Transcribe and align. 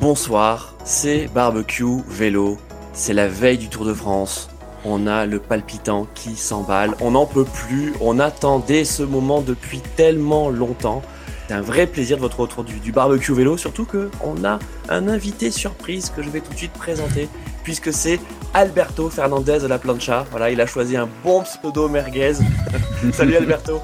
Bonsoir, 0.00 0.72
c'est 0.82 1.28
Barbecue 1.34 1.84
Vélo, 2.08 2.56
c'est 2.94 3.12
la 3.12 3.28
veille 3.28 3.58
du 3.58 3.68
Tour 3.68 3.84
de 3.84 3.92
France. 3.92 4.48
On 4.86 5.06
a 5.06 5.26
le 5.26 5.40
palpitant 5.40 6.06
qui 6.14 6.36
s'emballe, 6.36 6.94
on 7.02 7.10
n'en 7.10 7.26
peut 7.26 7.44
plus, 7.44 7.92
on 8.00 8.18
attendait 8.18 8.86
ce 8.86 9.02
moment 9.02 9.42
depuis 9.42 9.80
tellement 9.96 10.48
longtemps. 10.48 11.02
C'est 11.46 11.52
un 11.52 11.60
vrai 11.60 11.86
plaisir 11.86 12.16
de 12.16 12.22
votre 12.22 12.40
retour 12.40 12.64
du, 12.64 12.92
barbecue 12.92 13.34
vélo, 13.34 13.58
surtout 13.58 13.84
qu'on 13.84 14.42
a 14.42 14.58
un 14.88 15.06
invité 15.06 15.50
surprise 15.50 16.08
que 16.08 16.22
je 16.22 16.30
vais 16.30 16.40
tout 16.40 16.52
de 16.54 16.58
suite 16.58 16.72
présenter, 16.72 17.28
puisque 17.62 17.92
c'est 17.92 18.20
Alberto 18.54 19.10
Fernandez 19.10 19.58
de 19.58 19.66
la 19.66 19.78
plancha. 19.78 20.24
Voilà, 20.30 20.50
il 20.50 20.62
a 20.62 20.66
choisi 20.66 20.96
un 20.96 21.10
bon 21.22 21.42
pseudo 21.42 21.90
merguez. 21.90 22.36
Salut 23.12 23.36
Alberto. 23.36 23.82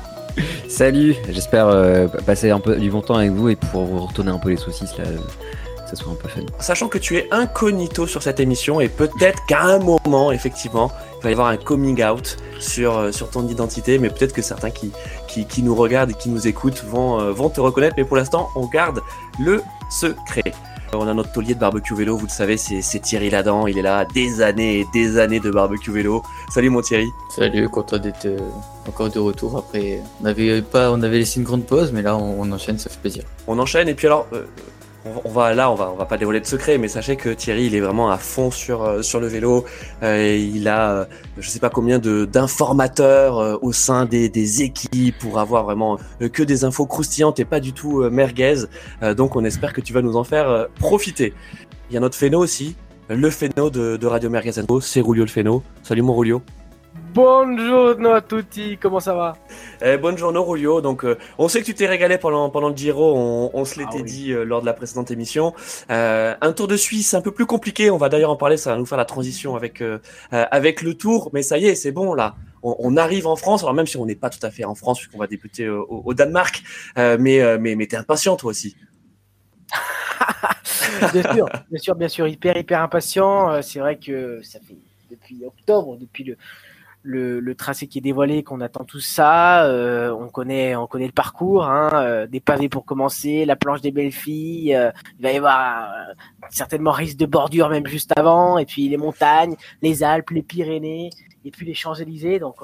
Salut, 0.66 1.14
j'espère 1.28 1.68
euh, 1.68 2.08
passer 2.24 2.50
un 2.50 2.60
peu 2.60 2.76
du 2.76 2.90
bon 2.90 3.02
temps 3.02 3.16
avec 3.16 3.32
vous 3.32 3.50
et 3.50 3.56
pouvoir 3.56 3.84
vous 3.84 4.06
retourner 4.06 4.30
un 4.30 4.38
peu 4.38 4.48
les 4.48 4.56
saucisses 4.56 4.96
là 4.96 5.04
ça 5.86 5.96
soit 5.96 6.12
un 6.12 6.16
peu 6.16 6.28
fun. 6.28 6.42
Sachant 6.58 6.88
que 6.88 6.98
tu 6.98 7.16
es 7.16 7.28
incognito 7.30 8.06
sur 8.06 8.22
cette 8.22 8.40
émission 8.40 8.80
et 8.80 8.88
peut-être 8.88 9.44
qu'à 9.46 9.62
un 9.62 9.78
moment, 9.78 10.32
effectivement, 10.32 10.90
il 11.18 11.22
va 11.22 11.30
y 11.30 11.32
avoir 11.32 11.48
un 11.48 11.56
coming 11.56 12.02
out 12.04 12.36
sur, 12.58 12.96
euh, 12.96 13.12
sur 13.12 13.30
ton 13.30 13.46
identité, 13.48 13.98
mais 13.98 14.10
peut-être 14.10 14.32
que 14.32 14.42
certains 14.42 14.70
qui, 14.70 14.92
qui, 15.26 15.62
nous 15.62 15.74
regardent 15.74 16.10
et 16.10 16.14
qui 16.14 16.28
nous 16.28 16.46
écoutent 16.46 16.84
vont, 16.84 17.20
euh, 17.20 17.32
vont 17.32 17.48
te 17.48 17.60
reconnaître, 17.60 17.94
mais 17.96 18.04
pour 18.04 18.16
l'instant, 18.16 18.48
on 18.56 18.66
garde 18.66 19.00
le 19.38 19.62
secret. 19.90 20.52
On 20.92 21.06
a 21.08 21.14
notre 21.14 21.32
taulier 21.32 21.54
de 21.54 21.58
barbecue 21.58 21.94
vélo, 21.94 22.16
vous 22.16 22.26
le 22.26 22.30
savez, 22.30 22.56
c'est 22.56 23.00
Thierry 23.00 23.28
Ladan. 23.28 23.66
Il 23.66 23.76
est 23.76 23.82
là 23.82 24.04
des 24.14 24.40
années 24.40 24.80
et 24.80 24.86
des 24.94 25.18
années 25.18 25.40
de 25.40 25.50
barbecue 25.50 25.90
vélo. 25.90 26.22
Salut 26.54 26.70
mon 26.70 26.80
Thierry. 26.80 27.08
Salut, 27.34 27.68
content 27.68 27.98
d'être 27.98 28.24
euh, 28.26 28.38
encore 28.88 29.10
de 29.10 29.18
retour. 29.18 29.58
Après, 29.58 30.00
on 30.22 30.26
avait 30.26 30.62
pas, 30.62 30.92
on 30.92 31.02
avait 31.02 31.18
laissé 31.18 31.40
une 31.40 31.44
grande 31.44 31.66
pause, 31.66 31.90
mais 31.92 32.02
là 32.02 32.16
on, 32.16 32.50
enchaîne, 32.52 32.78
ça 32.78 32.88
fait 32.88 33.00
plaisir. 33.00 33.24
On 33.46 33.58
enchaîne 33.58 33.88
et 33.88 33.94
puis 33.94 34.06
alors, 34.06 34.26
on 35.24 35.28
va 35.30 35.54
là, 35.54 35.70
on 35.70 35.74
va, 35.74 35.90
on 35.90 35.96
va 35.96 36.04
pas 36.04 36.16
dévoiler 36.16 36.40
de 36.40 36.46
secret, 36.46 36.78
mais 36.78 36.88
sachez 36.88 37.16
que 37.16 37.30
Thierry, 37.30 37.66
il 37.66 37.74
est 37.74 37.80
vraiment 37.80 38.10
à 38.10 38.18
fond 38.18 38.50
sur 38.50 38.82
euh, 38.82 39.02
sur 39.02 39.20
le 39.20 39.26
vélo. 39.26 39.64
Euh, 40.02 40.36
il 40.36 40.68
a, 40.68 40.90
euh, 40.90 41.04
je 41.38 41.48
sais 41.48 41.58
pas 41.58 41.70
combien 41.70 41.98
de 41.98 42.24
d'informateurs 42.24 43.62
au 43.62 43.72
sein 43.72 44.04
des, 44.04 44.28
des 44.28 44.62
équipes 44.62 45.18
pour 45.18 45.38
avoir 45.38 45.64
vraiment 45.64 45.98
que 46.32 46.42
des 46.42 46.64
infos 46.64 46.86
croustillantes 46.86 47.40
et 47.40 47.44
pas 47.44 47.60
du 47.60 47.72
tout 47.72 48.08
merguez. 48.10 48.64
donc, 49.16 49.36
on 49.36 49.44
espère 49.44 49.72
que 49.72 49.80
tu 49.80 49.92
vas 49.92 50.02
nous 50.02 50.16
en 50.16 50.24
faire 50.24 50.68
profiter. 50.78 51.34
Il 51.90 51.94
y 51.94 51.96
a 51.96 52.00
notre 52.00 52.16
Féno 52.16 52.40
aussi, 52.40 52.76
le 53.08 53.30
Féno 53.30 53.70
de, 53.70 53.96
de 53.96 54.06
Radio 54.06 54.30
Merguez 54.30 54.52
c'est 54.80 55.00
Rulio 55.00 55.24
le 55.24 55.30
Féno. 55.30 55.62
Salut 55.82 56.02
mon 56.02 56.14
Rulio. 56.14 56.42
Buongiorno 57.16 58.12
a 58.12 58.20
tutti, 58.20 58.76
comment 58.76 59.00
ça 59.00 59.14
va? 59.14 59.38
Eh, 59.80 59.96
Buongiorno 59.96 60.44
Rulio, 60.44 60.82
donc 60.82 61.02
euh, 61.02 61.16
on 61.38 61.48
sait 61.48 61.60
que 61.60 61.64
tu 61.64 61.72
t'es 61.72 61.86
régalé 61.86 62.18
pendant, 62.18 62.50
pendant 62.50 62.68
le 62.68 62.76
Giro, 62.76 63.50
on, 63.54 63.64
se 63.64 63.78
l'était 63.78 64.00
ah 64.00 64.02
dit 64.02 64.32
euh, 64.32 64.44
lors 64.44 64.60
de 64.60 64.66
la 64.66 64.74
précédente 64.74 65.10
émission. 65.10 65.54
Euh, 65.90 66.34
un 66.38 66.52
Tour 66.52 66.68
de 66.68 66.76
Suisse 66.76 67.14
un 67.14 67.22
peu 67.22 67.30
plus 67.30 67.46
compliqué, 67.46 67.90
on 67.90 67.96
va 67.96 68.10
d'ailleurs 68.10 68.32
en 68.32 68.36
parler, 68.36 68.58
ça 68.58 68.72
va 68.72 68.76
nous 68.76 68.84
faire 68.84 68.98
la 68.98 69.06
transition 69.06 69.56
avec, 69.56 69.82
avec 70.30 70.82
le 70.82 70.92
Tour, 70.92 71.30
mais 71.32 71.40
ça 71.40 71.56
y 71.56 71.64
est, 71.64 71.74
c'est 71.74 71.90
bon 71.90 72.12
là. 72.12 72.34
On, 72.62 72.98
arrive 72.98 73.26
en 73.26 73.36
France, 73.36 73.62
alors 73.62 73.72
même 73.72 73.86
si 73.86 73.96
on 73.96 74.04
n'est 74.04 74.14
pas 74.14 74.28
tout 74.28 74.44
à 74.44 74.50
fait 74.50 74.64
en 74.64 74.74
France, 74.74 74.98
puisqu'on 74.98 75.18
va 75.18 75.26
débuter 75.26 75.70
au, 75.70 76.12
Danemark, 76.12 76.62
mais, 76.96 77.58
mais, 77.58 77.76
mais 77.76 77.86
t'es 77.86 77.96
impatient 77.96 78.36
toi 78.36 78.50
aussi. 78.50 78.76
bien 81.14 81.32
sûr, 81.32 81.48
bien 81.70 81.78
sûr, 81.78 81.94
bien 81.94 82.08
sûr, 82.08 82.28
hyper, 82.28 82.58
hyper 82.58 82.82
impatient. 82.82 83.62
C'est 83.62 83.78
vrai 83.78 83.96
que 83.96 84.42
ça 84.42 84.58
fait 84.60 84.76
depuis 85.10 85.42
octobre, 85.46 85.96
depuis 85.96 86.24
le, 86.24 86.36
le, 87.06 87.54
tracé 87.54 87.86
qui 87.86 87.98
est 87.98 88.02
dévoilé, 88.02 88.42
qu'on 88.42 88.60
attend 88.60 88.84
tout 88.84 89.00
ça. 89.00 89.64
Euh, 89.64 90.10
on 90.10 90.28
connaît, 90.28 90.76
on 90.76 90.86
connaît 90.86 91.06
le 91.06 91.12
parcours, 91.12 91.64
hein, 91.64 91.90
euh, 91.94 92.26
des 92.26 92.40
pavés 92.40 92.68
pour 92.68 92.84
commencer, 92.84 93.44
la 93.44 93.56
planche 93.56 93.80
des 93.80 93.90
belles 93.90 94.12
filles. 94.12 94.74
Euh, 94.74 94.90
il 95.18 95.22
va 95.22 95.32
y 95.32 95.36
avoir 95.36 95.90
certainement 96.50 96.92
risque 96.92 97.16
de 97.16 97.26
bordure 97.26 97.68
même 97.68 97.86
juste 97.86 98.12
avant, 98.16 98.58
et 98.58 98.66
puis 98.66 98.88
les 98.88 98.96
montagnes, 98.96 99.56
les 99.82 100.02
Alpes, 100.02 100.30
les 100.30 100.42
Pyrénées, 100.42 101.10
et 101.44 101.50
puis 101.50 101.64
les 101.64 101.74
Champs 101.74 101.94
Élysées. 101.94 102.38
Donc 102.38 102.56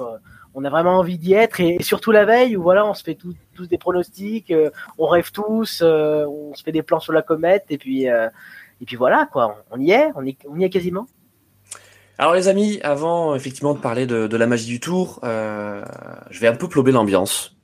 on 0.53 0.63
a 0.63 0.69
vraiment 0.69 0.99
envie 0.99 1.17
d'y 1.17 1.33
être, 1.33 1.59
et, 1.59 1.81
surtout 1.81 2.11
la 2.11 2.25
veille 2.25 2.55
où 2.57 2.61
voilà, 2.61 2.85
on 2.85 2.93
se 2.93 3.03
fait 3.03 3.17
tous 3.53 3.67
des 3.67 3.77
pronostics, 3.77 4.53
on 4.97 5.07
rêve 5.07 5.31
tous, 5.31 5.81
on 5.81 6.53
se 6.53 6.63
fait 6.63 6.71
des 6.71 6.83
plans 6.83 6.99
sur 6.99 7.13
la 7.13 7.21
comète, 7.21 7.65
et 7.69 7.77
puis 7.77 8.05
et 8.05 8.85
puis 8.85 8.95
voilà 8.95 9.27
quoi, 9.31 9.63
on 9.71 9.79
y 9.79 9.91
est, 9.91 10.11
on 10.15 10.25
y, 10.25 10.37
on 10.49 10.59
y 10.59 10.63
est 10.65 10.69
quasiment. 10.69 11.07
Alors 12.19 12.35
les 12.35 12.47
amis, 12.47 12.79
avant 12.83 13.35
effectivement 13.35 13.73
de 13.73 13.79
parler 13.79 14.05
de, 14.05 14.37
la 14.37 14.45
magie 14.45 14.67
du 14.67 14.79
tour, 14.79 15.19
euh, 15.23 15.83
je 16.29 16.39
vais 16.39 16.47
un 16.47 16.55
peu 16.55 16.67
plober 16.67 16.91
l'ambiance. 16.91 17.55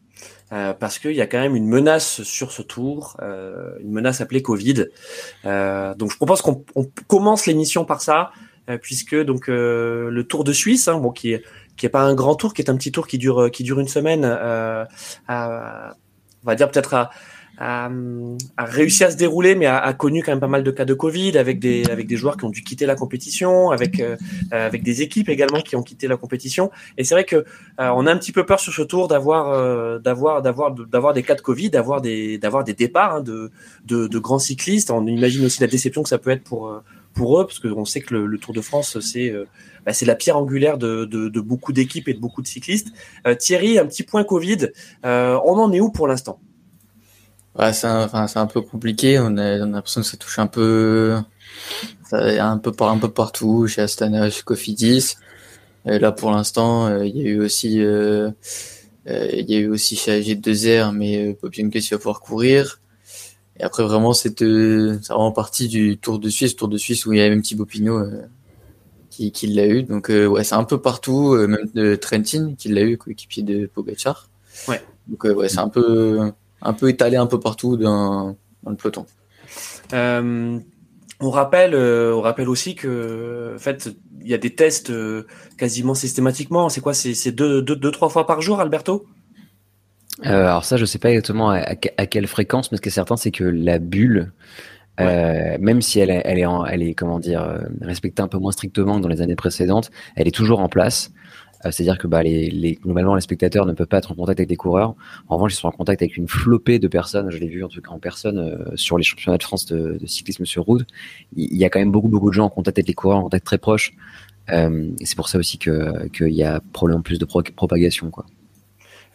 Euh, 0.51 0.73
parce 0.73 0.97
qu'il 0.97 1.11
y 1.11 1.21
a 1.21 1.27
quand 1.27 1.37
même 1.37 1.55
une 1.55 1.67
menace 1.67 2.23
sur 2.23 2.51
ce 2.51 2.63
tour, 2.63 3.15
euh, 3.21 3.77
une 3.81 3.91
menace 3.91 4.19
appelée 4.19 4.41
Covid. 4.41 4.87
donc 5.43 6.11
je 6.11 6.15
propose 6.15 6.41
qu'on 6.41 6.63
commence 7.07 7.45
l'émission 7.45 7.85
par 7.85 8.01
ça, 8.01 8.31
puisque 8.81 9.15
donc 9.15 9.47
le 9.47 10.21
Tour 10.27 10.43
de 10.43 10.53
Suisse, 10.53 10.87
hein, 10.87 10.97
bon, 10.97 11.11
qui 11.11 11.33
est 11.33 11.43
qui 11.77 11.85
est 11.85 11.89
pas 11.89 12.01
un 12.01 12.15
grand 12.15 12.35
tour, 12.35 12.53
qui 12.53 12.61
est 12.61 12.69
un 12.69 12.75
petit 12.75 12.91
tour 12.91 13.07
qui 13.07 13.19
dure 13.19 13.51
qui 13.51 13.63
dure 13.63 13.79
une 13.79 13.87
semaine, 13.87 14.25
on 14.25 14.85
va 15.27 16.55
dire 16.55 16.71
peut-être 16.71 16.95
à 16.95 17.11
a, 17.59 17.89
réussi 18.57 19.03
à 19.03 19.11
se 19.11 19.17
dérouler, 19.17 19.55
mais 19.55 19.65
a, 19.65 19.93
connu 19.93 20.23
quand 20.23 20.31
même 20.31 20.39
pas 20.39 20.47
mal 20.47 20.63
de 20.63 20.71
cas 20.71 20.85
de 20.85 20.93
Covid, 20.93 21.37
avec 21.37 21.59
des, 21.59 21.83
avec 21.89 22.07
des 22.07 22.15
joueurs 22.15 22.37
qui 22.37 22.45
ont 22.45 22.49
dû 22.49 22.63
quitter 22.63 22.85
la 22.85 22.95
compétition, 22.95 23.71
avec, 23.71 23.99
euh, 23.99 24.15
avec 24.51 24.81
des 24.83 25.01
équipes 25.01 25.29
également 25.29 25.59
qui 25.59 25.75
ont 25.75 25.83
quitté 25.83 26.07
la 26.07 26.17
compétition. 26.17 26.71
Et 26.97 27.03
c'est 27.03 27.15
vrai 27.15 27.25
que 27.25 27.35
euh, 27.35 27.43
on 27.77 28.05
a 28.07 28.11
un 28.11 28.17
petit 28.17 28.31
peu 28.31 28.45
peur 28.45 28.59
sur 28.59 28.73
ce 28.73 28.81
tour 28.81 29.07
d'avoir, 29.07 29.49
euh, 29.49 29.99
d'avoir, 29.99 30.41
d'avoir, 30.41 30.71
d'avoir 30.71 31.13
des 31.13 31.23
cas 31.23 31.35
de 31.35 31.41
Covid, 31.41 31.69
d'avoir 31.69 32.01
des, 32.01 32.37
d'avoir 32.37 32.63
des 32.63 32.73
départs 32.73 33.15
hein, 33.15 33.21
de, 33.21 33.51
de, 33.85 34.07
de, 34.07 34.19
grands 34.19 34.39
cyclistes. 34.39 34.89
On 34.89 35.05
imagine 35.05 35.45
aussi 35.45 35.59
la 35.59 35.67
déception 35.67 36.03
que 36.03 36.09
ça 36.09 36.17
peut 36.17 36.29
être 36.29 36.43
pour, 36.43 36.81
pour 37.13 37.41
eux, 37.41 37.45
parce 37.45 37.59
qu'on 37.59 37.85
sait 37.85 38.01
que 38.01 38.15
le, 38.15 38.37
Tour 38.37 38.53
de 38.53 38.61
France, 38.61 38.99
c'est, 39.01 39.33
bah, 39.85 39.91
c'est 39.91 40.05
la 40.05 40.15
pierre 40.15 40.37
angulaire 40.37 40.77
de, 40.77 41.03
de, 41.03 41.27
de 41.27 41.41
beaucoup 41.41 41.73
d'équipes 41.73 42.07
et 42.07 42.13
de 42.13 42.19
beaucoup 42.19 42.41
de 42.41 42.47
cyclistes. 42.47 42.93
Thierry, 43.37 43.77
un 43.77 43.85
petit 43.85 44.03
point 44.03 44.23
Covid. 44.23 44.69
on 45.03 45.09
en 45.59 45.73
est 45.73 45.81
où 45.81 45.91
pour 45.91 46.07
l'instant? 46.07 46.39
C'est 47.73 47.87
un, 47.87 48.05
enfin, 48.05 48.27
c'est 48.27 48.39
un 48.39 48.47
peu 48.47 48.61
compliqué. 48.61 49.19
On 49.19 49.37
a, 49.37 49.59
on 49.59 49.63
a 49.63 49.65
l'impression 49.67 50.01
que 50.01 50.07
ça 50.07 50.17
touche 50.17 50.39
un 50.39 50.47
peu, 50.47 51.17
ça, 52.09 52.49
un 52.51 52.57
peu 52.57 52.71
par 52.71 52.89
un 52.89 52.97
peu 52.97 53.11
partout, 53.11 53.67
chez 53.67 53.81
Astana, 53.81 54.29
chez 54.29 54.43
Cofidis. 54.43 55.15
Et 55.85 55.99
là, 55.99 56.11
pour 56.11 56.31
l'instant, 56.31 56.87
euh, 56.87 57.05
il 57.05 57.17
y 57.17 57.21
a 57.21 57.29
eu 57.29 57.39
aussi, 57.41 57.81
euh, 57.81 58.31
euh, 59.07 59.29
il 59.33 59.49
y 59.49 59.55
a 59.55 59.59
eu 59.59 59.67
aussi 59.69 59.95
chez 59.95 60.21
AG2R, 60.21 60.93
mais 60.93 61.35
euh, 61.43 61.49
qui 61.49 61.89
va 61.91 61.97
pouvoir 61.97 62.21
courir. 62.21 62.81
Et 63.57 63.63
après, 63.63 63.83
vraiment, 63.83 64.13
c'est 64.13 64.39
c'est 64.39 65.07
vraiment 65.09 65.31
partie 65.33 65.67
du 65.67 65.97
Tour 65.97 66.19
de 66.19 66.29
Suisse, 66.29 66.55
Tour 66.55 66.69
de 66.69 66.77
Suisse 66.77 67.05
où 67.05 67.13
il 67.13 67.19
y 67.19 67.21
avait 67.21 67.31
même 67.31 67.41
Thibaut 67.41 67.65
Pinot 67.65 68.05
qui, 69.09 69.31
qui 69.31 69.47
l'a 69.47 69.67
eu. 69.67 69.83
Donc, 69.83 70.09
ouais, 70.09 70.43
c'est 70.43 70.55
un 70.55 70.63
peu 70.63 70.81
partout, 70.81 71.35
même 71.35 71.69
de 71.73 71.95
Trentin 71.95 72.55
qui 72.57 72.69
l'a 72.69 72.83
eu, 72.83 72.97
coéquipier 72.97 73.43
de 73.43 73.65
Pogacar. 73.67 74.29
Ouais. 74.67 74.81
Donc, 75.07 75.25
ouais, 75.25 75.49
c'est 75.49 75.59
un 75.59 75.69
peu 75.69 76.31
un 76.61 76.73
peu 76.73 76.89
étalé 76.89 77.17
un 77.17 77.27
peu 77.27 77.39
partout 77.39 77.77
dans, 77.77 78.35
le 78.65 78.75
peloton. 78.75 79.05
Euh, 79.93 80.59
on 81.19 81.29
rappelle, 81.29 81.73
euh, 81.73 82.13
on 82.13 82.21
rappelle 82.21 82.49
aussi 82.49 82.75
que, 82.75 83.53
en 83.55 83.59
fait, 83.59 83.89
il 84.21 84.27
y 84.27 84.33
a 84.33 84.37
des 84.37 84.55
tests 84.55 84.89
euh, 84.89 85.25
quasiment 85.57 85.93
systématiquement. 85.93 86.69
C'est 86.69 86.81
quoi? 86.81 86.93
C'est 86.93 87.31
deux, 87.31 87.61
deux, 87.61 87.75
deux, 87.75 87.91
trois 87.91 88.09
fois 88.09 88.25
par 88.25 88.41
jour, 88.41 88.59
Alberto? 88.59 89.05
Alors 90.21 90.65
ça, 90.65 90.75
je 90.75 90.83
sais 90.83 90.99
pas 90.99 91.09
exactement 91.09 91.49
à, 91.49 91.75
quelle 91.75 92.27
fréquence, 92.27 92.71
mais 92.71 92.77
ce 92.77 92.81
qui 92.81 92.89
est 92.89 92.91
certain, 92.91 93.15
c'est 93.15 93.31
que 93.31 93.45
la 93.45 93.79
bulle, 93.79 94.33
même 94.97 95.81
si 95.81 96.01
elle, 96.01 96.09
elle 96.09 96.39
est, 96.39 96.45
elle 96.69 96.83
est, 96.83 96.93
comment 96.93 97.19
dire, 97.19 97.57
respectée 97.79 98.21
un 98.21 98.27
peu 98.27 98.37
moins 98.37 98.51
strictement 98.51 98.97
que 98.97 99.03
dans 99.03 99.07
les 99.07 99.21
années 99.21 99.37
précédentes, 99.37 99.91
elle 100.17 100.27
est 100.27 100.35
toujours 100.35 100.59
en 100.59 100.67
place. 100.67 101.13
Euh, 101.65 101.71
c'est-à-dire 101.71 101.97
que 101.97 102.07
bah, 102.07 102.23
les, 102.23 102.49
les, 102.49 102.75
globalement, 102.75 103.15
les 103.15 103.21
spectateurs 103.21 103.65
ne 103.65 103.73
peuvent 103.73 103.87
pas 103.87 103.97
être 103.97 104.11
en 104.11 104.15
contact 104.15 104.39
avec 104.39 104.49
des 104.49 104.55
coureurs. 104.55 104.95
En 105.27 105.35
revanche, 105.35 105.53
ils 105.53 105.57
sont 105.57 105.67
en 105.67 105.71
contact 105.71 106.01
avec 106.01 106.17
une 106.17 106.27
flopée 106.27 106.79
de 106.79 106.87
personnes. 106.87 107.29
Je 107.31 107.37
l'ai 107.37 107.47
vu 107.47 107.63
en 107.63 107.67
tout 107.67 107.81
cas 107.81 107.91
en 107.91 107.99
personne 107.99 108.39
euh, 108.39 108.75
sur 108.75 108.97
les 108.97 109.03
championnats 109.03 109.37
de 109.37 109.43
France 109.43 109.65
de, 109.65 109.97
de, 109.99 110.05
cyclisme 110.05 110.45
sur 110.45 110.63
route. 110.63 110.87
Il 111.35 111.57
y 111.57 111.65
a 111.65 111.69
quand 111.69 111.79
même 111.79 111.91
beaucoup, 111.91 112.07
beaucoup 112.07 112.29
de 112.29 112.35
gens 112.35 112.45
en 112.45 112.49
contact 112.49 112.77
avec 112.77 112.87
les 112.87 112.93
coureurs, 112.93 113.17
en 113.17 113.23
contact 113.23 113.45
très 113.45 113.57
proche. 113.57 113.93
Euh, 114.51 114.89
et 114.99 115.05
c'est 115.05 115.15
pour 115.15 115.29
ça 115.29 115.37
aussi 115.37 115.57
qu'il 115.57 116.09
y 116.19 116.43
a 116.43 116.61
probablement 116.73 117.01
plus 117.01 117.19
de 117.19 117.25
propagation. 117.25 118.09
Quoi. 118.09 118.25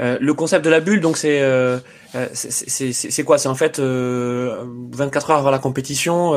Euh, 0.00 0.18
le 0.20 0.34
concept 0.34 0.64
de 0.64 0.70
la 0.70 0.80
bulle, 0.80 1.00
donc 1.00 1.16
c'est 1.16 1.40
euh, 1.40 1.78
c'est 2.32 3.24
quoi? 3.24 3.38
C'est 3.38 3.48
en 3.48 3.54
fait 3.54 3.78
24 3.78 5.30
heures 5.30 5.38
avant 5.38 5.50
la 5.50 5.58
compétition, 5.58 6.32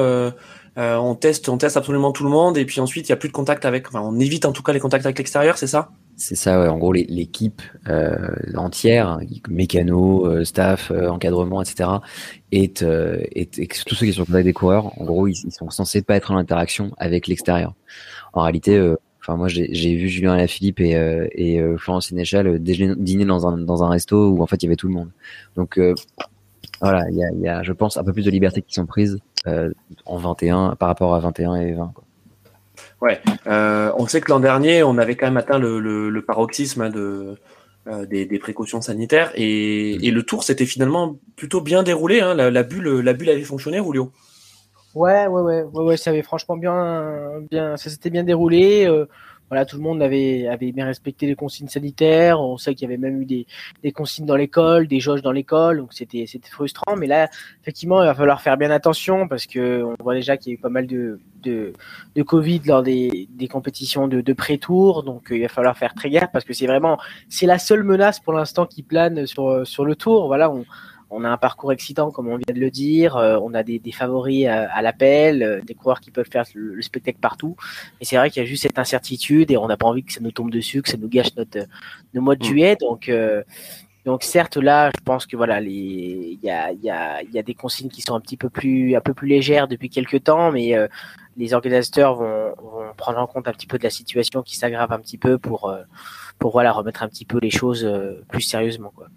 euh, 0.77 0.95
on 0.97 1.15
teste, 1.15 1.50
on 1.50 1.57
teste 1.57 1.75
absolument 1.75 2.12
tout 2.12 2.24
le 2.24 2.29
monde 2.29 2.57
et 2.57 2.65
puis 2.65 2.79
ensuite 2.79 3.07
il 3.07 3.12
y 3.12 3.13
a 3.13 3.15
plus 3.15 3.29
de 3.29 3.33
contact 3.33 3.65
avec, 3.65 3.88
enfin 3.88 4.01
on 4.01 4.19
évite 4.19 4.45
en 4.45 4.51
tout 4.51 4.62
cas 4.62 4.74
les 4.74 4.79
contacts 4.79 5.06
avec 5.06 5.18
l'extérieur, 5.18 5.57
c'est 5.57 5.68
ça? 5.68 5.89
C'est 6.15 6.35
ça, 6.35 6.59
ouais. 6.59 6.68
En 6.68 6.77
gros, 6.77 6.94
l'équipe 6.94 7.62
euh, 7.88 8.15
entière, 8.56 9.19
mécano, 9.50 10.25
euh, 10.25 10.44
staff, 10.44 10.91
encadrement, 10.91 11.62
etc. 11.62 11.89
Est, 12.51 12.81
est, 12.81 13.85
tous 13.85 13.94
ceux 13.94 14.07
qui 14.07 14.13
sont 14.13 14.21
en 14.21 14.25
contact 14.25 14.45
des 14.45 14.53
coureurs, 14.53 15.00
en 15.00 15.06
gros, 15.06 15.27
ils, 15.27 15.35
sont 15.51 15.69
censés 15.69 16.01
pas 16.01 16.15
être 16.15 16.31
en 16.31 16.38
interaction 16.38 16.91
avec 16.97 17.27
l'extérieur. 17.27 17.75
En 18.33 18.41
réalité, 18.41 18.79
enfin 19.21 19.35
moi 19.35 19.47
j'ai 19.47 19.95
vu 19.95 20.09
Julien 20.09 20.33
Alaphilippe 20.33 20.79
et, 20.79 20.94
et 21.33 21.62
Florence 21.77 22.07
Sénéchal 22.07 22.59
dîner 22.59 23.25
dans 23.25 23.47
un 23.47 23.57
dans 23.57 23.83
un 23.83 23.89
resto 23.89 24.29
où 24.29 24.41
en 24.41 24.47
fait 24.47 24.57
il 24.57 24.65
y 24.65 24.69
avait 24.69 24.75
tout 24.75 24.88
le 24.88 24.94
monde. 24.94 25.09
Donc 25.56 25.79
voilà, 26.81 27.09
il 27.09 27.18
y 27.18 27.24
a, 27.24 27.29
y 27.31 27.47
a, 27.47 27.63
je 27.63 27.74
pense, 27.74 27.97
un 27.97 28.03
peu 28.03 28.13
plus 28.13 28.25
de 28.25 28.31
liberté 28.31 28.62
qui 28.62 28.74
sont 28.74 28.85
prises 28.85 29.19
en 30.06 30.18
21 30.18 30.75
par 30.75 30.89
rapport 30.89 31.15
à 31.15 31.19
21 31.19 31.56
et 31.56 31.74
20. 31.74 31.91
Quoi. 31.94 32.03
Ouais, 33.01 33.21
euh, 33.45 33.91
on 33.97 34.07
sait 34.07 34.21
que 34.21 34.31
l'an 34.31 34.39
dernier, 34.39 34.81
on 34.83 34.97
avait 34.97 35.15
quand 35.15 35.27
même 35.27 35.38
atteint 35.38 35.59
le, 35.59 35.79
le, 35.79 36.09
le 36.09 36.21
paroxysme 36.24 36.81
hein, 36.81 36.89
de, 36.89 37.35
euh, 37.88 38.06
des, 38.07 38.25
des, 38.25 38.39
précautions 38.39 38.81
sanitaires 38.81 39.31
et, 39.35 39.97
mm. 40.00 40.03
et 40.03 40.12
le 40.12 40.24
tour 40.24 40.44
s'était 40.44 40.65
finalement 40.65 41.15
plutôt 41.35 41.62
bien 41.62 41.83
déroulé. 41.83 42.21
Hein, 42.21 42.33
la, 42.33 42.50
la, 42.50 42.63
bulle, 42.63 42.88
la 43.01 43.13
bulle 43.13 43.29
avait 43.29 43.44
fonctionné, 43.44 43.79
Rulio. 43.79 44.12
Ouais, 44.95 45.27
ouais, 45.27 45.41
ouais, 45.41 45.63
ouais, 45.63 45.83
ouais, 45.83 45.97
ça 45.97 46.09
avait 46.09 46.24
franchement 46.24 46.57
bien, 46.57 47.13
bien, 47.51 47.77
ça 47.77 47.91
s'était 47.91 48.09
bien 48.09 48.24
déroulé. 48.24 48.88
Voilà, 49.49 49.65
tout 49.65 49.77
le 49.77 49.83
monde 49.83 50.01
avait, 50.01 50.47
avait 50.47 50.71
bien 50.71 50.85
respecté 50.85 51.25
les 51.25 51.35
consignes 51.35 51.69
sanitaires. 51.69 52.41
On 52.41 52.57
sait 52.57 52.75
qu'il 52.75 52.89
y 52.89 52.91
avait 52.91 52.97
même 52.97 53.21
eu 53.21 53.25
des, 53.25 53.47
des 53.83 53.91
consignes 53.91 54.25
dans 54.25 54.35
l'école, 54.35 54.88
des 54.88 54.99
jauges 54.99 55.21
dans 55.21 55.31
l'école, 55.31 55.77
donc 55.77 55.94
c'était, 55.94 56.25
c'était 56.27 56.49
frustrant. 56.49 56.95
Mais 56.97 57.07
là, 57.07 57.29
effectivement, 57.61 58.01
il 58.03 58.05
va 58.05 58.15
falloir 58.15 58.41
faire 58.41 58.57
bien 58.57 58.71
attention 58.71 59.27
parce 59.27 59.45
que 59.45 59.83
on 59.83 59.95
voit 60.03 60.15
déjà 60.15 60.38
qu'il 60.38 60.51
y 60.51 60.55
a 60.55 60.57
eu 60.57 60.61
pas 60.61 60.69
mal 60.69 60.88
de, 60.88 61.19
de, 61.44 61.73
de 62.15 62.23
Covid 62.23 62.61
lors 62.65 62.83
des, 62.83 63.27
des 63.31 63.47
compétitions 63.47 64.07
de, 64.07 64.21
de 64.21 64.33
pré-tour, 64.33 65.03
donc 65.03 65.31
euh, 65.31 65.38
il 65.38 65.41
va 65.41 65.47
falloir 65.47 65.77
faire 65.77 65.93
très 65.93 66.09
gaffe 66.09 66.31
parce 66.31 66.45
que 66.45 66.53
c'est 66.53 66.67
vraiment, 66.67 66.97
c'est 67.29 67.45
la 67.45 67.59
seule 67.59 67.83
menace 67.83 68.19
pour 68.19 68.33
l'instant 68.33 68.65
qui 68.65 68.83
plane 68.83 69.25
sur, 69.25 69.65
sur 69.65 69.85
le 69.85 69.95
tour. 69.95 70.27
Voilà, 70.27 70.51
on 71.09 71.24
a 71.24 71.30
un 71.30 71.38
parcours 71.38 71.71
excitant, 71.71 72.12
comme 72.12 72.27
on 72.27 72.38
vient 72.38 72.54
de 72.54 72.59
le 72.59 72.69
dire. 72.69 73.15
Euh, 73.15 73.39
on 73.42 73.54
a 73.54 73.63
des, 73.63 73.80
des 73.80 73.92
favoris 73.92 74.45
à, 74.48 74.81
l'appel, 74.81 75.42
euh, 75.42 75.62
des 75.62 75.74
coureurs 75.74 76.01
qui 76.01 76.12
peuvent 76.12 76.30
faire 76.30 76.45
le, 76.54 76.81
spectacle 76.81 77.19
partout. 77.19 77.56
Et 78.01 78.06
c'est 78.06 78.18
vrai 78.18 78.30
qu'il 78.30 78.42
y 78.42 78.45
a 78.45 78.48
juste 78.48 78.63
cette 78.63 78.80
incertitude 78.80 79.51
et 79.51 79.57
on 79.57 79.68
n'a 79.68 79.77
pas 79.77 79.88
envie 79.88 80.04
que 80.04 80.13
ça 80.13 80.19
nous 80.21 80.31
tombe 80.31 80.51
dessus, 80.51 80.81
que 80.81 80.89
ça 80.89 80.98
nous 80.98 81.07
gâche 81.07 81.36
notre, 81.38 81.59
notre 82.13 82.24
mois 82.24 82.36
de 82.36 82.44
mm. 82.44 82.48
juillet. 82.48 82.75
Donc, 82.80 83.09
euh, 83.09 83.44
donc 84.06 84.24
certes, 84.24 84.57
là, 84.57 84.92
je 84.98 85.04
pense 85.04 85.25
que 85.25 85.38
voilà, 85.38 85.62
il 85.62 86.39
y 86.42 86.50
a, 86.50 86.71
y, 86.71 86.89
a, 86.89 87.24
y 87.24 87.39
a 87.39 87.44
des 87.44 87.53
consignes 87.53 87.89
qui 87.89 88.01
sont 88.01 88.15
un 88.15 88.21
petit 88.21 88.38
peu 88.38 88.50
plus, 88.50 88.95
un 88.95 89.01
peu 89.01 89.13
plus 89.13 89.27
légères 89.27 89.68
depuis 89.68 89.89
quelques 89.89 90.24
temps, 90.24 90.51
mais 90.51 90.75
les 91.36 91.53
organisateurs 91.53 92.15
vont, 92.15 92.53
vont, 92.57 92.94
prendre 92.95 93.19
en 93.19 93.27
compte 93.27 93.50
un 93.50 93.51
petit 93.51 93.68
peu 93.68 93.77
de 93.77 93.83
la 93.83 93.89
situation 93.89 94.44
qui 94.44 94.56
s'aggrave 94.56 94.94
un 94.94 95.00
petit 95.00 95.18
peu 95.18 95.38
pour, 95.38 95.75
pour 96.39 96.51
voilà, 96.53 96.71
remettre 96.71 97.03
un 97.03 97.10
petit 97.10 97.25
peu 97.25 97.38
les 97.42 97.50
choses 97.50 97.86
plus 98.30 98.42
sérieusement. 98.42 98.94
Quoi. 98.95 99.10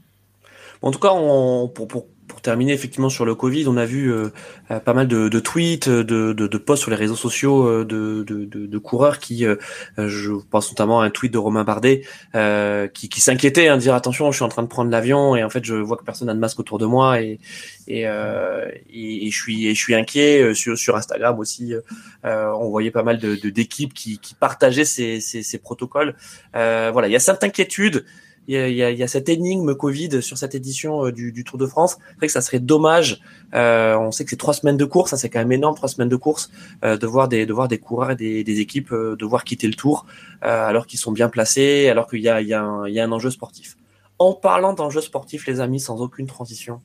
En 0.83 0.91
tout 0.91 0.99
cas, 0.99 1.11
on, 1.13 1.69
pour, 1.69 1.89
pour, 1.89 2.07
pour, 2.27 2.41
terminer 2.41 2.73
effectivement 2.73 3.11
sur 3.11 3.27
le 3.27 3.35
Covid, 3.35 3.67
on 3.69 3.77
a 3.77 3.85
vu 3.85 4.11
euh, 4.11 4.31
euh, 4.71 4.81
pas 4.81 4.95
mal 4.95 5.09
de, 5.09 5.29
de 5.29 5.41
tweets, 5.41 5.91
de, 5.91 6.33
de, 6.33 6.47
de, 6.47 6.59
posts 6.59 6.83
sur 6.83 6.91
les 6.91 6.97
réseaux 6.97 7.17
sociaux 7.17 7.67
euh, 7.67 7.85
de, 7.85 8.25
de, 8.25 8.79
coureurs 8.79 9.19
qui, 9.19 9.45
je 9.99 10.33
pense 10.51 10.71
notamment 10.71 11.03
à 11.03 11.05
un 11.05 11.11
tweet 11.11 11.33
de 11.33 11.39
Romain 11.39 11.65
Bardet, 11.65 12.03
qui, 12.95 13.09
qui 13.11 13.21
s'inquiétait, 13.21 13.69
hein, 13.69 13.77
dire 13.77 13.95
attention, 13.95 14.31
je 14.31 14.37
suis 14.37 14.45
en 14.45 14.49
train 14.49 14.63
de 14.63 14.69
prendre 14.69 14.91
l'avion 14.91 15.37
et 15.37 15.45
en 15.45 15.51
fait 15.51 15.65
je 15.65 15.75
vois 15.75 15.99
que 15.99 16.05
personne 16.05 16.29
n'a 16.29 16.35
de 16.35 16.39
masque 16.39 16.59
autour 16.61 16.79
de 16.79 16.87
moi 16.87 17.21
et, 17.21 17.41
et, 17.89 18.05
et, 18.05 19.31
je 19.31 19.37
suis 19.37 19.67
et 19.67 19.75
je 19.75 19.81
suis 19.81 19.95
inquiet. 19.95 20.55
Sur, 20.55 20.79
sur 20.79 20.97
Instagram 20.97 21.39
aussi, 21.39 21.75
on 22.25 22.69
voyait 22.71 22.91
pas 22.91 23.03
mal 23.03 23.19
de 23.19 23.35
d'équipes 23.51 23.93
qui, 23.93 24.19
qui 24.19 24.35
partageaient 24.35 24.87
ces, 24.87 25.21
ces, 25.21 25.43
ces 25.43 25.59
protocoles. 25.59 26.15
voilà, 26.55 27.07
il 27.07 27.13
y 27.13 27.17
a 27.17 27.21
cette 27.21 27.45
inquiétude 27.45 28.05
il 28.53 28.75
y, 28.75 29.03
a, 29.03 29.09
cette 29.09 29.29
énigme 29.29 29.75
Covid 29.75 30.23
sur 30.23 30.37
cette 30.37 30.55
édition 30.55 31.07
euh, 31.07 31.13
du, 31.13 31.45
Tour 31.45 31.59
de 31.59 31.67
France. 31.67 31.99
C'est 31.99 32.17
vrai 32.17 32.27
que 32.27 32.33
ça 32.33 32.41
serait 32.41 32.59
dommage. 32.59 33.21
Euh, 33.55 33.97
on 33.97 34.11
sait 34.11 34.25
que 34.25 34.31
c'est 34.31 34.37
trois 34.37 34.55
semaines 34.55 34.77
de 34.77 34.85
course, 34.85 35.11
ça 35.11 35.17
c'est 35.17 35.29
quand 35.29 35.39
même 35.39 35.53
énorme, 35.53 35.75
trois 35.77 35.89
semaines 35.89 36.09
de 36.09 36.17
course, 36.17 36.51
euh, 36.85 36.97
de 36.97 37.07
voir 37.07 37.29
des 37.29 37.47
de 37.47 37.53
voir 37.53 37.69
des 37.69 37.79
coureurs 37.79 38.13
et 38.13 38.17
des, 38.17 38.45
des 38.45 38.61
équipes 38.61 38.93
devoir 38.93 39.45
quitter 39.45 39.67
le 39.67 39.75
Tour 39.75 40.07
alors 40.43 40.87
qu'ils 40.87 40.99
sont 40.99 41.13
bien 41.13 41.29
placés, 41.29 41.89
alors 41.89 42.09
qu'il 42.09 42.21
y 42.21 42.29
a, 42.29 42.37
un, 42.37 42.89
y 42.89 43.01
a 43.01 43.05
un 43.05 43.13
enjeu 43.13 43.31
sportif. 43.31 43.77
En 44.19 44.33
parlant 44.33 44.73
d'enjeu 44.73 45.01
sportif, 45.01 45.47
les 45.47 45.61
amis, 45.61 45.81
sans 45.81 46.01
aucune 46.01 46.27
transition, 46.27 46.81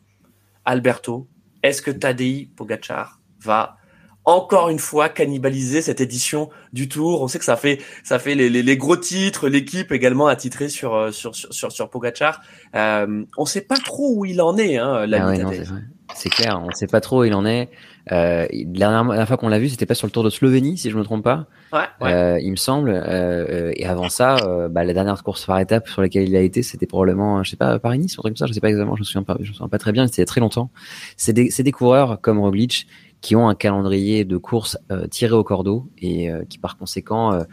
Alberto, 0.65 1.27
est-ce 1.63 1.81
que 1.81 1.91
Tadei 1.91 2.49
Pogacar 2.55 3.19
va 3.39 3.77
encore 4.25 4.69
une 4.69 4.79
fois 4.79 5.09
cannibaliser 5.09 5.81
cette 5.81 6.01
édition 6.01 6.49
du 6.73 6.89
Tour. 6.89 7.21
On 7.21 7.27
sait 7.27 7.39
que 7.39 7.45
ça 7.45 7.55
fait 7.55 7.79
ça 8.03 8.19
fait 8.19 8.35
les, 8.35 8.49
les, 8.49 8.63
les 8.63 8.77
gros 8.77 8.97
titres, 8.97 9.47
l'équipe 9.47 9.91
également 9.91 10.27
a 10.27 10.35
titré 10.35 10.69
sur 10.69 10.95
euh, 10.95 11.11
sur 11.11 11.35
sur 11.35 11.53
sur, 11.53 11.71
sur 11.71 11.89
Pogacar. 11.89 12.41
Euh, 12.75 13.23
on 13.37 13.45
sait 13.45 13.61
pas 13.61 13.77
trop 13.77 14.13
où 14.15 14.25
il 14.25 14.41
en 14.41 14.57
est. 14.57 14.77
Hein, 14.77 15.07
ah 15.11 16.13
c'est 16.13 16.29
clair, 16.29 16.61
on 16.63 16.71
sait 16.71 16.87
pas 16.87 17.01
trop 17.01 17.21
où 17.21 17.23
il 17.23 17.33
en 17.33 17.45
est. 17.45 17.69
Euh, 18.11 18.45
la, 18.51 18.91
dernière, 18.91 19.27
fois 19.27 19.37
qu'on 19.37 19.47
l'a 19.47 19.57
vu, 19.57 19.69
c'était 19.69 19.87
pas 19.87 19.95
sur 19.95 20.05
le 20.05 20.11
Tour 20.11 20.23
de 20.23 20.29
Slovénie, 20.29 20.77
si 20.77 20.91
je 20.91 20.97
me 20.97 21.03
trompe 21.03 21.23
pas. 21.23 21.47
Ouais, 21.73 21.79
ouais. 22.01 22.13
Euh, 22.13 22.39
il 22.39 22.51
me 22.51 22.55
semble. 22.55 22.91
Euh, 22.93 23.71
et 23.75 23.85
avant 23.85 24.09
ça, 24.09 24.37
euh, 24.37 24.69
bah, 24.69 24.83
la 24.83 24.93
dernière 24.93 25.23
course 25.23 25.45
par 25.45 25.59
étape 25.59 25.87
sur 25.87 26.01
laquelle 26.01 26.27
il 26.27 26.35
a 26.35 26.41
été, 26.41 26.61
c'était 26.61 26.85
probablement, 26.85 27.43
je 27.43 27.49
sais 27.49 27.57
pas, 27.57 27.79
Paris-Nice, 27.79 28.13
un 28.13 28.21
truc 28.21 28.33
comme 28.33 28.37
ça. 28.37 28.45
Je 28.45 28.53
sais 28.53 28.61
pas 28.61 28.69
exactement. 28.69 28.95
Je 28.95 29.01
me 29.01 29.05
souviens 29.05 29.23
pas. 29.23 29.37
Je 29.39 29.49
me 29.49 29.53
souviens 29.53 29.69
pas 29.69 29.79
très 29.79 29.91
bien. 29.91 30.05
C'était 30.07 30.25
très 30.25 30.41
longtemps. 30.41 30.69
C'est 31.17 31.33
des, 31.33 31.49
des 31.49 31.71
coureurs 31.71 32.19
comme 32.21 32.39
Roglic 32.39 32.87
qui 33.25 33.35
ont 33.35 33.49
un 33.49 33.55
calendrier 33.55 34.23
de 34.23 34.37
course 34.37 34.77
euh, 34.91 35.07
tiré 35.07 35.33
au 35.33 35.43
cordeau 35.43 35.89
et 35.97 36.29
euh, 36.29 36.43
qui 36.47 36.59
par 36.59 36.77
conséquent 36.77 37.33
euh, 37.33 37.43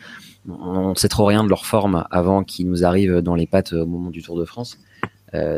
on 0.47 0.91
ne 0.91 0.95
sait 0.95 1.09
trop 1.09 1.25
rien 1.25 1.43
de 1.45 1.49
leur 1.49 1.65
forme 1.65 2.05
avant 2.11 2.45
qu'ils 2.45 2.69
nous 2.69 2.85
arrivent 2.85 3.23
dans 3.23 3.35
les 3.35 3.47
pattes 3.47 3.73
au 3.73 3.87
moment 3.87 4.11
du 4.11 4.23
Tour 4.23 4.39
de 4.39 4.45
France. 4.45 4.79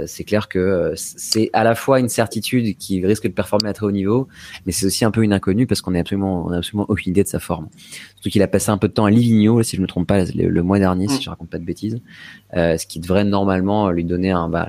c'est 0.07 0.23
clair 0.23 0.47
que 0.47 0.93
c'est 0.95 1.51
à 1.53 1.65
la 1.65 1.75
fois 1.75 1.99
une 1.99 2.09
certitude 2.09 2.77
qui 2.77 3.05
risque 3.05 3.25
de 3.25 3.33
performer 3.33 3.71
à 3.71 3.73
très 3.73 3.87
haut 3.87 3.91
niveau, 3.91 4.29
mais 4.67 4.73
c'est 4.73 4.87
aussi 4.87 5.05
un 5.05 5.11
peu 5.11 5.25
une 5.25 5.33
inconnue 5.33 5.67
parce 5.67 5.81
qu'on 5.81 5.95
est 5.95 5.99
absolument, 5.99 6.45
on 6.47 6.53
a 6.53 6.59
absolument 6.59 6.87
aucune 6.89 7.11
idée 7.11 7.25
de 7.25 7.29
sa 7.29 7.41
forme. 7.41 7.69
Surtout 8.15 8.29
qu'il 8.29 8.43
a 8.43 8.47
passé 8.47 8.71
un 8.71 8.79
peu 8.79 8.87
de 8.87 8.93
temps 8.93 9.07
à 9.07 9.11
Livigno, 9.11 9.63
si 9.65 9.75
je 9.75 9.81
ne 9.81 9.83
me 9.85 9.89
trompe 9.89 10.07
pas, 10.07 10.23
le, 10.27 10.63
mois 10.63 10.79
dernier, 10.79 11.09
si 11.09 11.17
mm. 11.17 11.23
je 11.23 11.31
raconte 11.31 11.49
pas 11.49 11.59
de 11.59 11.65
bêtises, 11.65 11.99
ce 12.53 12.87
qui 12.87 13.01
devrait 13.01 13.25
normalement 13.25 13.91
lui 13.91 14.05
donner 14.05 14.31
un, 14.31 14.49
bah, 14.49 14.69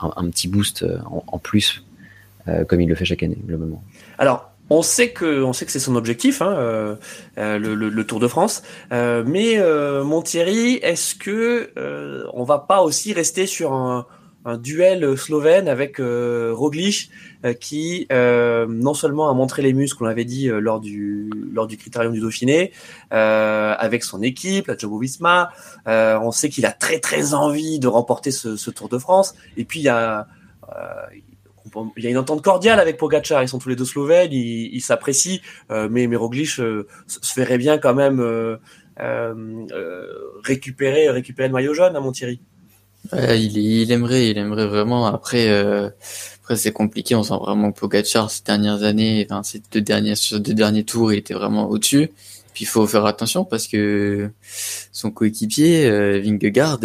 un, 0.00 0.30
petit 0.30 0.48
boost 0.48 0.86
en, 1.04 1.24
en 1.26 1.38
plus, 1.38 1.84
comme 2.68 2.80
il 2.80 2.88
le 2.88 2.94
fait 2.94 3.04
chaque 3.04 3.24
année, 3.24 3.38
globalement. 3.44 3.82
Alors, 4.16 4.49
on 4.70 4.82
sait 4.82 5.10
que, 5.10 5.42
on 5.42 5.52
sait 5.52 5.66
que 5.66 5.72
c'est 5.72 5.80
son 5.80 5.96
objectif, 5.96 6.40
hein, 6.40 6.54
euh, 6.56 6.96
euh, 7.38 7.58
le, 7.58 7.74
le, 7.74 8.06
Tour 8.06 8.20
de 8.20 8.28
France. 8.28 8.62
Euh, 8.92 9.24
mais 9.26 9.58
euh, 9.58 10.04
mon 10.04 10.22
Thierry, 10.22 10.76
est-ce 10.76 11.16
que 11.16 11.72
on 12.32 12.44
va 12.44 12.58
pas 12.60 12.82
aussi 12.82 13.12
rester 13.12 13.46
sur 13.46 13.72
un, 13.72 14.06
un 14.44 14.56
duel 14.56 15.18
slovène 15.18 15.68
avec 15.68 15.96
Roglic, 15.98 17.10
qui 17.60 18.06
non 18.10 18.94
seulement 18.94 19.28
a 19.28 19.34
montré 19.34 19.62
les 19.62 19.72
muscles, 19.72 20.04
on 20.04 20.06
l'avait 20.06 20.24
dit 20.24 20.48
lors 20.48 20.80
du 20.80 21.30
lors 21.52 21.66
du 21.66 21.76
Critérium 21.76 22.12
du 22.12 22.20
Dauphiné, 22.20 22.72
avec 23.10 24.04
son 24.04 24.22
équipe, 24.22 24.68
la 24.68 24.76
Jumbo-Visma. 24.76 25.50
on 25.86 26.30
sait 26.30 26.48
qu'il 26.48 26.64
a 26.64 26.72
très 26.72 27.00
très 27.00 27.34
envie 27.34 27.80
de 27.80 27.88
remporter 27.88 28.30
ce, 28.30 28.56
ce, 28.56 28.70
Tour 28.70 28.88
de 28.88 28.98
France. 28.98 29.34
Et 29.56 29.64
puis 29.64 29.80
il 29.80 29.84
y 29.84 29.88
a 29.88 30.28
il 31.96 32.04
y 32.04 32.06
a 32.06 32.10
une 32.10 32.18
entente 32.18 32.42
cordiale 32.42 32.80
avec 32.80 32.96
Pogacar, 32.96 33.42
ils 33.42 33.48
sont 33.48 33.58
tous 33.58 33.68
les 33.68 33.76
deux 33.76 33.84
slovènes, 33.84 34.32
ils 34.32 34.80
s'apprécient, 34.80 35.40
euh, 35.70 35.88
mais, 35.90 36.06
mais 36.06 36.16
Roglic 36.16 36.58
euh, 36.58 36.86
se 37.06 37.32
ferait 37.32 37.58
bien 37.58 37.78
quand 37.78 37.94
même 37.94 38.20
euh, 38.20 38.56
récupérer, 40.44 41.10
récupérer 41.10 41.48
le 41.48 41.54
maillot 41.54 41.74
jaune 41.74 41.96
à 41.96 41.98
hein, 41.98 42.12
Thierry. 42.12 42.40
il, 43.12 43.56
il 43.56 43.92
aimerait, 43.92 44.30
il 44.30 44.38
aimerait 44.38 44.66
vraiment. 44.66 45.06
Après, 45.06 45.48
après 46.42 46.56
c'est 46.56 46.72
compliqué. 46.72 47.14
On 47.14 47.22
sent 47.22 47.38
vraiment 47.40 47.72
que 47.72 47.80
Pogacar 47.80 48.30
ces 48.30 48.42
dernières 48.42 48.82
années, 48.82 49.26
enfin 49.30 49.42
ces 49.42 49.62
deux 49.72 49.80
derniers 49.80 50.14
deux 50.32 50.54
derniers 50.54 50.84
tours, 50.84 51.12
il 51.12 51.18
était 51.18 51.34
vraiment 51.34 51.68
au-dessus. 51.68 52.10
Puis 52.52 52.64
il 52.64 52.66
faut 52.66 52.86
faire 52.86 53.06
attention 53.06 53.44
parce 53.44 53.68
que 53.68 54.30
son 54.92 55.10
coéquipier 55.10 56.20
Vingegaard 56.20 56.78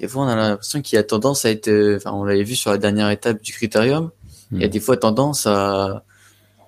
des 0.00 0.08
fois 0.08 0.24
on 0.24 0.28
a 0.28 0.34
l'impression 0.34 0.82
qu'il 0.82 0.98
a 0.98 1.02
tendance 1.02 1.44
à 1.44 1.50
être, 1.50 1.68
euh, 1.68 1.96
enfin 1.96 2.12
on 2.12 2.24
l'avait 2.24 2.42
vu 2.42 2.56
sur 2.56 2.70
la 2.70 2.78
dernière 2.78 3.10
étape 3.10 3.42
du 3.42 3.52
critérium, 3.52 4.10
il 4.52 4.60
y 4.60 4.64
a 4.64 4.66
hmm. 4.66 4.70
des 4.70 4.80
fois 4.80 4.96
tendance 4.96 5.46
à, 5.46 6.04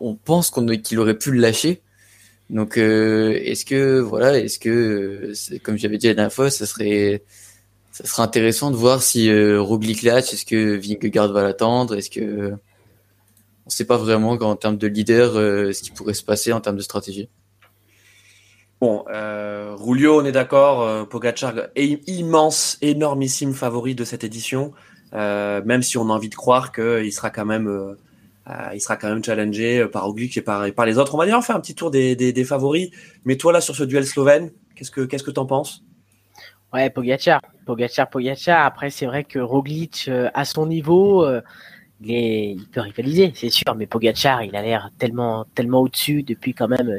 on 0.00 0.14
pense 0.14 0.50
qu'on 0.50 0.66
qu'il 0.66 0.98
aurait 0.98 1.18
pu 1.18 1.30
le 1.30 1.40
lâcher. 1.40 1.80
Donc 2.50 2.76
euh, 2.76 3.32
est-ce 3.44 3.64
que 3.64 4.00
voilà, 4.00 4.38
est-ce 4.38 4.58
que 4.58 5.32
comme 5.62 5.78
j'avais 5.78 5.96
dit 5.96 6.08
la 6.08 6.14
dernière 6.14 6.32
fois, 6.32 6.50
ça 6.50 6.66
serait 6.66 7.22
ça 7.92 8.04
serait 8.04 8.22
intéressant 8.22 8.70
de 8.70 8.76
voir 8.76 9.02
si 9.02 9.30
euh, 9.30 9.60
Roglic 9.60 10.02
lâche, 10.02 10.32
est-ce 10.32 10.44
que 10.44 10.76
Vingegaard 10.76 11.32
va 11.32 11.42
l'attendre, 11.42 11.96
est-ce 11.96 12.10
que 12.10 12.52
on 13.64 13.70
sait 13.70 13.84
pas 13.84 13.96
vraiment 13.96 14.32
en 14.32 14.56
termes 14.56 14.76
de 14.76 14.86
leader 14.86 15.36
euh, 15.36 15.72
ce 15.72 15.82
qui 15.82 15.90
pourrait 15.92 16.14
se 16.14 16.24
passer 16.24 16.52
en 16.52 16.60
termes 16.60 16.76
de 16.76 16.82
stratégie. 16.82 17.28
Bon, 18.82 19.04
euh, 19.14 19.76
Rulio, 19.78 20.20
on 20.20 20.24
est 20.24 20.32
d'accord. 20.32 20.82
Euh, 20.82 21.04
Pogacar 21.04 21.54
est 21.76 22.00
immense, 22.08 22.78
énormissime 22.82 23.54
favori 23.54 23.94
de 23.94 24.02
cette 24.02 24.24
édition. 24.24 24.72
Euh, 25.14 25.62
même 25.64 25.84
si 25.84 25.98
on 25.98 26.10
a 26.10 26.12
envie 26.12 26.28
de 26.28 26.34
croire 26.34 26.72
qu'il 26.72 27.12
sera 27.12 27.30
quand 27.30 27.44
même, 27.44 27.68
euh, 27.68 27.94
il 28.74 28.80
sera 28.80 28.96
quand 28.96 29.08
même 29.08 29.22
challengé 29.22 29.86
par 29.86 30.08
Oglic 30.08 30.36
et 30.36 30.42
par, 30.42 30.68
par 30.72 30.84
les 30.84 30.98
autres. 30.98 31.14
On 31.14 31.18
va 31.18 31.38
on 31.38 31.42
fait 31.42 31.52
un 31.52 31.60
petit 31.60 31.76
tour 31.76 31.92
des, 31.92 32.16
des, 32.16 32.32
des, 32.32 32.44
favoris. 32.44 32.90
Mais 33.24 33.36
toi 33.36 33.52
là 33.52 33.60
sur 33.60 33.76
ce 33.76 33.84
duel 33.84 34.04
slovène, 34.04 34.50
qu'est-ce 34.74 34.90
que 34.90 35.02
qu'est-ce 35.02 35.22
que 35.22 35.30
t'en 35.30 35.46
penses? 35.46 35.84
Ouais, 36.72 36.90
Pogacar, 36.90 37.40
Pogacar, 37.64 38.10
Pogacar. 38.10 38.66
Après, 38.66 38.90
c'est 38.90 39.06
vrai 39.06 39.22
que 39.22 39.38
Roglic 39.38 40.10
à 40.34 40.44
son 40.44 40.66
niveau 40.66 41.24
il, 42.04 42.66
peut 42.72 42.80
rivaliser, 42.80 43.32
c'est 43.34 43.50
sûr, 43.50 43.74
mais 43.76 43.86
Pogachar, 43.86 44.42
il 44.42 44.54
a 44.56 44.62
l'air 44.62 44.90
tellement, 44.98 45.44
tellement 45.54 45.80
au-dessus 45.80 46.22
depuis 46.22 46.54
quand 46.54 46.68
même 46.68 46.98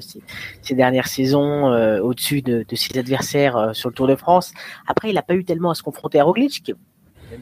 ces, 0.61 0.75
dernières 0.75 1.07
saisons, 1.07 1.71
euh, 1.71 1.99
au-dessus 2.01 2.41
de, 2.41 2.65
ses 2.73 2.97
adversaires 2.97 3.57
euh, 3.57 3.73
sur 3.73 3.89
le 3.89 3.95
Tour 3.95 4.07
de 4.07 4.15
France. 4.15 4.53
Après, 4.87 5.09
il 5.09 5.15
n'a 5.15 5.21
pas 5.21 5.35
eu 5.35 5.43
tellement 5.43 5.71
à 5.71 5.75
se 5.75 5.83
confronter 5.83 6.19
à 6.19 6.23
Roglic, 6.23 6.73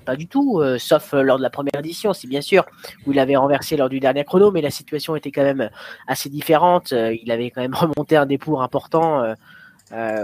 pas 0.05 0.15
du 0.15 0.25
tout, 0.25 0.61
sauf 0.77 1.11
lors 1.11 1.37
de 1.37 1.43
la 1.43 1.49
première 1.49 1.77
édition, 1.79 2.13
c'est 2.13 2.27
bien 2.27 2.39
sûr, 2.39 2.65
où 3.05 3.11
il 3.11 3.19
avait 3.19 3.35
renversé 3.35 3.75
lors 3.75 3.89
du 3.89 3.99
dernier 3.99 4.23
chrono, 4.23 4.49
mais 4.49 4.61
la 4.61 4.69
situation 4.69 5.17
était 5.17 5.31
quand 5.31 5.43
même 5.43 5.69
assez 6.07 6.29
différente. 6.29 6.91
il 6.91 7.29
avait 7.29 7.51
quand 7.51 7.59
même 7.59 7.75
remonté 7.75 8.15
un 8.15 8.25
dépour 8.25 8.63
important 8.63 9.21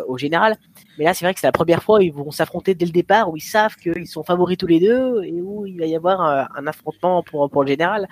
au 0.08 0.18
général. 0.18 0.56
Mais 0.98 1.06
là, 1.06 1.14
c'est 1.14 1.26
vrai 1.26 1.34
que 1.34 1.40
c'est 1.40 1.48
la 1.48 1.52
première 1.52 1.84
fois 1.84 2.00
où 2.00 2.02
ils 2.02 2.14
vont 2.14 2.32
s'affronter 2.32 2.76
dès 2.76 2.86
le 2.86 2.92
départ, 2.92 3.30
où 3.30 3.38
ils 3.38 3.42
savent 3.42 3.76
qu'ils 3.76 4.08
sont 4.08 4.24
favoris 4.24 4.58
tous 4.58 4.68
les 4.68 4.80
deux 4.80 5.24
et 5.24 5.42
où 5.42 5.66
il 5.66 5.78
va 5.80 5.86
y 5.86 5.96
avoir 5.96 6.22
un, 6.22 6.68
affrontement 6.68 7.24
pour, 7.24 7.50
pour 7.50 7.64
le 7.64 7.70
général. 7.70 8.08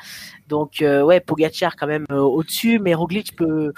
Donc, 0.48 0.78
ouais, 0.82 1.20
Pogacar 1.20 1.76
quand 1.76 1.88
même 1.88 2.06
au-dessus, 2.10 2.80
mais 2.80 2.94
Roglic 2.94 3.36
peut 3.36 3.74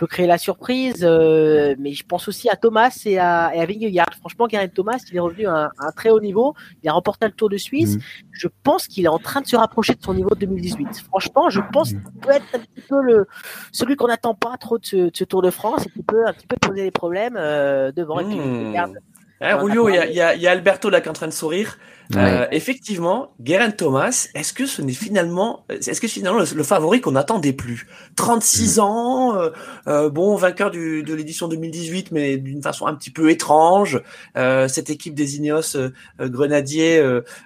peut 0.00 0.06
créer 0.06 0.26
la 0.26 0.38
surprise. 0.38 1.00
Euh, 1.02 1.74
mais 1.78 1.92
je 1.92 2.04
pense 2.04 2.26
aussi 2.26 2.48
à 2.48 2.56
Thomas 2.56 3.02
et 3.04 3.18
à, 3.18 3.54
et 3.54 3.60
à 3.60 3.66
Vingegaard. 3.66 4.14
Franchement, 4.18 4.46
Garen 4.46 4.70
Thomas, 4.70 4.98
il 5.10 5.16
est 5.16 5.20
revenu 5.20 5.46
à 5.46 5.70
un, 5.78 5.92
très 5.92 6.08
haut 6.08 6.20
niveau. 6.20 6.54
Il 6.82 6.88
a 6.88 6.94
remporté 6.94 7.26
le 7.26 7.32
Tour 7.32 7.50
de 7.50 7.58
Suisse. 7.58 7.96
Mhm. 7.96 8.02
Je 8.32 8.48
pense 8.62 8.88
qu'il 8.88 9.04
est 9.04 9.08
en 9.08 9.18
train 9.18 9.42
de 9.42 9.46
se 9.46 9.56
rapprocher 9.56 9.94
de 9.94 10.02
son 10.02 10.14
niveau 10.14 10.30
de 10.30 10.40
2018. 10.40 11.00
Franchement, 11.00 11.50
je 11.50 11.60
pense 11.72 11.90
qu'il 11.90 12.00
peut 12.22 12.30
être 12.30 12.46
un 12.54 12.60
petit 12.60 12.86
peu 12.88 13.02
le, 13.02 13.26
celui 13.72 13.96
qu'on 13.96 14.08
n'attend 14.08 14.34
pas 14.34 14.56
trop 14.56 14.78
de 14.78 14.86
ce, 14.86 15.24
Tour 15.24 15.42
de 15.42 15.50
France 15.50 15.86
et 15.86 15.90
qui 15.90 16.02
peut 16.02 16.26
un 16.26 16.32
petit 16.32 16.46
peu 16.46 16.56
poser 16.56 16.82
des 16.84 16.90
problèmes 16.90 17.36
euh, 17.36 17.92
devant. 17.92 18.22
Mmh. 18.22 18.94
Eh, 19.42 19.46
il 19.46 20.14
y 20.14 20.20
a, 20.20 20.34
y 20.34 20.46
a, 20.46 20.50
Alberto 20.50 20.90
là 20.90 21.00
qui 21.00 21.06
est 21.06 21.10
en 21.10 21.14
train 21.14 21.28
de 21.28 21.32
sourire. 21.32 21.78
Euh, 22.16 22.46
effectivement, 22.50 23.34
Geraint 23.42 23.70
Thomas, 23.70 24.28
est-ce 24.34 24.52
que 24.52 24.66
ce 24.66 24.82
n'est 24.82 24.92
finalement, 24.92 25.64
est-ce 25.68 26.00
que 26.00 26.08
finalement 26.08 26.40
le, 26.40 26.62
favori 26.64 27.00
qu'on 27.00 27.12
n'attendait 27.12 27.52
plus? 27.52 27.86
36 28.16 28.76
mm. 28.76 28.80
ans, 28.80 29.36
euh, 29.36 29.50
euh, 29.86 30.10
bon 30.10 30.34
vainqueur 30.34 30.70
du, 30.70 31.04
de 31.04 31.14
l'édition 31.14 31.46
2018, 31.46 32.10
mais 32.10 32.36
d'une 32.36 32.62
façon 32.62 32.86
un 32.86 32.94
petit 32.94 33.10
peu 33.10 33.30
étrange. 33.30 34.02
cette 34.34 34.90
équipe 34.90 35.14
des 35.14 35.36
Ineos 35.36 35.76
Grenadiers, 36.18 37.02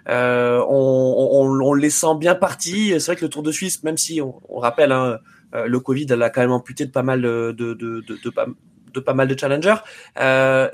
on, 0.06 0.66
on, 0.68 1.60
on, 1.60 1.74
les 1.74 1.90
sent 1.90 2.16
bien 2.18 2.34
partis. 2.34 2.94
C'est 2.98 3.06
vrai 3.06 3.16
que 3.16 3.24
le 3.24 3.30
Tour 3.30 3.42
de 3.42 3.52
Suisse, 3.52 3.82
même 3.82 3.98
si 3.98 4.20
on, 4.20 4.58
rappelle, 4.58 4.92
hein, 4.92 5.18
le 5.52 5.80
Covid 5.80 6.06
elle 6.10 6.22
a 6.22 6.30
quand 6.30 6.40
même 6.40 6.52
amputé 6.52 6.86
de 6.86 6.90
pas 6.90 7.02
mal 7.02 7.20
de, 7.20 7.52
de, 7.52 7.74
de, 7.74 8.00
de, 8.00 8.16
de 8.16 8.30
pas 9.00 9.14
mal 9.14 9.28
de 9.28 9.38
challengers. 9.38 9.76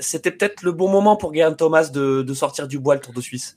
C'était 0.01 0.31
peut-être 0.31 0.63
le 0.63 0.73
bon 0.73 0.89
moment 0.89 1.17
pour 1.17 1.35
Geraint 1.35 1.53
Thomas 1.53 1.89
de, 1.89 2.23
de 2.23 2.35
sortir 2.35 2.69
du 2.69 2.79
bois 2.79 2.95
le 2.95 3.01
Tour 3.01 3.15
de 3.15 3.21
Suisse. 3.21 3.57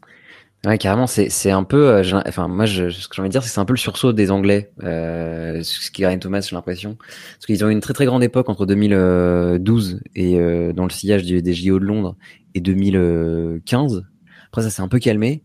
Ouais, 0.66 0.78
carrément, 0.78 1.08
c'est, 1.08 1.52
un 1.52 1.66
peu, 1.66 1.90
euh, 1.90 2.22
enfin, 2.26 2.48
moi, 2.48 2.66
je, 2.66 2.90
ce 2.90 3.10
que 3.10 3.16
j'ai 3.16 3.22
envie 3.22 3.28
de 3.28 3.34
dire, 3.34 3.44
c'est 3.44 3.50
c'est 3.50 3.60
un 3.60 3.66
peu 3.66 3.74
le 3.74 3.78
sursaut 3.78 4.14
des 4.14 4.32
Anglais, 4.32 4.72
euh, 4.82 5.62
ce 5.62 5.92
qui 5.92 6.04
gagne 6.04 6.20
Thomas, 6.20 6.40
j'ai 6.40 6.56
l'impression. 6.56 6.96
Parce 6.96 7.46
qu'ils 7.46 7.66
ont 7.66 7.70
eu 7.70 7.74
une 7.74 7.82
très 7.82 7.94
très 7.94 8.06
grande 8.06 8.24
époque 8.24 8.48
entre 8.48 8.66
2012 8.66 10.00
et 10.16 10.40
euh, 10.40 10.72
dans 10.72 10.86
le 10.86 10.90
sillage 10.90 11.26
des 11.26 11.54
JO 11.54 11.80
de 11.80 11.84
Londres 11.84 12.16
et 12.56 12.62
2015. 12.62 14.06
Après, 14.48 14.62
ça 14.62 14.70
s'est 14.70 14.82
un 14.82 14.88
peu 14.88 15.00
calmé. 15.00 15.44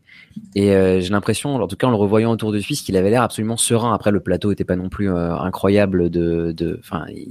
Et 0.55 0.73
euh, 0.75 1.01
j'ai 1.01 1.11
l'impression, 1.11 1.55
en 1.55 1.67
tout 1.67 1.77
cas 1.77 1.87
en 1.87 1.91
le 1.91 1.97
revoyant 1.97 2.33
autour 2.33 2.53
de 2.53 2.59
Suisse, 2.59 2.83
qu'il 2.83 2.97
avait 2.97 3.11
l'air 3.11 3.23
absolument 3.23 3.57
serein. 3.57 3.95
Après, 3.95 4.11
le 4.11 4.21
plateau 4.21 4.53
était 4.53 4.65
pas 4.65 4.77
non 4.77 4.89
plus 4.89 5.11
euh, 5.11 5.35
incroyable 5.37 6.11
de, 6.11 6.53
de, 6.53 6.81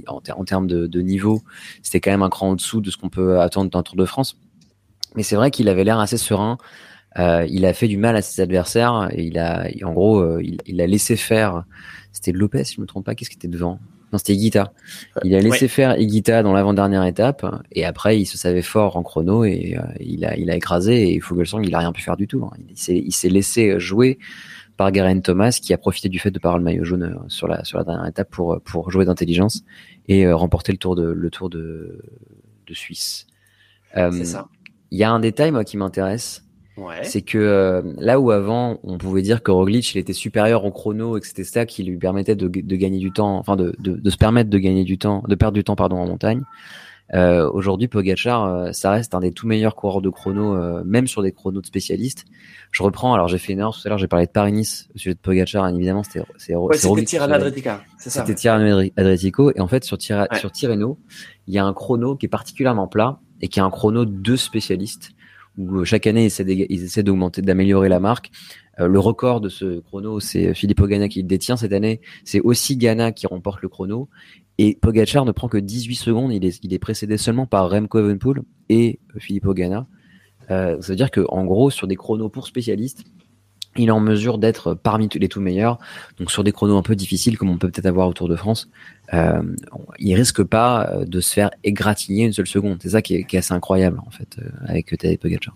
en, 0.06 0.44
termes 0.44 0.66
de, 0.66 1.00
niveau, 1.00 1.42
c'était 1.82 2.00
quand 2.00 2.10
même 2.10 2.22
un 2.22 2.30
cran 2.30 2.50
en 2.50 2.54
dessous 2.54 2.80
de 2.80 2.90
ce 2.90 2.96
qu'on 2.96 3.08
peut 3.08 3.40
attendre 3.40 3.70
d'un 3.70 3.82
Tour 3.82 3.96
de 3.96 4.04
France. 4.04 4.36
Mais 5.14 5.22
c'est 5.22 5.36
vrai 5.36 5.50
qu'il 5.50 5.68
avait 5.68 5.84
l'air 5.84 5.98
assez 5.98 6.18
serein. 6.18 6.58
Euh, 7.18 7.46
il 7.48 7.64
a 7.64 7.72
fait 7.72 7.88
du 7.88 7.96
mal 7.96 8.16
à 8.16 8.22
ses 8.22 8.40
adversaires 8.42 9.08
et 9.12 9.24
il 9.24 9.38
a, 9.38 9.66
en 9.82 9.92
gros, 9.92 10.20
euh, 10.20 10.42
il, 10.66 10.80
a 10.80 10.86
laissé 10.86 11.16
faire. 11.16 11.64
C'était 12.12 12.32
Lopez, 12.32 12.64
si 12.64 12.76
je 12.76 12.80
me 12.80 12.86
trompe 12.86 13.06
pas. 13.06 13.14
Qu'est-ce 13.14 13.30
qui 13.30 13.36
était 13.36 13.48
devant? 13.48 13.80
Non, 14.12 14.18
c'était 14.18 14.32
Iguita. 14.32 14.72
Il 15.24 15.34
a 15.34 15.40
laissé 15.40 15.68
faire 15.68 15.98
Iguita 15.98 16.42
dans 16.42 16.52
l'avant-dernière 16.52 17.04
étape 17.04 17.44
et 17.72 17.84
après 17.84 18.18
il 18.18 18.26
se 18.26 18.38
savait 18.38 18.62
fort 18.62 18.96
en 18.96 19.02
chrono 19.02 19.44
et 19.44 19.76
euh, 19.76 19.82
il 20.00 20.24
a, 20.24 20.36
il 20.36 20.50
a 20.50 20.56
écrasé 20.56 21.14
et 21.14 21.20
Fogelsang 21.20 21.62
il 21.64 21.74
a 21.74 21.78
rien 21.78 21.92
pu 21.92 22.02
faire 22.02 22.16
du 22.16 22.26
tout. 22.26 22.44
Hein. 22.44 22.56
Il 22.88 23.12
s'est 23.12 23.28
laissé 23.28 23.78
jouer 23.78 24.18
par 24.76 24.92
Garen 24.92 25.20
Thomas 25.20 25.58
qui 25.62 25.74
a 25.74 25.78
profité 25.78 26.08
du 26.08 26.18
fait 26.18 26.30
de 26.30 26.38
parler 26.38 26.58
le 26.58 26.64
maillot 26.64 26.84
jaune 26.84 27.18
sur 27.28 27.48
la 27.48 27.64
sur 27.64 27.78
la 27.78 27.84
dernière 27.84 28.06
étape 28.06 28.30
pour 28.30 28.60
pour 28.62 28.90
jouer 28.90 29.04
d'intelligence 29.04 29.62
et 30.06 30.30
remporter 30.32 30.72
le 30.72 30.78
tour 30.78 30.96
de 30.96 31.04
le 31.04 31.30
tour 31.30 31.50
de 31.50 32.02
de 32.66 32.74
Suisse. 32.74 33.26
C'est 33.94 34.24
ça. 34.24 34.48
Il 34.90 34.98
y 34.98 35.04
a 35.04 35.10
un 35.10 35.20
détail 35.20 35.50
moi 35.50 35.64
qui 35.64 35.76
m'intéresse 35.76 36.47
c'est 37.02 37.22
que 37.22 37.38
euh, 37.38 37.82
là 37.98 38.20
où 38.20 38.30
avant 38.30 38.78
on 38.82 38.98
pouvait 38.98 39.22
dire 39.22 39.42
que 39.42 39.50
Roglic 39.50 39.94
il 39.94 39.98
était 39.98 40.12
supérieur 40.12 40.64
au 40.64 40.70
chrono 40.70 41.16
et 41.16 41.20
que 41.20 41.26
c'était 41.26 41.44
ça 41.44 41.66
qui 41.66 41.82
lui 41.82 41.96
permettait 41.96 42.36
de, 42.36 42.48
de 42.48 42.76
gagner 42.76 42.98
du 42.98 43.12
temps, 43.12 43.38
enfin 43.38 43.56
de, 43.56 43.74
de, 43.78 43.96
de, 43.96 44.10
se 44.10 44.16
permettre 44.16 44.50
de 44.50 44.58
gagner 44.58 44.84
du 44.84 44.98
temps, 44.98 45.22
de 45.26 45.34
perdre 45.34 45.54
du 45.54 45.64
temps 45.64 45.76
pardon 45.76 45.96
en 45.96 46.06
montagne. 46.06 46.42
Euh, 47.14 47.50
Aujourd'hui, 47.50 47.88
Pogachar, 47.88 48.44
euh, 48.44 48.72
ça 48.72 48.90
reste 48.90 49.14
un 49.14 49.20
des 49.20 49.32
tout 49.32 49.46
meilleurs 49.46 49.74
coureurs 49.74 50.02
de 50.02 50.10
chrono, 50.10 50.54
euh, 50.54 50.82
même 50.84 51.06
sur 51.06 51.22
des 51.22 51.32
chronos 51.32 51.60
de 51.60 51.66
spécialistes. 51.66 52.24
Je 52.70 52.82
reprends. 52.82 53.14
Alors 53.14 53.28
j'ai 53.28 53.38
fait 53.38 53.54
une 53.54 53.60
heure 53.60 53.74
tout 53.74 53.80
à 53.86 53.88
l'heure, 53.88 53.98
j'ai 53.98 54.08
parlé 54.08 54.26
de 54.26 54.30
Paris-Nice 54.30 54.88
au 54.94 54.98
sujet 54.98 55.14
de 55.14 55.18
Pogachar. 55.18 55.66
évidemment, 55.68 56.02
c'était 56.02 56.22
c'est 56.36 56.54
ouais, 56.54 56.76
c'était 56.76 57.04
Tirreno 57.04 57.34
Adriatico. 57.34 57.70
C'était 57.98 58.34
Tirreno 58.34 58.90
Adriatico. 58.96 59.52
Et 59.54 59.60
en 59.60 59.68
fait, 59.68 59.84
sur, 59.84 59.96
sur 60.00 60.52
Tirreno, 60.52 60.98
il 61.46 61.54
y 61.54 61.58
a 61.58 61.64
un 61.64 61.72
chrono 61.72 62.16
qui 62.16 62.26
est 62.26 62.30
particulièrement 62.30 62.88
plat 62.88 63.20
et 63.40 63.48
qui 63.48 63.58
est 63.58 63.62
un 63.62 63.70
chrono 63.70 64.04
de 64.04 64.36
spécialistes 64.36 65.12
où 65.58 65.80
euh, 65.80 65.84
chaque 65.84 66.06
année 66.06 66.26
ils 66.26 66.84
essaient 66.84 67.02
d'augmenter, 67.02 67.42
d'améliorer 67.42 67.90
la 67.90 68.00
marque. 68.00 68.30
Euh, 68.80 68.86
le 68.86 68.98
record 68.98 69.40
de 69.40 69.48
ce 69.48 69.80
chrono, 69.80 70.20
c'est 70.20 70.54
Filippo 70.54 70.86
Ganna 70.86 71.08
qui 71.08 71.20
le 71.20 71.28
détient 71.28 71.56
cette 71.56 71.72
année. 71.72 72.00
C'est 72.24 72.40
aussi 72.40 72.76
Ganna 72.76 73.12
qui 73.12 73.26
remporte 73.26 73.60
le 73.60 73.68
chrono. 73.68 74.08
Et 74.58 74.76
Pogacar 74.80 75.24
ne 75.24 75.32
prend 75.32 75.48
que 75.48 75.58
18 75.58 75.94
secondes. 75.94 76.32
Il 76.32 76.44
est, 76.44 76.78
précédé 76.78 77.16
seulement 77.16 77.46
par 77.46 77.70
Remco 77.70 77.98
Evenepoel 77.98 78.42
et 78.68 78.98
Filippo 79.18 79.54
Ganna. 79.54 79.86
Euh, 80.50 80.80
ça 80.80 80.92
veut 80.92 80.96
dire 80.96 81.10
que 81.10 81.24
en 81.28 81.44
gros, 81.44 81.70
sur 81.70 81.86
des 81.86 81.96
chronos 81.96 82.28
pour 82.28 82.46
spécialistes, 82.46 83.04
il 83.76 83.88
est 83.88 83.92
en 83.92 84.00
mesure 84.00 84.38
d'être 84.38 84.74
parmi 84.74 85.08
les 85.14 85.28
tout 85.28 85.40
meilleurs. 85.40 85.78
Donc 86.18 86.30
sur 86.30 86.42
des 86.42 86.52
chronos 86.52 86.76
un 86.76 86.82
peu 86.82 86.96
difficiles 86.96 87.38
comme 87.38 87.50
on 87.50 87.58
peut 87.58 87.70
peut-être 87.70 87.86
avoir 87.86 88.08
autour 88.08 88.28
de 88.28 88.34
France, 88.34 88.68
euh, 89.14 89.42
il 89.98 90.14
risque 90.14 90.42
pas 90.42 90.90
euh, 90.90 91.04
de 91.04 91.20
se 91.20 91.32
faire 91.32 91.50
égratigner 91.64 92.26
une 92.26 92.32
seule 92.32 92.46
seconde. 92.46 92.78
C'est 92.82 92.90
ça 92.90 93.02
qui 93.02 93.14
est, 93.14 93.34
assez 93.34 93.54
incroyable 93.54 94.00
en 94.06 94.10
fait 94.10 94.28
euh, 94.38 94.48
avec 94.66 94.96
Tadej 94.98 95.18
Pogacar. 95.18 95.54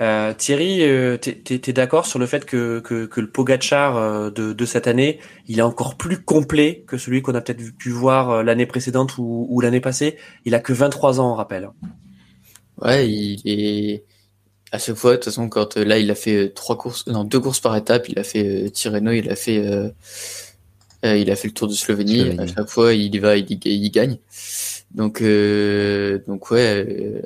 Euh, 0.00 0.34
Thierry, 0.34 0.82
euh, 0.82 1.16
tu 1.18 1.30
es, 1.30 1.72
d'accord 1.72 2.06
sur 2.06 2.18
le 2.18 2.26
fait 2.26 2.44
que, 2.44 2.80
que, 2.80 3.20
le 3.20 3.30
Pogacar 3.30 4.32
de, 4.32 4.52
de, 4.52 4.64
cette 4.64 4.88
année, 4.88 5.20
il 5.46 5.60
est 5.60 5.62
encore 5.62 5.96
plus 5.96 6.20
complet 6.20 6.82
que 6.88 6.98
celui 6.98 7.22
qu'on 7.22 7.34
a 7.36 7.40
peut-être 7.40 7.76
pu 7.76 7.90
voir 7.90 8.42
l'année 8.42 8.66
précédente 8.66 9.18
ou, 9.18 9.46
ou 9.48 9.60
l'année 9.60 9.80
passée? 9.80 10.16
Il 10.44 10.54
a 10.56 10.58
que 10.58 10.72
23 10.72 11.20
ans, 11.20 11.30
on 11.30 11.34
rappelle. 11.34 11.70
Ouais, 12.82 13.08
il 13.08 13.40
est 13.44 14.04
à 14.74 14.78
chaque 14.78 14.96
fois, 14.96 15.12
de 15.12 15.16
toute 15.18 15.26
façon, 15.26 15.48
quand 15.48 15.76
euh, 15.76 15.84
là, 15.84 15.98
il 16.00 16.10
a 16.10 16.16
fait 16.16 16.52
trois 16.52 16.76
courses, 16.76 17.06
non, 17.06 17.22
deux 17.22 17.38
courses 17.38 17.60
par 17.60 17.76
étape, 17.76 18.08
il 18.08 18.18
a 18.18 18.24
fait 18.24 18.64
euh, 18.64 18.68
Tirreno, 18.68 19.12
il 19.12 19.30
a 19.30 19.36
fait, 19.36 19.64
il 21.04 21.30
a 21.30 21.36
fait 21.36 21.48
le 21.48 21.54
Tour 21.54 21.68
de 21.68 21.74
Slovénie. 21.74 22.38
À 22.38 22.46
chaque 22.46 22.68
fois, 22.68 22.94
il 22.94 23.14
y 23.14 23.18
va, 23.18 23.36
il, 23.36 23.46
il 23.50 23.90
gagne. 23.90 24.18
Donc, 24.94 25.22
donc 26.26 26.50
ouais, 26.50 27.22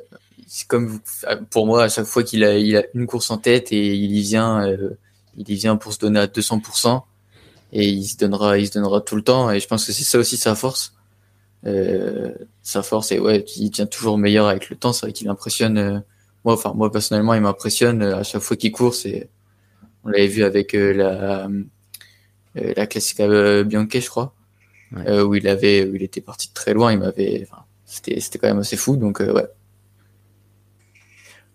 c'est 0.47 0.67
comme 0.67 0.99
pour 1.49 1.65
moi, 1.65 1.83
à 1.83 1.89
chaque 1.89 2.05
fois 2.05 2.23
qu'il 2.23 2.43
a, 2.43 2.57
il 2.57 2.75
a 2.75 2.83
une 2.93 3.05
course 3.05 3.29
en 3.31 3.37
tête 3.37 3.71
et 3.71 3.95
il 3.95 4.17
y 4.17 4.21
vient, 4.21 4.65
il 5.37 5.49
y 5.49 5.55
vient 5.55 5.77
pour 5.77 5.93
se 5.93 5.99
donner 5.99 6.19
à 6.19 6.27
200% 6.27 7.01
et 7.71 7.87
il 7.87 8.05
se 8.05 8.17
donnera, 8.17 8.57
il 8.57 8.67
se 8.67 8.73
donnera 8.73 9.01
tout 9.01 9.15
le 9.15 9.21
temps. 9.21 9.51
Et 9.51 9.59
je 9.59 9.67
pense 9.67 9.85
que 9.85 9.91
c'est 9.91 10.03
ça 10.03 10.17
aussi 10.17 10.37
sa 10.37 10.55
force. 10.55 10.93
sa 12.63 12.83
force, 12.83 13.11
et 13.11 13.19
ouais, 13.19 13.45
il 13.57 13.69
devient 13.69 13.87
toujours 13.89 14.17
meilleur 14.17 14.47
avec 14.47 14.69
le 14.69 14.75
temps. 14.75 14.93
C'est 14.93 15.05
vrai 15.05 15.13
qu'il 15.13 15.29
impressionne 15.29 16.03
moi, 16.45 16.53
enfin, 16.53 16.73
moi 16.73 16.91
personnellement, 16.91 17.33
il 17.33 17.41
m'impressionne 17.41 18.01
euh, 18.01 18.17
à 18.17 18.23
chaque 18.23 18.41
fois 18.41 18.57
qu'il 18.57 18.71
court. 18.71 18.95
C'est, 18.95 19.29
on 20.03 20.09
l'avait 20.09 20.27
vu 20.27 20.43
avec 20.43 20.73
euh, 20.73 20.93
la, 20.93 21.45
euh, 21.45 21.63
la 22.75 22.87
Classica 22.87 23.63
Bianchi, 23.63 24.01
je 24.01 24.09
crois, 24.09 24.33
où 24.93 25.35
il 25.35 25.47
avait, 25.47 25.85
où 25.85 25.95
il 25.95 26.03
était 26.03 26.21
parti 26.21 26.49
de 26.49 26.53
très 26.53 26.73
loin. 26.73 26.91
Il 26.91 26.99
m'avait, 26.99 27.45
enfin, 27.49 27.63
c'était, 27.85 28.19
c'était 28.19 28.39
quand 28.39 28.47
même 28.47 28.59
assez 28.59 28.77
fou. 28.77 28.97
Donc, 28.97 29.19
ouais. 29.19 29.47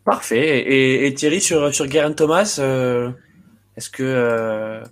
Parfait. 0.04 0.60
Et, 0.60 1.06
et, 1.06 1.14
Thierry 1.14 1.40
sur 1.40 1.74
sur 1.74 1.86
Guerin 1.86 2.12
Thomas, 2.12 2.58
est-ce 3.76 3.90
que 3.90 4.82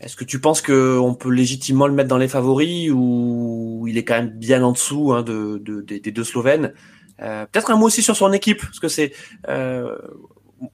est-ce 0.00 0.16
que 0.16 0.24
tu 0.24 0.40
penses 0.40 0.62
qu'on 0.62 1.14
peut 1.14 1.30
légitimement 1.30 1.86
le 1.86 1.92
mettre 1.92 2.08
dans 2.08 2.18
les 2.18 2.28
favoris 2.28 2.90
ou 2.90 3.84
il 3.86 3.98
est 3.98 4.04
quand 4.04 4.14
même 4.14 4.30
bien 4.30 4.62
en 4.62 4.72
dessous 4.72 5.12
hein, 5.12 5.22
de, 5.22 5.58
de, 5.58 5.82
des 5.82 6.10
deux 6.10 6.24
Slovènes? 6.24 6.72
Euh, 7.20 7.44
peut-être 7.46 7.70
un 7.70 7.76
mot 7.76 7.86
aussi 7.86 8.02
sur 8.02 8.16
son 8.16 8.32
équipe, 8.32 8.62
parce 8.62 8.80
que 8.80 8.88
c'est 8.88 9.12
euh, 9.48 9.96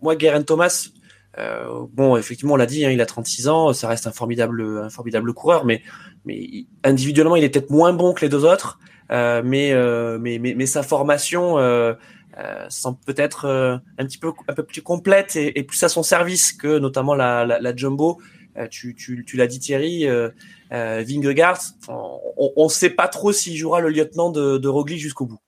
moi, 0.00 0.14
Guerin 0.16 0.42
Thomas. 0.42 0.88
Euh, 1.38 1.86
bon, 1.92 2.16
effectivement, 2.16 2.54
on 2.54 2.56
l'a 2.56 2.66
dit, 2.66 2.84
hein, 2.84 2.90
il 2.90 3.00
a 3.00 3.06
36 3.06 3.48
ans, 3.48 3.72
ça 3.72 3.88
reste 3.88 4.06
un 4.06 4.12
formidable, 4.12 4.62
un 4.82 4.90
formidable 4.90 5.32
coureur, 5.34 5.64
mais, 5.64 5.82
mais 6.24 6.66
individuellement, 6.82 7.36
il 7.36 7.44
est 7.44 7.50
peut-être 7.50 7.70
moins 7.70 7.92
bon 7.92 8.14
que 8.14 8.22
les 8.22 8.28
deux 8.28 8.44
autres, 8.44 8.78
mais, 9.10 9.42
mais, 9.42 10.38
mais, 10.38 10.54
mais, 10.56 10.66
sa 10.66 10.82
formation 10.82 11.56
semble 12.68 12.98
peut-être 13.06 13.46
un 13.98 14.04
petit 14.04 14.18
peu, 14.18 14.32
un 14.48 14.54
peu 14.54 14.62
plus 14.62 14.82
complète 14.82 15.36
et, 15.36 15.62
plus 15.62 15.82
à 15.82 15.88
son 15.88 16.02
service 16.02 16.52
que 16.52 16.78
notamment 16.78 17.14
la, 17.14 17.44
la, 17.44 17.60
la 17.60 17.76
Jumbo. 17.76 18.18
tu, 18.70 18.94
tu, 18.94 19.24
tu 19.26 19.36
l'as 19.36 19.46
dit 19.46 19.58
Thierry, 19.58 20.06
euh, 20.72 21.04
Vingegaard, 21.06 21.60
on 21.88 22.64
ne 22.64 22.68
sait 22.68 22.90
pas 22.90 23.08
trop 23.08 23.32
s'il 23.32 23.56
jouera 23.56 23.80
le 23.80 23.88
lieutenant 23.90 24.30
de, 24.30 24.58
de 24.58 24.68
Roglic 24.68 24.98
jusqu'au 24.98 25.26
bout. 25.26 25.38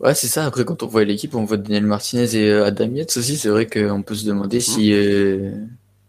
Ouais, 0.00 0.14
c'est 0.14 0.26
ça. 0.28 0.44
Après, 0.44 0.64
quand 0.64 0.82
on 0.82 0.86
voit 0.86 1.04
l'équipe, 1.04 1.34
on 1.34 1.44
voit 1.44 1.56
Daniel 1.56 1.86
Martinez 1.86 2.34
et 2.36 2.50
euh, 2.50 2.66
Adam 2.66 2.86
Yates 2.92 3.16
aussi. 3.16 3.36
C'est 3.36 3.48
vrai 3.48 3.66
qu'on 3.66 4.02
peut 4.02 4.14
se 4.14 4.26
demander 4.26 4.60
si 4.60 4.92
euh, 4.92 5.52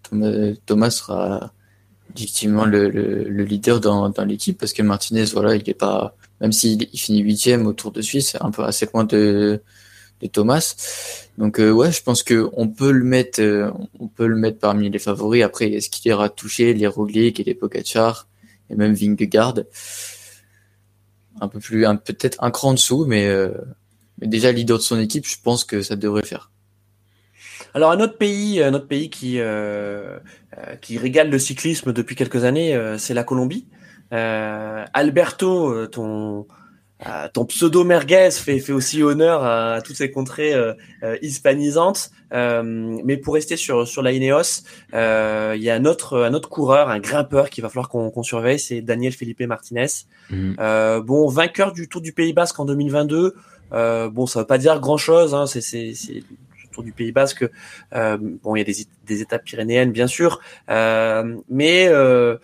Thomas, 0.04 0.32
Thomas 0.66 0.90
sera 0.90 1.54
effectivement 2.16 2.66
le, 2.66 2.90
le, 2.90 3.24
le 3.26 3.44
leader 3.46 3.80
dans, 3.80 4.10
dans 4.10 4.26
l'équipe 4.26 4.58
parce 4.58 4.74
que 4.74 4.82
Martinez, 4.84 5.26
voilà, 5.34 5.56
il 5.56 5.70
est 5.70 5.74
pas, 5.74 6.16
même 6.42 6.52
s'il 6.52 6.84
il 6.92 7.00
finit 7.00 7.20
huitième 7.22 7.66
au 7.68 7.74
Tour 7.74 7.92
de 7.92 8.02
Suisse, 8.02 8.32
c'est 8.32 8.42
un 8.42 8.52
peu 8.52 8.64
assez 8.64 8.88
loin 8.94 9.04
de, 9.06 9.62
de 10.22 10.28
Thomas. 10.28 10.76
Donc 11.38 11.60
euh, 11.60 11.72
ouais, 11.72 11.92
je 11.92 12.02
pense 12.04 12.24
que 12.24 12.50
on 12.54 12.68
peut 12.68 12.92
le 12.92 13.06
mettre, 13.06 13.42
on 14.00 14.08
peut 14.08 14.28
le 14.28 14.36
mettre 14.36 14.60
parmi 14.60 14.90
les 14.90 15.00
favoris. 15.00 15.44
Après, 15.44 15.72
est-ce 15.72 15.90
qu'il 15.90 16.10
ira 16.10 16.30
toucher 16.30 16.74
les 16.74 16.88
Roglic 16.88 17.40
et 17.40 17.44
les 17.44 17.54
Pogacar 17.56 18.28
et 18.70 18.76
même 18.76 18.94
Vingegaard? 18.94 19.60
Un 21.40 21.48
peu 21.48 21.60
plus, 21.60 21.86
peut-être 22.04 22.44
un 22.44 22.52
cran 22.52 22.70
en 22.70 22.74
dessous, 22.74 23.06
mais, 23.06 23.28
euh, 23.28 23.52
mais 24.20 24.28
déjà 24.28 24.52
leader 24.52 24.78
de 24.78 24.84
son 24.84 25.00
équipe, 25.00 25.28
je 25.28 25.38
pense 25.44 25.64
que 25.64 25.82
ça 25.82 25.96
devrait 25.96 26.26
faire. 26.26 26.52
Alors 27.74 27.92
un 27.92 28.00
autre 28.00 28.18
pays, 28.18 28.62
un 28.64 28.74
autre 28.74 28.88
pays 28.88 29.10
qui 29.10 29.40
euh, 30.58 30.76
qui 30.82 30.98
régale 30.98 31.30
le 31.30 31.38
cyclisme 31.38 31.94
depuis 31.94 32.16
quelques 32.16 32.44
années, 32.44 32.76
euh, 32.76 32.98
c'est 32.98 33.14
la 33.14 33.24
Colombie. 33.24 33.68
Euh, 34.14 34.84
Alberto, 34.94 35.86
ton 35.88 36.48
euh, 37.06 37.28
ton 37.32 37.46
pseudo 37.46 37.84
merguez 37.84 38.30
fait, 38.32 38.60
fait 38.60 38.74
aussi 38.74 39.04
honneur 39.04 39.44
à, 39.44 39.74
à 39.74 39.82
toutes 39.82 39.98
ces 39.98 40.10
contrées 40.10 40.54
euh, 40.54 40.74
euh, 41.04 41.18
hispanisantes. 41.22 42.12
mais 42.32 43.18
pour 43.18 43.36
rester 43.36 43.56
sur, 43.56 43.88
sur 43.88 44.02
la 44.02 44.12
Ineos, 44.12 44.64
il 44.94 45.62
y 45.62 45.70
a 45.70 45.76
un 45.76 45.86
autre, 45.86 46.20
un 46.20 46.34
autre 46.34 46.50
coureur, 46.50 46.90
un 46.90 47.00
grimpeur 47.00 47.50
qu'il 47.50 47.62
va 47.62 47.70
falloir 47.70 47.90
qu'on 47.90 48.10
qu'on 48.10 48.24
surveille, 48.24 48.60
c'est 48.60 48.82
Daniel 48.82 49.14
Felipe 49.14 49.42
Martinez. 49.42 49.88
Mhm. 50.30 50.56
bon, 51.06 51.28
vainqueur 51.28 51.72
du 51.72 51.88
Tour 51.88 52.02
du 52.02 52.14
Pays 52.14 52.34
Basque 52.34 52.60
en 52.60 52.66
2022. 52.66 53.36
bon, 53.72 54.26
ça 54.26 54.40
veut 54.40 54.48
pas 54.48 54.58
dire 54.58 54.80
grand 54.80 54.98
chose. 54.98 55.34
Hein, 55.34 55.46
c'est 55.46 55.94
du 56.84 56.92
Pays 56.92 57.12
Basque. 57.12 57.46
Euh, 57.94 58.18
bon, 58.20 58.56
il 58.56 58.60
y 58.60 58.62
a 58.62 58.66
des, 58.66 58.86
des 59.06 59.22
étapes 59.22 59.44
pyrénéennes, 59.44 59.92
bien 59.92 60.08
sûr, 60.08 60.40
euh, 60.70 61.38
mais 61.50 61.88
euh, 61.88 62.38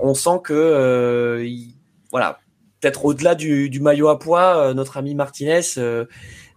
on 0.00 0.14
sent 0.14 0.40
que 0.44 1.42
il, 1.44 1.74
voilà, 2.10 2.38
peut-être 2.80 3.04
au-delà 3.04 3.34
du, 3.34 3.70
du, 3.70 3.80
maillot 3.80 4.08
à 4.08 4.18
poids, 4.18 4.56
euh, 4.56 4.74
notre 4.74 4.96
ami 4.96 5.14
Martinez, 5.14 5.60
euh, 5.78 6.04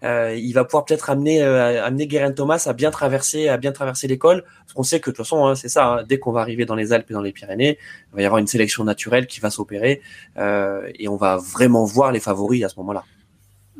euh, 0.03 0.35
il 0.35 0.53
va 0.53 0.65
pouvoir 0.65 0.85
peut-être 0.85 1.09
amener 1.09 1.41
amener 1.41 2.07
Guérin 2.07 2.31
Thomas 2.31 2.63
à 2.65 2.73
bien 2.73 2.89
traverser 2.89 3.49
à 3.49 3.57
bien 3.57 3.71
traverser 3.71 4.07
l'école. 4.07 4.43
Parce 4.61 4.73
qu'on 4.73 4.83
sait 4.83 4.99
que 4.99 5.11
de 5.11 5.15
toute 5.15 5.25
façon, 5.25 5.45
hein, 5.45 5.55
c'est 5.55 5.69
ça. 5.69 5.87
Hein, 5.87 6.03
dès 6.07 6.17
qu'on 6.17 6.31
va 6.31 6.41
arriver 6.41 6.65
dans 6.65 6.75
les 6.75 6.91
Alpes 6.91 7.11
et 7.11 7.13
dans 7.13 7.21
les 7.21 7.31
Pyrénées, 7.31 7.77
il 8.11 8.15
va 8.15 8.21
y 8.21 8.25
avoir 8.25 8.39
une 8.39 8.47
sélection 8.47 8.83
naturelle 8.83 9.27
qui 9.27 9.39
va 9.39 9.49
s'opérer 9.49 10.01
et 10.37 11.07
on 11.07 11.17
va 11.17 11.37
vraiment 11.37 11.85
voir 11.85 12.11
les 12.11 12.19
favoris 12.19 12.63
à 12.63 12.69
ce 12.69 12.75
moment-là. 12.77 13.03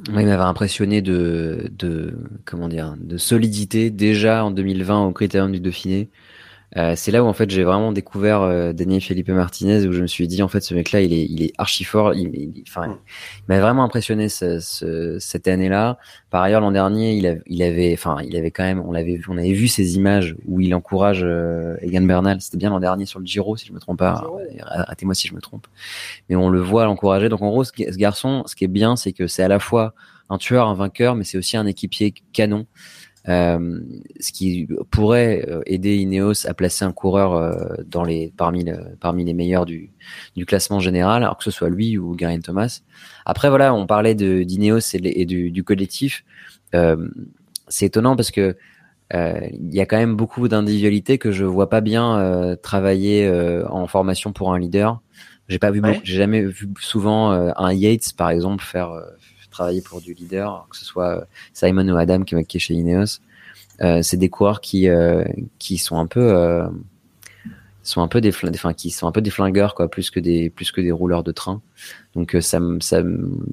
Oui, 0.10 0.22
il 0.22 0.28
m'avait 0.28 0.44
impressionné 0.44 1.02
de, 1.02 1.70
de 1.78 2.18
comment 2.46 2.70
dire 2.70 2.96
de 3.00 3.18
solidité 3.18 3.90
déjà 3.90 4.44
en 4.44 4.52
2020 4.52 5.08
au 5.08 5.12
Critérium 5.12 5.52
du 5.52 5.60
Dauphiné. 5.60 6.10
Euh, 6.78 6.94
c'est 6.96 7.12
là 7.12 7.22
où 7.22 7.28
en 7.28 7.34
fait 7.34 7.50
j'ai 7.50 7.64
vraiment 7.64 7.92
découvert 7.92 8.42
euh, 8.44 8.72
Daniel 8.72 9.02
Felipe 9.02 9.28
Martinez 9.28 9.86
où 9.88 9.92
je 9.92 10.02
me 10.02 10.08
suis 10.08 10.26
dit 10.30 10.42
en 10.42 10.48
fait 10.48 10.62
ce 10.62 10.74
mec 10.74 10.94
là 10.94 11.02
il 11.02 11.12
est 11.12 11.26
il 11.26 11.44
est 11.44 11.54
archi 11.58 11.84
fort. 11.84 12.14
Il, 12.14 12.30
il, 12.34 12.64
enfin 12.66 12.88
mm. 12.88 12.98
il 13.40 13.44
m'a 13.50 13.60
vraiment 13.60 13.84
impressionné 13.84 14.30
ce, 14.30 14.60
ce, 14.62 15.20
cette 15.20 15.50
année 15.50 15.68
là 15.68 15.98
par 16.30 16.42
ailleurs 16.42 16.62
l'an 16.62 16.72
dernier 16.72 17.16
il, 17.16 17.28
a, 17.28 17.36
il 17.46 17.62
avait 17.62 17.92
enfin 17.94 18.18
il 18.24 18.38
avait 18.38 18.52
quand 18.52 18.64
même 18.64 18.80
on 18.80 18.94
l'avait 18.94 19.20
on 19.28 19.38
avait 19.38 19.52
vu 19.52 19.68
ces 19.68 19.98
images 19.98 20.36
où 20.48 20.62
il 20.62 20.74
encourage 20.74 21.24
euh, 21.24 21.76
Egan 21.82 22.04
Bernal. 22.04 22.40
C'était 22.40 22.58
bien 22.58 22.70
l'an 22.70 22.80
dernier 22.80 23.06
sur 23.06 23.20
le 23.20 23.26
Giro 23.26 23.58
si 23.58 23.68
je 23.68 23.74
me 23.74 23.80
trompe 23.80 24.00
pas. 24.00 24.24
Arrêtez-moi 24.62 25.14
si 25.14 25.28
je 25.28 25.36
me 25.36 25.42
trompe. 25.42 25.68
Mais 26.30 26.38
on 26.38 26.50
le 26.50 26.62
voit 26.62 26.86
l'encourager. 26.86 27.28
Donc 27.28 27.42
en 27.42 27.50
gros 27.50 27.66
ce, 27.66 27.72
ce 27.76 27.98
garçon 27.98 28.44
ce 28.46 28.56
qui 28.56 28.64
est 28.64 28.70
bien 28.70 28.96
c'est 28.96 29.12
que 29.12 29.28
c'est 29.28 29.44
à 29.44 29.50
la 29.50 29.60
fois 29.60 29.94
un 30.30 30.38
tueur 30.38 30.70
un 30.70 30.76
vainqueur 30.76 31.16
mais 31.16 31.26
c'est 31.26 31.38
aussi 31.38 31.58
un 31.58 31.66
équipier 31.66 32.14
canon 32.32 32.66
ce 33.26 34.32
qui 34.32 34.68
pourrait 34.90 35.46
euh, 35.48 35.62
aider 35.66 35.98
Ineos 35.98 36.48
à 36.48 36.54
placer 36.54 36.86
un 36.86 36.92
coureur 36.92 37.34
euh, 37.34 37.76
dans 37.86 38.04
les 38.04 38.34
parmi 38.36 38.64
le, 38.64 38.96
parmi 39.00 39.24
les 39.26 39.34
meilleurs 39.34 39.66
du, 39.66 39.92
du 40.36 40.46
classement 40.46 40.80
général, 40.80 41.24
alors 41.24 41.38
que 41.38 41.44
ce 41.44 41.52
soit 41.52 41.70
lui 41.70 41.98
ou 41.98 42.18
Geraint 42.18 42.40
Thomas. 42.40 42.82
Après 43.26 43.50
voilà, 43.50 43.74
on 43.74 43.86
parlait 43.86 44.16
d'Ineos 44.16 44.96
et, 44.96 45.22
et, 45.22 45.26
du, 45.26 45.52
du 45.52 45.64
collectif. 45.64 46.24
Euh, 46.74 47.10
c'est 47.68 47.86
étonnant 47.86 48.16
parce 48.16 48.32
que 48.32 48.56
il 49.14 49.74
y 49.74 49.82
a 49.82 49.86
quand 49.86 49.98
même 49.98 50.16
beaucoup 50.16 50.48
d'individualités 50.48 51.18
que 51.18 51.34
je 51.34 51.44
vois 51.44 51.70
pas 51.70 51.82
bien 51.82 52.56
travailler 52.64 53.30
en 53.70 53.86
formation 53.86 54.32
pour 54.32 54.54
un 54.54 54.58
leader. 54.58 55.02
J'ai 55.50 55.60
pas 55.60 55.70
vu, 55.70 55.82
ouais. 55.82 56.00
j'ai 56.06 56.16
jamais 56.16 56.42
vu 56.46 56.70
souvent 56.80 57.30
un 57.32 57.74
Yates 57.74 58.14
par 58.16 58.30
exemple 58.30 58.64
faire 58.64 58.94
travailler 59.62 59.82
pour 59.82 60.02
du 60.02 60.14
leader, 60.14 60.68
que 60.70 60.78
ce 60.78 60.86
soit 60.86 61.18
euh, 61.18 61.26
Simon 61.54 61.88
ou 61.88 61.98
Adam 61.98 62.24
qui, 62.24 62.36
est 62.36 62.60
chez 62.60 62.74
Ineos. 62.74 63.20
Euh, 63.82 64.02
c'est 64.02 64.18
des 64.18 64.30
coureurs 64.30 64.62
qui 64.62 64.88
euh, 64.90 65.24
qui 65.60 65.78
sont 65.78 65.98
un 65.98 66.08
peu 66.08 66.34
euh, 66.36 66.68
sont 67.84 68.02
un 68.02 68.08
peu 68.08 68.22
des 68.22 68.32
enfin 68.54 68.74
qui 68.74 68.90
sont 68.92 69.08
un 69.08 69.12
peu 69.12 69.22
des 69.22 69.32
flingueurs 69.32 69.74
quoi 69.76 69.88
plus 69.90 70.10
que 70.12 70.20
des 70.20 70.50
plus 70.50 70.72
que 70.72 70.82
des 70.82 70.92
rouleurs 70.92 71.24
de 71.24 71.32
train. 71.32 71.62
Donc 72.16 72.36
euh, 72.36 72.42
ça 72.42 72.60
ça 72.80 73.02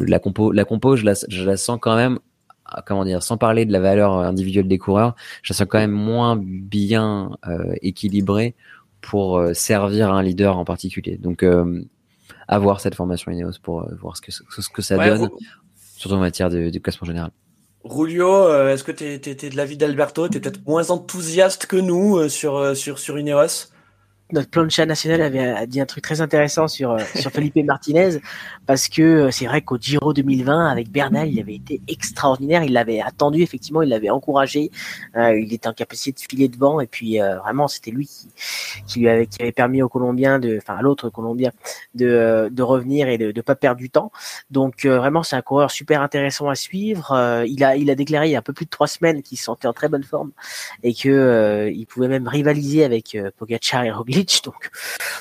la 0.01 0.19
compo 0.19 0.53
la 0.53 0.65
compo 0.65 0.97
je 0.97 1.05
la, 1.05 1.15
je 1.29 1.45
la 1.45 1.57
sens 1.57 1.79
quand 1.81 1.97
même 1.97 2.19
ah, 2.65 2.83
comment 2.87 3.05
dire 3.05 3.23
sans 3.23 3.39
parler 3.39 3.65
de 3.65 3.73
la 3.73 3.81
valeur 3.81 4.19
individuelle 4.19 4.69
des 4.69 4.79
coureurs 4.79 5.15
je 5.43 5.53
la 5.53 5.57
sens 5.57 5.67
quand 5.69 5.79
même 5.79 5.93
moins 5.93 6.37
bien 6.37 7.31
euh, 7.47 7.75
équilibrée 7.81 8.55
pour 9.01 9.41
servir 9.55 10.13
un 10.13 10.23
leader 10.23 10.59
en 10.59 10.65
particulier. 10.65 11.17
Donc 11.17 11.45
à 12.49 12.59
voir 12.59 12.81
cette 12.81 12.97
formation 12.97 13.31
Ineos 13.31 13.61
pour 13.63 13.89
voir 14.01 14.17
ce 14.17 14.23
que 14.23 14.33
ce 14.33 14.69
que 14.69 14.83
ça 14.83 14.99
ouais, 14.99 15.09
donne 15.09 15.31
surtout 15.99 16.15
en 16.15 16.21
matière 16.21 16.49
de, 16.49 16.71
de 16.71 16.79
classement 16.79 17.07
général. 17.07 17.31
Rulio, 17.85 18.29
euh, 18.29 18.73
est-ce 18.73 18.85
que 18.85 18.93
tu 18.93 19.05
es, 19.05 19.19
de 19.19 19.57
l'avis 19.57 19.77
d'Alberto? 19.77 20.29
Tu 20.29 20.41
peut-être 20.41 20.61
moins 20.67 20.91
enthousiaste 20.91 21.67
que 21.67 21.77
nous 21.77 22.19
euh, 22.19 22.29
sur, 22.29 22.57
euh, 22.57 22.75
sur, 22.75 22.99
sur 22.99 23.19
Ineos? 23.19 23.71
Notre 24.33 24.51
plancha 24.51 24.85
national 24.85 25.23
avait 25.23 25.67
dit 25.67 25.81
un 25.81 25.87
truc 25.87 26.03
très 26.03 26.21
intéressant 26.21 26.69
sur 26.69 26.93
euh, 26.93 26.99
sur 27.15 27.31
Felipe 27.31 27.57
Martinez 27.65 28.19
parce 28.67 28.89
que 28.89 29.03
euh, 29.03 29.31
c'est 29.31 29.47
vrai 29.47 29.63
qu'au 29.63 29.79
Giro 29.79 30.13
2020 30.13 30.67
avec 30.67 30.91
Bernal 30.91 31.29
il 31.29 31.41
avait 31.41 31.55
été 31.55 31.81
extraordinaire. 31.89 32.63
Il 32.63 32.73
l'avait 32.75 33.01
attendu 33.01 33.43
effectivement 33.43 33.83
il 33.83 33.89
l'avait 33.89 34.11
encouragé. 34.11 34.71
Euh, 35.17 35.39
il 35.39 35.53
était 35.55 35.69
en 35.69 35.73
capacité 35.73 36.13
de 36.23 36.29
filer 36.29 36.49
devant. 36.49 36.81
Et 36.81 36.87
puis 36.87 37.21
euh, 37.21 37.39
vraiment 37.39 37.69
c'était 37.69 37.91
lui 37.91 38.07
qui, 38.07 38.29
qui 38.87 39.01
lui 39.01 39.09
avait 39.09 39.27
qui 39.27 39.41
avait 39.41 39.53
permis 39.53 39.81
aux 39.83 39.89
Colombiens 39.89 40.39
de 40.39 40.59
enfin 40.59 40.77
à 40.77 40.83
l'autre 40.83 41.09
Colombien 41.09 41.53
de 41.95 42.51
de 42.53 42.63
revenir 42.63 43.09
et 43.09 43.17
de 43.17 43.33
de 43.33 43.41
pas 43.41 43.55
perdre 43.55 43.79
du 43.79 43.89
temps. 43.89 44.13
Donc 44.51 44.85
vraiment 44.85 45.23
c'est 45.23 45.37
un 45.37 45.43
coureur 45.43 45.71
super 45.71 46.03
intéressant 46.03 46.49
à 46.51 46.55
suivre. 46.55 47.45
Il 47.47 47.65
a 47.65 47.77
il 47.77 47.91
a 47.91 47.95
déclaré 47.95 48.29
il 48.29 48.33
y 48.33 48.37
a 48.37 48.41
un 48.41 48.43
peu 48.43 48.53
plus 48.53 48.67
de 48.67 48.71
trois 48.71 48.89
semaines 48.89 49.23
qu'il 49.23 49.39
se 49.39 49.45
sentait 49.45 49.69
en 49.69 49.73
très 49.73 49.89
bonne 49.89 50.05
forme 50.05 50.33
et 50.83 50.93
que 50.93 51.71
il 51.73 51.87
pouvait 51.87 52.09
même 52.09 52.29
rivaliser 52.29 52.85
avec 52.85 53.17
Pogacar 53.39 53.85
et 53.85 53.91
Roglic 53.91 54.18
donc, 54.45 54.71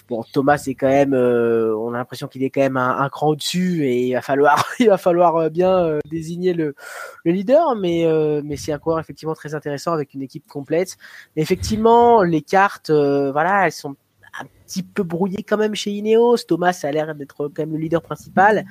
bon, 0.10 0.23
Thomas 0.31 0.63
est 0.67 0.75
quand 0.75 0.88
même, 0.88 1.13
euh, 1.13 1.75
on 1.77 1.93
a 1.93 1.97
l'impression 1.97 2.27
qu'il 2.27 2.43
est 2.43 2.49
quand 2.49 2.62
même 2.62 2.77
un, 2.77 3.10
cran 3.10 3.29
au-dessus 3.29 3.86
et 3.86 4.07
il 4.07 4.13
va 4.13 4.21
falloir, 4.21 4.65
il 4.79 4.88
va 4.88 4.97
falloir 4.97 5.36
euh, 5.36 5.49
bien 5.49 5.77
euh, 5.77 5.99
désigner 6.10 6.53
le, 6.53 6.75
le, 7.23 7.31
leader. 7.31 7.75
Mais, 7.75 8.05
mais 8.43 8.55
c'est 8.57 8.71
un 8.71 8.79
coureur 8.79 8.99
effectivement 8.99 9.36
très 9.36 9.55
intéressant 9.55 9.93
avec 9.93 10.13
une 10.13 10.21
équipe 10.21 10.47
complète. 10.47 10.97
Mais 11.36 11.41
effectivement, 11.41 12.23
les 12.23 12.41
cartes, 12.41 12.91
voilà, 12.91 13.65
elles 13.65 13.71
sont 13.71 13.95
un 14.39 14.45
petit 14.65 14.83
peu 14.83 15.03
brouillées 15.03 15.43
quand 15.43 15.57
même 15.57 15.75
chez 15.75 15.91
Ineos. 15.91 16.38
Thomas 16.47 16.79
a 16.83 16.91
l'air 16.91 17.15
d'être 17.15 17.47
quand 17.47 17.60
même 17.60 17.71
le 17.71 17.77
leader 17.77 18.01
principal. 18.01 18.65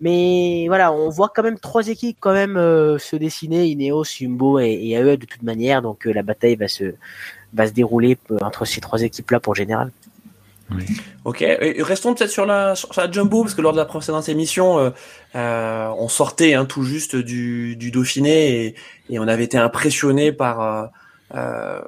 Mais 0.00 0.64
voilà, 0.66 0.92
on 0.92 1.10
voit 1.10 1.30
quand 1.32 1.44
même 1.44 1.60
trois 1.60 1.86
équipes 1.86 2.16
quand 2.18 2.32
même 2.32 2.56
se 2.98 3.14
dessiner, 3.14 3.66
Ineos, 3.68 4.04
Jumbo 4.04 4.58
et, 4.58 4.72
et 4.72 4.96
AE 4.96 5.16
de 5.16 5.26
toute 5.26 5.42
manière. 5.42 5.80
Donc 5.80 6.06
la 6.06 6.22
bataille 6.22 6.56
va 6.56 6.66
se 6.66 6.94
va 7.52 7.66
se 7.66 7.72
dérouler 7.72 8.18
entre 8.40 8.64
ces 8.64 8.80
trois 8.80 9.02
équipes-là 9.02 9.40
pour 9.40 9.54
général. 9.54 9.90
Oui. 10.74 10.84
Ok, 11.24 11.42
et 11.42 11.82
restons 11.82 12.14
peut-être 12.14 12.30
sur 12.30 12.46
la, 12.46 12.74
sur 12.74 12.88
la 12.96 13.10
Jumbo, 13.10 13.42
parce 13.42 13.54
que 13.54 13.60
lors 13.60 13.72
de 13.72 13.76
la 13.76 13.84
précédente 13.84 14.28
émission, 14.28 14.78
euh, 14.78 14.90
euh, 15.34 15.88
on 15.98 16.08
sortait 16.08 16.54
hein, 16.54 16.64
tout 16.64 16.82
juste 16.82 17.14
du, 17.14 17.76
du 17.76 17.90
Dauphiné 17.90 18.66
et, 18.66 18.74
et, 19.10 19.18
on 19.18 19.28
avait 19.28 19.44
été 19.44 19.58
impressionné 19.58 20.32
par, 20.32 20.90
euh, 21.34 21.80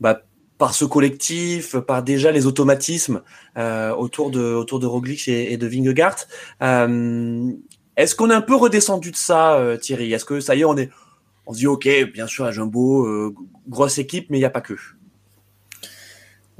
bah, 0.00 0.22
par 0.58 0.74
ce 0.74 0.84
collectif, 0.84 1.76
par 1.76 2.02
déjà 2.02 2.32
les 2.32 2.46
automatismes 2.46 3.22
euh, 3.56 3.94
autour 3.94 4.30
de 4.30 4.54
autour 4.54 4.80
de 4.80 4.86
Roglic 4.86 5.28
et, 5.28 5.52
et 5.52 5.56
de 5.56 5.66
Vingegaard. 5.66 6.16
Euh, 6.62 7.52
Est-ce 7.96 8.14
qu'on 8.14 8.30
est 8.30 8.34
un 8.34 8.42
peu 8.42 8.56
redescendu 8.56 9.10
de 9.10 9.16
ça, 9.16 9.54
euh, 9.54 9.76
Thierry? 9.76 10.12
Est-ce 10.12 10.24
que 10.24 10.40
ça 10.40 10.54
y 10.54 10.60
est, 10.62 10.64
on 10.64 10.76
est 10.76 10.90
on 11.46 11.52
se 11.52 11.58
dit 11.58 11.66
ok, 11.66 11.88
bien 12.12 12.26
sûr, 12.26 12.44
la 12.44 12.52
Jumbo, 12.52 13.06
euh, 13.06 13.34
grosse 13.68 13.98
équipe, 13.98 14.26
mais 14.30 14.38
il 14.38 14.40
n'y 14.40 14.46
a 14.46 14.50
pas 14.50 14.60
que. 14.60 14.74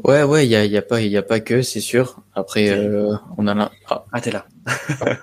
Ouais, 0.03 0.23
ouais, 0.23 0.47
il 0.47 0.51
y 0.51 0.57
a, 0.57 0.65
y 0.65 0.77
a 0.77 0.83
pas, 0.83 1.01
y 1.01 1.17
a 1.17 1.23
pas 1.23 1.41
que, 1.41 1.63
c'est 1.63 1.81
sûr. 1.81 2.23
Après, 2.35 2.71
euh, 2.71 3.15
on 3.37 3.47
a 3.47 3.55
là. 3.55 3.71
Ah, 3.89 4.05
ah 4.13 4.21
t'es 4.21 4.31
là. 4.31 4.47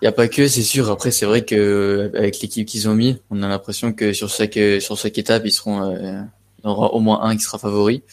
Il 0.00 0.04
y 0.04 0.08
a 0.08 0.12
pas 0.12 0.28
que, 0.28 0.46
c'est 0.46 0.62
sûr. 0.62 0.90
Après, 0.90 1.10
c'est 1.10 1.26
vrai 1.26 1.44
que 1.44 2.10
avec 2.14 2.40
l'équipe 2.40 2.66
qu'ils 2.66 2.88
ont 2.88 2.94
mis, 2.94 3.20
on 3.30 3.42
a 3.42 3.48
l'impression 3.48 3.92
que 3.92 4.12
sur 4.12 4.28
chaque 4.28 4.58
sur 4.80 4.96
chaque 4.96 5.18
étape, 5.18 5.42
ils 5.44 5.50
seront, 5.50 5.82
euh, 5.82 6.20
il 6.58 6.64
y 6.64 6.68
en 6.68 6.70
aura 6.70 6.94
au 6.94 7.00
moins 7.00 7.22
un 7.22 7.36
qui 7.36 7.42
sera 7.42 7.58
favori. 7.58 8.04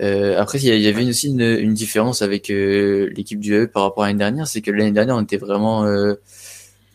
Euh, 0.00 0.40
après, 0.40 0.58
il 0.58 0.80
y, 0.80 0.86
avait 0.86 1.04
aussi 1.08 1.26
une, 1.28 1.40
une 1.40 1.74
différence 1.74 2.22
avec 2.22 2.50
euh, 2.50 3.10
l'équipe 3.16 3.40
du 3.40 3.52
E 3.52 3.66
par 3.66 3.82
rapport 3.82 4.04
à 4.04 4.06
l'année 4.06 4.20
dernière, 4.20 4.46
c'est 4.46 4.60
que 4.60 4.70
l'année 4.70 4.92
dernière, 4.92 5.16
on 5.16 5.22
était 5.22 5.38
vraiment 5.38 5.84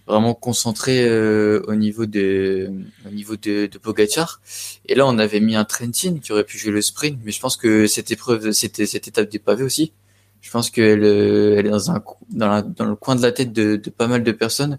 vraiment 0.07 0.33
concentré 0.33 1.07
euh, 1.07 1.61
au 1.67 1.75
niveau 1.75 2.05
de 2.05 2.71
au 3.07 3.11
niveau 3.11 3.35
de, 3.35 3.67
de 3.67 3.77
Pogacar. 3.77 4.41
Et 4.87 4.95
là, 4.95 5.05
on 5.07 5.17
avait 5.17 5.39
mis 5.39 5.55
un 5.55 5.65
Trentin 5.65 6.19
qui 6.19 6.31
aurait 6.31 6.43
pu 6.43 6.57
jouer 6.57 6.71
le 6.71 6.81
sprint, 6.81 7.19
mais 7.23 7.31
je 7.31 7.39
pense 7.39 7.57
que 7.57 7.87
cette 7.87 8.11
épreuve, 8.11 8.51
c'était 8.51 8.85
cette 8.85 9.07
étape 9.07 9.29
des 9.29 9.39
pavés 9.39 9.63
aussi. 9.63 9.93
Je 10.41 10.51
pense 10.51 10.69
qu'elle 10.69 11.03
euh, 11.03 11.55
elle 11.57 11.67
est 11.67 11.69
dans 11.69 11.91
un 11.91 12.03
dans, 12.29 12.85
le 12.85 12.95
coin 12.95 13.15
de 13.15 13.21
la 13.21 13.31
tête 13.31 13.53
de, 13.53 13.77
de 13.77 13.89
pas 13.89 14.07
mal 14.07 14.23
de 14.23 14.31
personnes. 14.31 14.77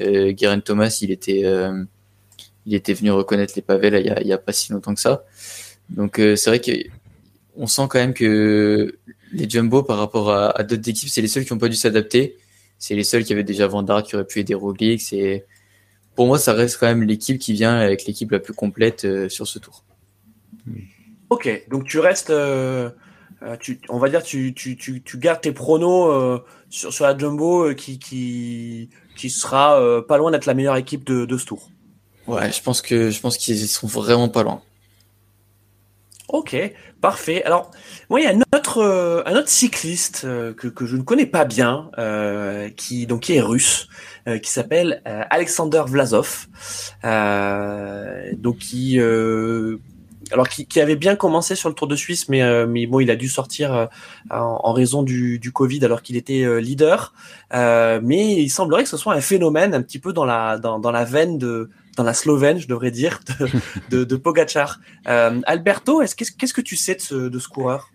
Euh, 0.00 0.32
Guerin 0.32 0.60
Thomas, 0.60 0.98
il 1.02 1.10
était 1.10 1.44
euh, 1.44 1.84
il 2.66 2.74
était 2.74 2.94
venu 2.94 3.10
reconnaître 3.10 3.54
les 3.56 3.62
pavés 3.62 3.90
là 3.90 4.00
il 4.00 4.06
y 4.06 4.10
a, 4.10 4.22
y 4.22 4.32
a 4.32 4.38
pas 4.38 4.52
si 4.52 4.72
longtemps 4.72 4.94
que 4.94 5.00
ça. 5.00 5.24
Donc 5.90 6.18
euh, 6.18 6.36
c'est 6.36 6.50
vrai 6.50 6.60
que 6.60 6.72
on 7.56 7.66
sent 7.66 7.82
quand 7.90 7.98
même 7.98 8.14
que 8.14 8.96
les 9.32 9.48
Jumbo 9.48 9.82
par 9.82 9.98
rapport 9.98 10.30
à, 10.30 10.50
à 10.58 10.62
d'autres 10.62 10.88
équipes, 10.88 11.08
c'est 11.08 11.22
les 11.22 11.28
seuls 11.28 11.44
qui 11.44 11.52
n'ont 11.52 11.58
pas 11.58 11.68
dû 11.68 11.76
s'adapter 11.76 12.36
c'est 12.82 12.96
les 12.96 13.04
seuls 13.04 13.22
qui 13.22 13.32
avaient 13.32 13.44
déjà 13.44 13.68
Vandar 13.68 14.02
qui 14.02 14.16
auraient 14.16 14.26
pu 14.26 14.40
aider 14.40 14.54
Roglic. 14.54 15.00
C'est 15.00 15.46
pour 16.16 16.26
moi, 16.26 16.36
ça 16.36 16.52
reste 16.52 16.78
quand 16.78 16.88
même 16.88 17.04
l'équipe 17.04 17.38
qui 17.38 17.52
vient 17.52 17.76
avec 17.76 18.06
l'équipe 18.06 18.28
la 18.32 18.40
plus 18.40 18.54
complète 18.54 19.04
euh, 19.04 19.28
sur 19.28 19.46
ce 19.46 19.60
tour. 19.60 19.84
Ok, 21.30 21.48
donc 21.70 21.84
tu 21.84 22.00
restes, 22.00 22.30
euh, 22.30 22.90
euh, 23.44 23.56
tu, 23.60 23.80
on 23.88 23.98
va 23.98 24.08
dire, 24.08 24.24
tu, 24.24 24.52
tu, 24.52 24.76
tu, 24.76 25.00
tu 25.00 25.18
gardes 25.18 25.40
tes 25.40 25.52
pronos 25.52 26.10
euh, 26.10 26.38
sur, 26.70 26.92
sur 26.92 27.04
la 27.04 27.16
Jumbo 27.16 27.72
qui, 27.76 28.00
qui, 28.00 28.90
qui 29.16 29.30
sera 29.30 30.02
pas 30.08 30.18
loin 30.18 30.32
d'être 30.32 30.46
la 30.46 30.54
meilleure 30.54 30.76
équipe 30.76 31.04
de, 31.04 31.24
de 31.24 31.38
ce 31.38 31.46
tour. 31.46 31.70
Ouais, 32.26 32.50
je 32.50 32.60
pense 32.60 32.82
que 32.82 33.10
je 33.10 33.20
pense 33.20 33.36
qu'ils 33.36 33.68
sont 33.68 33.86
vraiment 33.86 34.28
pas 34.28 34.42
loin. 34.42 34.60
Ok, 36.32 36.56
parfait. 37.02 37.44
Alors, 37.44 37.70
il 38.10 38.22
y 38.22 38.26
a 38.26 38.30
un 38.30 38.40
autre, 38.56 38.78
euh, 38.78 39.22
un 39.26 39.36
autre 39.36 39.50
cycliste 39.50 40.22
euh, 40.24 40.54
que, 40.54 40.66
que 40.66 40.86
je 40.86 40.96
ne 40.96 41.02
connais 41.02 41.26
pas 41.26 41.44
bien, 41.44 41.90
euh, 41.98 42.70
qui 42.70 43.06
donc 43.06 43.20
qui 43.20 43.34
est 43.36 43.42
russe, 43.42 43.86
qui 44.42 44.50
s'appelle 44.50 45.02
Alexander 45.04 45.82
Vlasov, 45.86 46.46
donc 47.02 48.58
qui, 48.58 48.98
alors 50.30 50.48
qui, 50.48 50.66
qui 50.66 50.80
avait 50.80 50.96
bien 50.96 51.16
commencé 51.16 51.54
sur 51.54 51.68
le 51.68 51.74
Tour 51.74 51.88
de 51.88 51.96
Suisse, 51.96 52.28
mais 52.28 52.66
mais 52.66 52.86
bon, 52.86 53.00
il 53.00 53.10
a 53.10 53.16
dû 53.16 53.28
sortir 53.28 53.88
en, 54.30 54.60
en 54.62 54.72
raison 54.72 55.02
du, 55.02 55.40
du 55.40 55.50
Covid 55.52 55.84
alors 55.84 56.02
qu'il 56.02 56.16
était 56.16 56.60
leader. 56.60 57.12
Mais 57.52 58.34
il 58.36 58.48
semblerait 58.48 58.84
que 58.84 58.88
ce 58.88 58.96
soit 58.96 59.14
un 59.14 59.20
phénomène 59.20 59.74
un 59.74 59.82
petit 59.82 59.98
peu 59.98 60.12
dans 60.12 60.24
la 60.24 60.56
dans, 60.56 60.78
dans 60.78 60.92
la 60.92 61.04
veine 61.04 61.36
de 61.36 61.68
dans 61.96 62.04
la 62.04 62.14
Slovène, 62.14 62.58
je 62.58 62.68
devrais 62.68 62.90
dire, 62.90 63.20
de, 63.40 63.48
de, 63.90 64.04
de 64.04 64.16
Pogacar. 64.16 64.80
Euh, 65.08 65.40
Alberto, 65.46 66.02
est-ce 66.02 66.14
qu'est-ce 66.14 66.54
que 66.54 66.60
tu 66.60 66.76
sais 66.76 66.94
de 66.94 67.00
ce, 67.00 67.14
de 67.14 67.38
ce 67.38 67.48
coureur? 67.48 67.90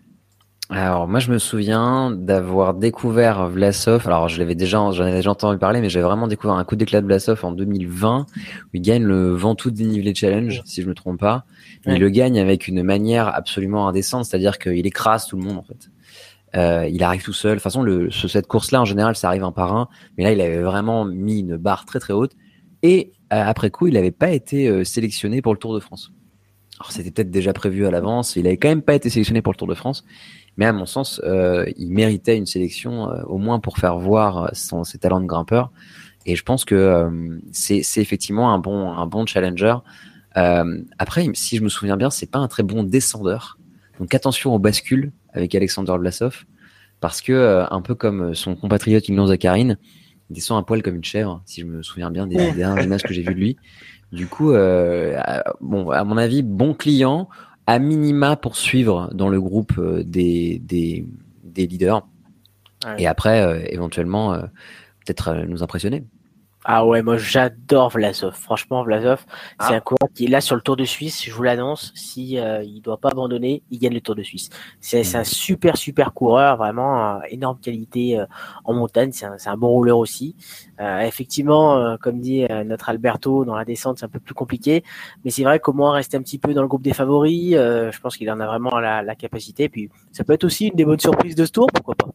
Alors 0.70 1.08
moi 1.08 1.18
je 1.18 1.32
me 1.32 1.38
souviens 1.38 2.10
d'avoir 2.10 2.74
découvert 2.74 3.48
Vlasov. 3.48 4.06
Alors 4.06 4.28
je 4.28 4.38
l'avais 4.38 4.54
déjà, 4.54 4.90
j'en 4.90 5.04
avais 5.04 5.16
déjà 5.16 5.30
entendu 5.30 5.58
parler, 5.58 5.80
mais 5.80 5.88
j'avais 5.88 6.04
vraiment 6.04 6.28
découvert 6.28 6.56
un 6.56 6.64
coup 6.64 6.76
d'éclat 6.76 7.00
de 7.00 7.06
Vlasov 7.06 7.42
en 7.42 7.52
2020 7.52 8.26
où 8.36 8.68
il 8.74 8.82
gagne 8.82 9.02
le 9.02 9.30
Ventoux 9.30 9.70
dénivelé 9.70 10.14
challenge, 10.14 10.60
si 10.66 10.82
je 10.82 10.88
me 10.88 10.92
trompe 10.94 11.20
pas. 11.20 11.46
Ouais. 11.86 11.94
il 11.94 12.00
le 12.00 12.10
gagne 12.10 12.38
avec 12.38 12.68
une 12.68 12.82
manière 12.82 13.28
absolument 13.28 13.88
indécente, 13.88 14.26
c'est-à-dire 14.26 14.58
qu'il 14.58 14.86
écrase 14.86 15.26
tout 15.26 15.36
le 15.38 15.42
monde 15.42 15.56
en 15.56 15.62
fait. 15.62 15.88
Euh, 16.54 16.86
il 16.90 17.02
arrive 17.02 17.22
tout 17.22 17.32
seul. 17.32 17.52
De 17.52 17.56
toute 17.56 17.62
façon, 17.62 17.82
le, 17.82 18.10
cette 18.10 18.46
course-là, 18.46 18.80
en 18.80 18.84
général, 18.84 19.16
ça 19.16 19.28
arrive 19.28 19.44
un 19.44 19.52
par 19.52 19.74
un. 19.74 19.88
Mais 20.16 20.24
là, 20.24 20.32
il 20.32 20.40
avait 20.40 20.62
vraiment 20.62 21.04
mis 21.04 21.40
une 21.40 21.56
barre 21.56 21.84
très 21.84 21.98
très 21.98 22.14
haute. 22.14 22.32
Et 22.82 23.12
après 23.30 23.70
coup, 23.70 23.86
il 23.86 23.94
n'avait 23.94 24.10
pas 24.10 24.30
été 24.30 24.68
euh, 24.68 24.84
sélectionné 24.84 25.42
pour 25.42 25.52
le 25.52 25.58
Tour 25.58 25.74
de 25.74 25.80
France. 25.80 26.12
Alors, 26.80 26.92
c'était 26.92 27.10
peut-être 27.10 27.30
déjà 27.30 27.52
prévu 27.52 27.86
à 27.86 27.90
l'avance. 27.90 28.36
Il 28.36 28.46
avait 28.46 28.56
quand 28.56 28.68
même 28.68 28.82
pas 28.82 28.94
été 28.94 29.10
sélectionné 29.10 29.42
pour 29.42 29.52
le 29.52 29.58
Tour 29.58 29.68
de 29.68 29.74
France. 29.74 30.04
Mais 30.56 30.66
à 30.66 30.72
mon 30.72 30.86
sens, 30.86 31.20
euh, 31.24 31.64
il 31.76 31.92
méritait 31.92 32.36
une 32.36 32.46
sélection 32.46 33.10
euh, 33.10 33.22
au 33.24 33.38
moins 33.38 33.60
pour 33.60 33.78
faire 33.78 33.98
voir 33.98 34.44
euh, 34.44 34.48
son, 34.52 34.84
ses 34.84 34.98
talents 34.98 35.20
de 35.20 35.26
grimpeur. 35.26 35.70
Et 36.26 36.36
je 36.36 36.42
pense 36.42 36.64
que 36.64 36.74
euh, 36.74 37.38
c'est 37.52 37.82
effectivement 37.96 38.52
un 38.52 38.58
bon, 38.58 38.92
un 38.92 39.06
bon 39.06 39.24
challenger. 39.24 39.76
Euh, 40.36 40.82
après, 40.98 41.26
si 41.34 41.56
je 41.56 41.62
me 41.62 41.68
souviens 41.68 41.96
bien, 41.96 42.10
c'est 42.10 42.30
pas 42.30 42.38
un 42.38 42.48
très 42.48 42.62
bon 42.62 42.82
descendeur. 42.82 43.58
Donc 43.98 44.14
attention 44.14 44.54
aux 44.54 44.58
bascules 44.58 45.12
avec 45.32 45.54
Alexander 45.54 45.94
Vlasov, 45.98 46.44
parce 47.00 47.22
que 47.22 47.32
euh, 47.32 47.66
un 47.70 47.80
peu 47.80 47.94
comme 47.94 48.34
son 48.34 48.56
compatriote 48.56 49.08
Ignan 49.08 49.28
Zakharine, 49.28 49.78
il 50.30 50.34
descend 50.34 50.58
un 50.58 50.62
poil 50.62 50.82
comme 50.82 50.96
une 50.96 51.04
chèvre, 51.04 51.42
si 51.46 51.60
je 51.62 51.66
me 51.66 51.82
souviens 51.82 52.10
bien 52.10 52.26
des, 52.26 52.36
des 52.36 52.52
dernières 52.52 52.84
images 52.84 53.02
que 53.02 53.12
j'ai 53.14 53.22
vues 53.22 53.34
de 53.34 53.40
lui. 53.40 53.56
Du 54.12 54.26
coup, 54.26 54.52
euh, 54.52 55.16
à- 55.18 55.44
bon, 55.60 55.90
à 55.90 56.04
mon 56.04 56.16
avis, 56.16 56.42
bon 56.42 56.74
client, 56.74 57.28
à 57.66 57.78
minima 57.78 58.36
pour 58.36 58.56
suivre 58.56 59.10
dans 59.12 59.28
le 59.28 59.40
groupe 59.40 59.72
euh, 59.78 60.02
des, 60.02 60.58
des, 60.64 61.06
des 61.44 61.66
leaders, 61.66 62.06
Ouais. 62.86 62.94
et 63.02 63.06
après, 63.08 63.42
euh, 63.42 63.60
éventuellement, 63.70 64.32
euh, 64.34 64.42
peut-être 65.04 65.28
euh, 65.28 65.44
nous 65.46 65.64
impressionner. 65.64 66.04
Ah 66.70 66.84
ouais, 66.84 67.00
moi 67.00 67.16
j'adore 67.16 67.88
Vlasov. 67.88 68.34
Franchement, 68.34 68.82
Vlasov, 68.84 69.24
c'est 69.58 69.72
Ah. 69.72 69.76
un 69.76 69.80
coureur 69.80 70.10
qui 70.14 70.26
est 70.26 70.28
là 70.28 70.42
sur 70.42 70.54
le 70.54 70.60
Tour 70.60 70.76
de 70.76 70.84
Suisse. 70.84 71.24
Je 71.24 71.32
vous 71.32 71.42
l'annonce. 71.42 71.92
Si 71.94 72.38
euh, 72.38 72.62
il 72.62 72.82
doit 72.82 72.98
pas 72.98 73.08
abandonner, 73.08 73.62
il 73.70 73.78
gagne 73.78 73.94
le 73.94 74.02
Tour 74.02 74.14
de 74.14 74.22
Suisse. 74.22 74.50
C'est 74.78 75.02
c'est 75.02 75.16
un 75.16 75.24
super 75.24 75.78
super 75.78 76.12
coureur, 76.12 76.58
vraiment 76.58 77.16
euh, 77.16 77.20
énorme 77.30 77.58
qualité 77.58 78.18
euh, 78.20 78.26
en 78.64 78.74
montagne. 78.74 79.12
C'est 79.12 79.24
un, 79.24 79.38
c'est 79.38 79.48
un 79.48 79.56
bon 79.56 79.68
rouleur 79.68 79.96
aussi. 79.96 80.36
Euh, 80.78 80.98
effectivement, 81.00 81.78
euh, 81.78 81.96
comme 81.96 82.20
dit 82.20 82.44
euh, 82.44 82.64
notre 82.64 82.90
Alberto, 82.90 83.46
dans 83.46 83.56
la 83.56 83.64
descente 83.64 83.98
c'est 83.98 84.04
un 84.04 84.10
peu 84.10 84.20
plus 84.20 84.34
compliqué, 84.34 84.84
mais 85.24 85.30
c'est 85.30 85.44
vrai 85.44 85.60
qu'au 85.60 85.72
moins 85.72 85.92
rester 85.92 86.18
un 86.18 86.22
petit 86.22 86.38
peu 86.38 86.52
dans 86.52 86.60
le 86.62 86.68
groupe 86.68 86.82
des 86.82 86.92
favoris. 86.92 87.54
euh, 87.54 87.90
je 87.90 87.98
pense 87.98 88.18
qu'il 88.18 88.30
en 88.30 88.40
a 88.40 88.46
vraiment 88.46 88.78
la, 88.78 89.00
la 89.02 89.14
capacité. 89.14 89.70
Puis 89.70 89.88
ça 90.12 90.22
peut 90.22 90.34
être 90.34 90.44
aussi 90.44 90.66
une 90.66 90.74
des 90.76 90.84
bonnes 90.84 91.00
surprises 91.00 91.34
de 91.34 91.46
ce 91.46 91.50
Tour, 91.52 91.66
pourquoi 91.72 91.94
pas. 91.94 92.08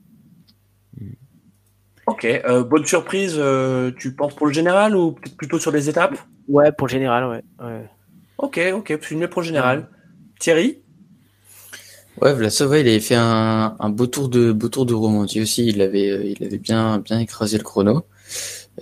Ok, 2.23 2.41
euh, 2.45 2.63
bonne 2.63 2.85
surprise, 2.85 3.35
euh, 3.37 3.91
tu 3.99 4.15
penses 4.15 4.33
pour 4.33 4.47
le 4.47 4.53
général 4.53 4.95
ou 4.95 5.11
peut-être 5.11 5.35
plutôt 5.35 5.59
sur 5.59 5.71
les 5.71 5.89
étapes? 5.89 6.17
Ouais, 6.47 6.71
pour 6.71 6.87
le 6.87 6.91
général, 6.93 7.25
ouais. 7.25 7.43
ouais. 7.61 7.89
Ok, 8.37 8.61
ok, 8.73 8.97
c'est 9.01 9.15
mieux 9.15 9.29
pour 9.29 9.41
le 9.41 9.47
général. 9.47 9.89
Thierry? 10.39 10.77
Ouais, 12.21 12.33
Vlasov, 12.33 12.69
ouais, 12.71 12.79
il 12.79 12.87
avait 12.87 13.01
fait 13.01 13.15
un, 13.15 13.75
un 13.77 13.89
beau 13.89 14.07
tour 14.07 14.29
de 14.29 14.53
beau 14.53 14.69
tour 14.69 14.85
de 14.85 14.93
Romandie 14.93 15.41
aussi. 15.41 15.67
Il 15.67 15.81
avait 15.81 16.31
il 16.31 16.45
avait 16.45 16.59
bien 16.59 16.99
bien 16.99 17.19
écrasé 17.19 17.57
le 17.57 17.63
chrono. 17.63 18.05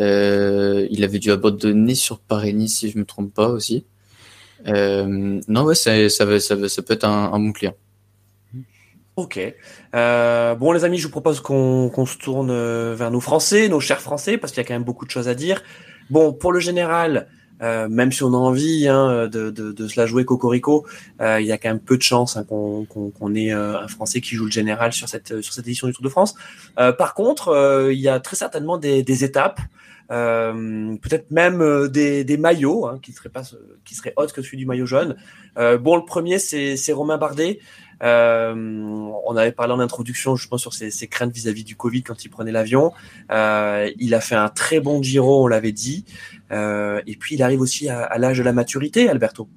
Euh, 0.01 0.87
il 0.91 1.03
avait 1.03 1.19
dû 1.19 1.31
abandonner 1.31 1.95
sur 1.95 2.19
Paris-Nice 2.19 2.77
si 2.79 2.91
je 2.91 2.99
me 2.99 3.05
trompe 3.05 3.33
pas 3.33 3.49
aussi. 3.49 3.85
Euh, 4.67 5.39
non 5.47 5.63
ouais, 5.63 5.75
ça 5.75 6.09
ça 6.09 6.25
va 6.25 6.39
ça, 6.39 6.55
va- 6.55 6.69
ça 6.69 6.81
peut 6.83 6.93
être 6.93 7.05
un, 7.05 7.33
un 7.33 7.39
bon 7.39 7.53
client. 7.53 7.75
Ok. 9.17 9.39
Euh, 9.93 10.55
bon, 10.55 10.71
les 10.71 10.85
amis, 10.85 10.97
je 10.97 11.03
vous 11.03 11.11
propose 11.11 11.41
qu'on 11.41 12.05
se 12.05 12.17
tourne 12.17 12.49
euh, 12.49 12.95
vers 12.97 13.11
nos 13.11 13.19
Français, 13.19 13.67
nos 13.67 13.79
chers 13.79 14.01
Français, 14.01 14.37
parce 14.37 14.53
qu'il 14.53 14.63
y 14.63 14.65
a 14.65 14.67
quand 14.67 14.73
même 14.73 14.83
beaucoup 14.83 15.05
de 15.05 15.11
choses 15.11 15.27
à 15.27 15.35
dire. 15.35 15.61
Bon, 16.09 16.33
pour 16.33 16.53
le 16.53 16.59
général, 16.59 17.27
euh, 17.61 17.87
même 17.89 18.11
si 18.11 18.23
on 18.23 18.33
a 18.33 18.37
envie 18.37 18.87
hein, 18.87 19.27
de, 19.27 19.51
de, 19.51 19.71
de 19.71 19.87
se 19.87 19.99
la 19.99 20.05
jouer 20.05 20.25
cocorico, 20.25 20.85
euh, 21.21 21.39
il 21.41 21.45
y 21.45 21.51
a 21.51 21.57
quand 21.57 21.69
même 21.69 21.79
peu 21.79 21.97
de 21.97 22.01
chances 22.01 22.37
hein, 22.37 22.43
qu'on 22.43 22.85
qu'on 22.85 23.35
ait 23.35 23.53
euh, 23.53 23.79
un 23.79 23.87
Français 23.87 24.21
qui 24.21 24.35
joue 24.35 24.45
le 24.45 24.51
général 24.51 24.93
sur 24.93 25.07
cette 25.07 25.41
sur 25.41 25.53
cette 25.53 25.67
édition 25.67 25.87
du 25.87 25.93
Tour 25.93 26.03
de 26.03 26.09
France. 26.09 26.33
Euh, 26.79 26.91
par 26.91 27.13
contre, 27.13 27.49
euh, 27.49 27.93
il 27.93 27.99
y 27.99 28.07
a 28.07 28.19
très 28.19 28.35
certainement 28.35 28.77
des, 28.77 29.03
des 29.03 29.23
étapes, 29.23 29.59
peut-être 30.09 31.31
même 31.31 31.87
des, 31.87 32.25
des 32.25 32.37
maillots 32.37 32.85
hein, 32.85 32.99
qui 33.01 33.13
seraient 33.13 33.29
pas 33.29 33.43
qui 33.85 33.95
seraient 33.95 34.13
autres 34.17 34.33
que 34.33 34.41
celui 34.41 34.57
du 34.57 34.65
maillot 34.65 34.85
jaune. 34.85 35.15
Bon, 35.55 35.95
le 35.95 36.03
premier 36.03 36.39
c'est 36.39 36.93
Romain 36.93 37.17
Bardet. 37.17 37.59
Euh, 38.01 38.53
on 39.25 39.35
avait 39.35 39.51
parlé 39.51 39.73
en 39.73 39.79
introduction, 39.79 40.35
je 40.35 40.47
pense, 40.47 40.61
sur 40.61 40.73
ses, 40.73 40.91
ses 40.91 41.07
craintes 41.07 41.33
vis-à-vis 41.33 41.63
du 41.63 41.75
Covid 41.75 42.03
quand 42.03 42.25
il 42.25 42.29
prenait 42.29 42.51
l'avion. 42.51 42.91
Euh, 43.31 43.89
il 43.97 44.15
a 44.15 44.21
fait 44.21 44.35
un 44.35 44.49
très 44.49 44.79
bon 44.79 45.01
Giro, 45.01 45.43
on 45.43 45.47
l'avait 45.47 45.71
dit. 45.71 46.05
Euh, 46.51 47.01
et 47.05 47.15
puis 47.15 47.35
il 47.35 47.43
arrive 47.43 47.61
aussi 47.61 47.89
à, 47.89 48.01
à 48.03 48.17
l'âge 48.17 48.39
de 48.39 48.43
la 48.43 48.53
maturité, 48.53 49.07
Alberto. 49.09 49.47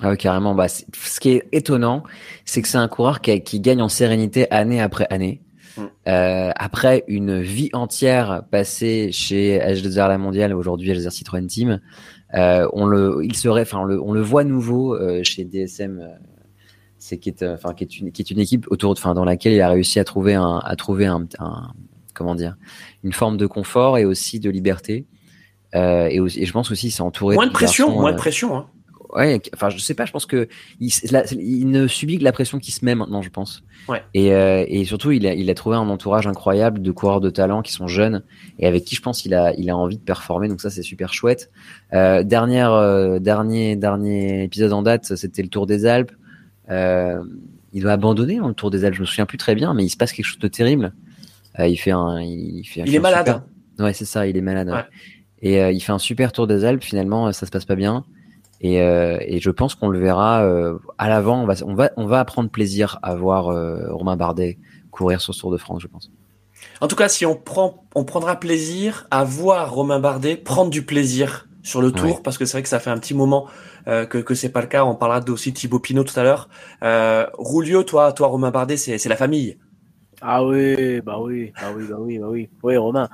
Ah 0.00 0.10
ouais, 0.10 0.16
carrément. 0.16 0.54
Bah, 0.54 0.68
ce 0.68 1.20
qui 1.20 1.30
est 1.30 1.48
étonnant, 1.50 2.04
c'est 2.44 2.62
que 2.62 2.68
c'est 2.68 2.78
un 2.78 2.88
coureur 2.88 3.20
qui, 3.20 3.42
qui 3.42 3.60
gagne 3.60 3.82
en 3.82 3.88
sérénité 3.88 4.50
année 4.52 4.80
après 4.80 5.06
année. 5.10 5.42
Mm. 5.76 5.82
Après 6.06 7.04
une 7.08 7.40
vie 7.40 7.70
entière 7.72 8.42
passée 8.50 9.10
chez 9.12 9.58
H2R 9.58 10.08
La 10.08 10.18
Mondiale, 10.18 10.54
aujourd'hui 10.54 10.92
H2R 10.92 11.10
Citroën 11.10 11.46
Team, 11.46 11.80
on 12.32 12.86
le, 12.86 13.20
il 13.24 13.36
serait, 13.36 13.62
enfin, 13.62 13.80
on 13.80 13.84
le, 13.84 14.00
on 14.00 14.12
le 14.12 14.20
voit 14.20 14.44
nouveau 14.44 14.96
chez 15.22 15.44
DSM. 15.44 16.00
Euh, 16.98 17.00
c'est 17.00 17.18
qui 17.18 17.28
est, 17.28 17.42
euh, 17.42 17.54
enfin, 17.54 17.74
qui 17.74 17.84
est 17.84 17.98
une, 17.98 18.12
qui 18.12 18.22
est 18.22 18.30
une 18.30 18.38
équipe 18.40 18.66
autour, 18.70 18.94
de- 18.94 18.98
enfin, 19.00 19.14
dans 19.14 19.24
laquelle 19.24 19.52
il 19.52 19.60
a 19.60 19.68
réussi 19.70 19.98
à 19.98 20.04
trouver 20.04 20.34
un, 20.34 20.58
à 20.64 20.76
trouver 20.76 21.06
un, 21.06 21.26
un- 21.38 21.72
comment 22.14 22.34
dire, 22.34 22.56
une 23.04 23.12
forme 23.12 23.36
de 23.36 23.46
confort 23.46 23.98
et 23.98 24.04
aussi 24.04 24.40
de 24.40 24.50
liberté. 24.50 25.06
Euh, 25.74 26.08
et, 26.10 26.20
aussi- 26.20 26.40
et 26.42 26.46
je 26.46 26.52
pense 26.52 26.70
aussi, 26.70 26.88
il 26.88 26.90
s'est 26.90 27.02
entouré 27.02 27.34
Moins 27.36 27.46
de 27.46 27.52
pression, 27.52 27.86
garçons, 27.88 28.00
moins 28.00 28.10
euh, 28.10 28.14
de 28.14 28.18
pression. 28.18 28.56
Hein. 28.56 28.66
Ouais, 29.14 29.40
enfin, 29.54 29.70
je 29.70 29.78
sais 29.78 29.94
pas, 29.94 30.04
je 30.04 30.12
pense 30.12 30.26
que 30.26 30.48
il, 30.80 30.90
la- 31.10 31.24
il 31.32 31.70
ne 31.70 31.86
subit 31.86 32.18
que 32.18 32.24
la 32.24 32.32
pression 32.32 32.58
qui 32.58 32.72
se 32.72 32.84
met 32.84 32.94
maintenant, 32.94 33.22
je 33.22 33.30
pense. 33.30 33.62
Ouais. 33.88 34.02
Et, 34.12 34.34
euh, 34.34 34.64
et 34.68 34.84
surtout, 34.84 35.12
il 35.12 35.26
a, 35.26 35.32
il 35.32 35.48
a 35.48 35.54
trouvé 35.54 35.76
un 35.76 35.88
entourage 35.88 36.26
incroyable 36.26 36.82
de 36.82 36.90
coureurs 36.90 37.20
de 37.22 37.30
talent 37.30 37.62
qui 37.62 37.72
sont 37.72 37.86
jeunes 37.88 38.22
et 38.58 38.66
avec 38.66 38.84
qui 38.84 38.96
je 38.96 39.00
pense 39.00 39.22
qu'il 39.22 39.32
a, 39.34 39.54
il 39.54 39.70
a 39.70 39.76
envie 39.78 39.96
de 39.96 40.02
performer. 40.02 40.48
Donc 40.48 40.60
ça, 40.60 40.68
c'est 40.68 40.82
super 40.82 41.14
chouette. 41.14 41.50
Euh, 41.94 42.22
dernière, 42.22 42.72
euh, 42.74 43.18
dernier, 43.18 43.76
dernier 43.76 44.42
épisode 44.44 44.74
en 44.74 44.82
date, 44.82 45.16
c'était 45.16 45.42
le 45.42 45.48
Tour 45.48 45.66
des 45.66 45.86
Alpes. 45.86 46.12
Euh, 46.70 47.22
il 47.72 47.82
doit 47.82 47.92
abandonner 47.92 48.38
dans 48.38 48.48
le 48.48 48.54
Tour 48.54 48.70
des 48.70 48.84
Alpes. 48.84 48.94
Je 48.94 49.00
me 49.02 49.06
souviens 49.06 49.26
plus 49.26 49.38
très 49.38 49.54
bien, 49.54 49.74
mais 49.74 49.84
il 49.84 49.90
se 49.90 49.96
passe 49.96 50.12
quelque 50.12 50.26
chose 50.26 50.38
de 50.38 50.48
terrible. 50.48 50.92
Euh, 51.58 51.66
il 51.66 51.76
fait 51.76 51.90
un, 51.90 52.20
il 52.20 52.64
fait. 52.64 52.82
Il 52.86 52.94
est 52.94 52.98
malade. 52.98 53.26
super- 53.26 53.42
Ouais, 53.84 53.92
c'est 53.92 54.04
ça, 54.04 54.26
il 54.26 54.36
est 54.36 54.40
malade. 54.42 54.68
Et 55.40 55.60
il 55.70 55.80
fait 55.80 55.92
un 55.92 55.98
super 55.98 56.32
tour 56.32 56.46
des 56.46 56.64
Alpes. 56.64 56.82
Finalement, 56.82 57.30
ça 57.32 57.46
se 57.46 57.50
passe 57.50 57.64
pas 57.64 57.76
bien. 57.76 58.04
Et, 58.60 58.74
et 58.78 59.38
je 59.40 59.50
pense 59.50 59.76
qu'on 59.76 59.88
le 59.88 60.00
verra 60.00 60.42
à 60.98 61.08
l'avant. 61.08 61.42
On 61.42 61.46
va, 61.46 61.54
on 61.64 61.74
va, 61.74 61.90
on 61.96 62.06
va 62.06 62.24
prendre 62.24 62.50
plaisir 62.50 62.98
à 63.02 63.14
voir 63.14 63.44
Romain 63.94 64.16
Bardet 64.16 64.58
courir 64.90 65.20
sur 65.20 65.32
ce 65.34 65.40
Tour 65.40 65.52
de 65.52 65.56
France, 65.58 65.80
je 65.82 65.86
pense. 65.86 66.10
En 66.80 66.88
tout 66.88 66.96
cas, 66.96 67.08
si 67.08 67.24
on 67.24 67.36
prend, 67.36 67.84
on 67.94 68.04
prendra 68.04 68.38
plaisir 68.40 69.06
à 69.12 69.22
voir 69.22 69.72
Romain 69.72 70.00
Bardet 70.00 70.36
prendre 70.36 70.70
du 70.70 70.84
plaisir 70.84 71.47
sur 71.68 71.82
le 71.82 71.92
tour, 71.92 72.22
parce 72.22 72.38
que 72.38 72.46
c'est 72.46 72.52
vrai 72.52 72.62
que 72.62 72.68
ça 72.68 72.80
fait 72.80 72.90
un 72.90 72.98
petit 72.98 73.14
moment 73.14 73.46
euh, 73.88 74.06
que 74.06 74.18
que 74.18 74.34
c'est 74.34 74.48
pas 74.48 74.62
le 74.62 74.66
cas. 74.68 74.84
On 74.84 74.94
parlera 74.94 75.20
aussi 75.30 75.52
de 75.52 75.56
Thibaut 75.56 75.80
Pinot 75.80 76.04
tout 76.04 76.18
à 76.18 76.22
l'heure. 76.22 76.48
Euh, 76.82 77.26
Rulio, 77.38 77.82
toi, 77.82 78.12
toi 78.12 78.28
Romain 78.28 78.50
Bardet, 78.50 78.78
c'est 78.78 78.96
c'est 78.96 79.10
la 79.10 79.16
famille. 79.16 79.58
Ah 80.22 80.42
oui, 80.44 81.00
bah 81.02 81.18
oui, 81.20 81.52
bah 81.60 81.68
oui, 81.76 81.84
bah 81.88 81.96
oui, 82.00 82.18
bah 82.18 82.26
oui, 82.28 82.48
oui 82.62 82.76
Romain. 82.76 83.08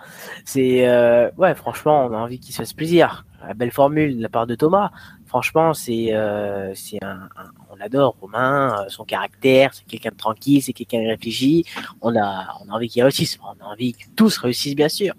C'est 0.45 0.89
euh, 0.89 1.31
ouais, 1.37 1.55
franchement, 1.57 2.07
on 2.07 2.15
a 2.15 2.17
envie 2.17 2.39
qu'il 2.39 2.53
se 2.53 2.59
fasse 2.59 2.73
plaisir. 2.73 3.27
La 3.47 3.55
belle 3.55 3.73
formule 3.73 4.17
de 4.17 4.23
la 4.23 4.29
part 4.29 4.47
de 4.47 4.55
Thomas. 4.55 4.91
Franchement, 5.27 5.75
c'est 5.75 6.15
euh, 6.15 6.73
c'est 6.77 7.03
un, 7.03 7.29
on 7.71 7.81
adore 7.81 8.17
Romain, 8.21 8.87
son 8.89 9.05
caractère, 9.05 9.75
c'est 9.75 9.85
quelqu'un 9.85 10.11
de 10.11 10.17
tranquille, 10.17 10.63
c'est 10.63 10.73
quelqu'un 10.73 11.03
de 11.03 11.09
réfléchi. 11.09 11.65
On 12.01 12.17
a 12.17 12.47
on 12.65 12.71
a 12.71 12.77
envie 12.77 12.89
qu'il 12.89 13.03
réussisse, 13.03 13.37
on 13.43 13.65
a 13.65 13.69
envie 13.69 13.95
que 13.95 14.07
tous 14.15 14.39
réussissent 14.39 14.77
bien 14.77 14.89
sûr. 14.89 15.13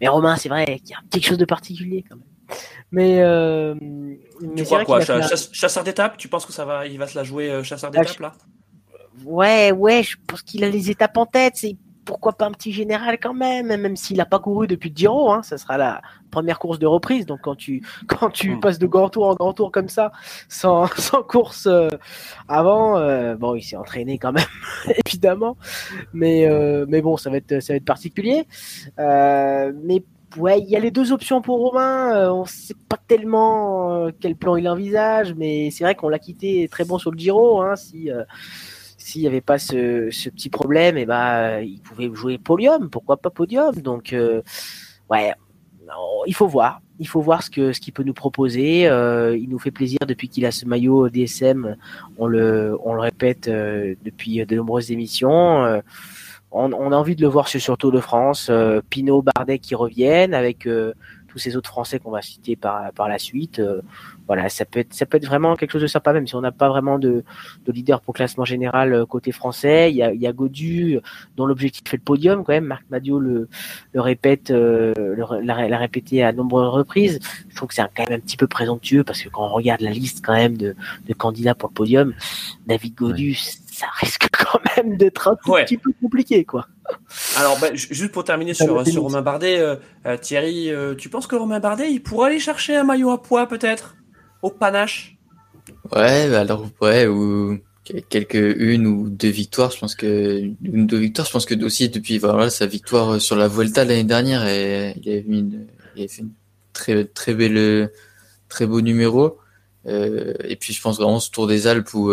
Mais 0.00 0.06
Romain, 0.06 0.36
c'est 0.36 0.48
vrai 0.48 0.78
qu'il 0.78 0.90
y 0.90 0.94
a 0.94 1.02
quelque 1.10 1.26
chose 1.26 1.38
de 1.38 1.44
particulier 1.44 2.04
quand 2.08 2.14
même. 2.14 2.35
Mais, 2.90 3.20
euh, 3.20 3.74
tu 4.56 4.64
crois 4.64 4.84
quoi 4.84 5.00
Chasseur 5.00 5.84
d'étape 5.84 6.16
Tu 6.16 6.28
penses 6.28 6.46
que 6.46 6.52
ça 6.52 6.64
va, 6.64 6.86
il 6.86 6.98
va 6.98 7.06
se 7.06 7.18
la 7.18 7.24
jouer 7.24 7.50
euh, 7.50 7.62
chasseur 7.62 7.90
bah, 7.90 8.00
d'étape 8.00 8.20
là? 8.20 8.32
Ouais, 9.24 9.72
ouais, 9.72 10.02
je 10.02 10.16
pense 10.26 10.42
qu'il 10.42 10.62
a 10.64 10.68
les 10.68 10.90
étapes 10.90 11.16
en 11.16 11.26
tête. 11.26 11.54
C'est 11.56 11.76
pourquoi 12.04 12.34
pas 12.34 12.46
un 12.46 12.52
petit 12.52 12.70
général 12.70 13.18
quand 13.20 13.34
même, 13.34 13.66
même 13.66 13.96
s'il 13.96 14.18
n'a 14.18 14.26
pas 14.26 14.38
couru 14.38 14.68
depuis 14.68 14.90
le 14.90 14.96
Giro. 14.96 15.32
Hein, 15.32 15.42
ça 15.42 15.58
sera 15.58 15.76
la 15.76 16.00
première 16.30 16.60
course 16.60 16.78
de 16.78 16.86
reprise. 16.86 17.26
Donc 17.26 17.40
quand 17.42 17.56
tu 17.56 17.82
quand 18.06 18.30
tu 18.30 18.54
hmm. 18.54 18.60
passes 18.60 18.78
de 18.78 18.86
grand 18.86 19.08
tour 19.08 19.26
en 19.26 19.34
grand 19.34 19.52
tour 19.52 19.72
comme 19.72 19.88
ça, 19.88 20.12
sans, 20.48 20.86
sans 20.96 21.22
course 21.22 21.66
euh, 21.66 21.88
avant, 22.46 23.00
bon, 23.36 23.56
il 23.56 23.62
s'est 23.62 23.76
entraîné 23.76 24.18
quand 24.18 24.32
même, 24.32 24.44
évidemment. 25.06 25.56
Mais 26.12 26.48
mais 26.86 27.02
bon, 27.02 27.16
ça 27.16 27.30
va 27.30 27.38
être 27.38 27.60
ça 27.60 27.72
va 27.72 27.78
être 27.78 27.84
particulier. 27.84 28.46
mais 28.96 30.04
ouais, 30.36 30.60
il 30.60 30.68
y 30.68 30.76
a 30.76 30.80
les 30.80 30.90
deux 30.90 31.12
options 31.12 31.42
pour 31.42 31.58
Romain. 31.58 32.14
Euh, 32.14 32.30
on 32.30 32.42
ne 32.42 32.48
sait 32.48 32.74
pas 32.88 32.98
tellement 33.06 34.06
euh, 34.06 34.10
quel 34.20 34.36
plan 34.36 34.56
il 34.56 34.68
envisage, 34.68 35.34
mais 35.34 35.70
c'est 35.70 35.84
vrai 35.84 35.94
qu'on 35.94 36.08
l'a 36.08 36.18
quitté 36.18 36.68
très 36.68 36.84
bon 36.84 36.98
sur 36.98 37.10
le 37.10 37.18
Giro. 37.18 37.60
Hein, 37.60 37.74
euh, 37.94 38.24
s'il 38.98 39.20
n'y 39.22 39.26
avait 39.26 39.40
pas 39.40 39.58
ce, 39.58 40.08
petit 40.30 40.50
problème, 40.50 40.96
et 40.98 41.02
eh 41.02 41.06
ben 41.06 41.60
il 41.60 41.80
pouvait 41.80 42.10
jouer 42.12 42.38
podium. 42.38 42.90
Pourquoi 42.90 43.16
pas 43.16 43.30
podium 43.30 43.74
Donc 43.76 44.14
ouais, 45.10 45.32
il 46.26 46.34
faut 46.34 46.48
voir. 46.48 46.80
Il 46.98 47.06
faut 47.06 47.20
voir 47.20 47.42
ce 47.42 47.50
que 47.50 47.72
ce 47.72 47.80
qu'il 47.80 47.92
peut 47.92 48.02
nous 48.02 48.14
proposer. 48.14 48.82
il 48.82 49.46
nous 49.48 49.60
fait 49.60 49.70
plaisir 49.70 50.00
depuis 50.08 50.28
qu'il 50.28 50.44
a 50.44 50.50
ce 50.50 50.66
maillot 50.66 51.08
DSM. 51.08 51.76
On 52.18 52.26
le 52.26 52.76
on 52.84 52.94
le 52.94 53.00
répète 53.00 53.48
depuis 53.48 54.44
de 54.44 54.56
nombreuses 54.56 54.90
émissions 54.90 55.80
on, 56.56 56.92
a 56.92 56.96
envie 56.96 57.16
de 57.16 57.22
le 57.22 57.28
voir 57.28 57.48
sur, 57.48 57.60
sur 57.60 57.76
Tour 57.76 57.92
de 57.92 58.00
France. 58.00 58.48
Euh, 58.50 58.80
Pinot, 58.88 59.22
Bardet 59.22 59.58
qui 59.58 59.74
reviennent 59.74 60.34
avec 60.34 60.66
euh, 60.66 60.92
tous 61.28 61.38
ces 61.38 61.56
autres 61.56 61.68
Français 61.68 61.98
qu'on 61.98 62.10
va 62.10 62.22
citer 62.22 62.56
par, 62.56 62.92
par 62.92 63.08
la 63.08 63.18
suite. 63.18 63.58
Euh, 63.58 63.82
voilà, 64.26 64.48
ça 64.48 64.64
peut 64.64 64.80
être 64.80 64.92
ça 64.92 65.06
peut 65.06 65.18
être 65.18 65.26
vraiment 65.26 65.54
quelque 65.54 65.70
chose 65.70 65.82
de 65.82 65.86
sympa, 65.86 66.12
même 66.12 66.26
si 66.26 66.34
on 66.34 66.40
n'a 66.40 66.50
pas 66.50 66.68
vraiment 66.68 66.98
de, 66.98 67.22
de 67.64 67.72
leader 67.72 68.00
pour 68.00 68.14
classement 68.14 68.44
général 68.44 69.06
côté 69.06 69.30
français. 69.30 69.90
Il 69.92 69.96
y 69.96 70.02
a, 70.02 70.12
il 70.12 70.20
y 70.20 70.26
a 70.26 70.32
Godu 70.32 70.98
dont 71.36 71.46
l'objectif 71.46 71.84
fait 71.88 71.98
le 71.98 72.02
podium 72.02 72.42
quand 72.42 72.52
même. 72.52 72.64
Marc 72.64 72.84
Madio 72.90 73.20
le, 73.20 73.48
le 73.92 74.00
répète, 74.00 74.50
l'a, 74.50 75.78
répété 75.78 76.24
à 76.24 76.32
nombreuses 76.32 76.70
reprises. 76.70 77.20
Je 77.48 77.54
trouve 77.54 77.68
que 77.68 77.74
c'est 77.74 77.82
quand 77.94 78.08
même 78.08 78.18
un 78.18 78.20
petit 78.20 78.36
peu 78.36 78.48
présomptueux 78.48 79.04
parce 79.04 79.22
que 79.22 79.28
quand 79.28 79.44
on 79.44 79.52
regarde 79.52 79.82
la 79.82 79.90
liste 79.90 80.24
quand 80.24 80.34
même 80.34 80.56
de, 80.56 80.74
de 81.06 81.14
candidats 81.14 81.54
pour 81.54 81.68
le 81.68 81.74
podium, 81.74 82.14
David 82.66 82.94
Godu, 82.96 83.36
ça 83.76 83.86
risque 84.00 84.28
quand 84.32 84.58
même 84.76 84.96
d'être 84.96 85.28
un 85.28 85.36
petit 85.36 85.76
peu 85.76 85.92
compliqué, 86.00 86.44
quoi. 86.44 86.66
Alors, 87.36 87.58
bah, 87.60 87.74
juste 87.74 88.10
pour 88.10 88.24
terminer 88.24 88.54
sur, 88.54 88.86
sur 88.86 89.02
Romain 89.02 89.20
Bardet, 89.20 89.58
euh, 89.58 89.76
euh, 90.06 90.16
Thierry, 90.16 90.70
euh, 90.70 90.94
tu 90.94 91.10
penses 91.10 91.26
que 91.26 91.36
Romain 91.36 91.60
Bardet, 91.60 91.92
il 91.92 92.02
pourrait 92.02 92.30
aller 92.30 92.40
chercher 92.40 92.76
un 92.76 92.84
maillot 92.84 93.10
à 93.10 93.22
poids, 93.22 93.46
peut-être? 93.46 93.96
Au 94.40 94.50
panache? 94.50 95.18
Ouais, 95.94 96.30
bah, 96.30 96.40
alors, 96.40 96.66
ouais, 96.80 97.06
ou 97.06 97.58
quelques 98.08 98.34
une 98.34 98.86
ou 98.86 99.10
deux 99.10 99.28
victoires. 99.28 99.70
Je 99.70 99.78
pense 99.78 99.94
que 99.94 100.40
une 100.62 100.80
ou 100.82 100.86
deux 100.86 100.98
victoires. 100.98 101.26
Je 101.26 101.32
pense 101.32 101.44
que 101.44 101.54
aussi 101.62 101.88
depuis 101.88 102.18
voilà 102.18 102.50
sa 102.50 102.66
victoire 102.66 103.20
sur 103.20 103.36
la 103.36 103.46
Vuelta 103.46 103.84
l'année 103.84 104.04
dernière, 104.04 104.46
et, 104.46 104.94
il, 105.04 105.12
a 105.12 105.16
une, 105.18 105.66
il 105.94 106.04
a 106.04 106.08
fait 106.08 106.22
une 106.22 106.32
très 106.72 107.04
très 107.04 107.34
belle, 107.34 107.92
très 108.48 108.66
beau 108.66 108.80
numéro. 108.80 109.38
et 109.86 110.56
puis 110.58 110.72
je 110.72 110.80
pense 110.80 110.96
vraiment 110.96 111.20
ce 111.20 111.30
Tour 111.30 111.46
des 111.46 111.68
Alpes 111.68 111.94
où 111.94 112.12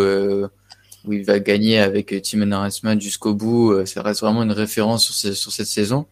où 1.06 1.14
il 1.14 1.24
va 1.26 1.40
gagner 1.40 1.80
avec 1.80 2.14
Tim 2.24 2.52
Harrisman 2.52 3.00
jusqu'au 3.00 3.34
bout. 3.34 3.72
Euh, 3.72 3.86
ça 3.86 4.02
reste 4.02 4.22
vraiment 4.22 4.44
une 4.44 4.52
référence 4.52 5.12
sur, 5.12 5.36
sur 5.36 5.52
cette 5.52 5.68
saison. 5.68 6.06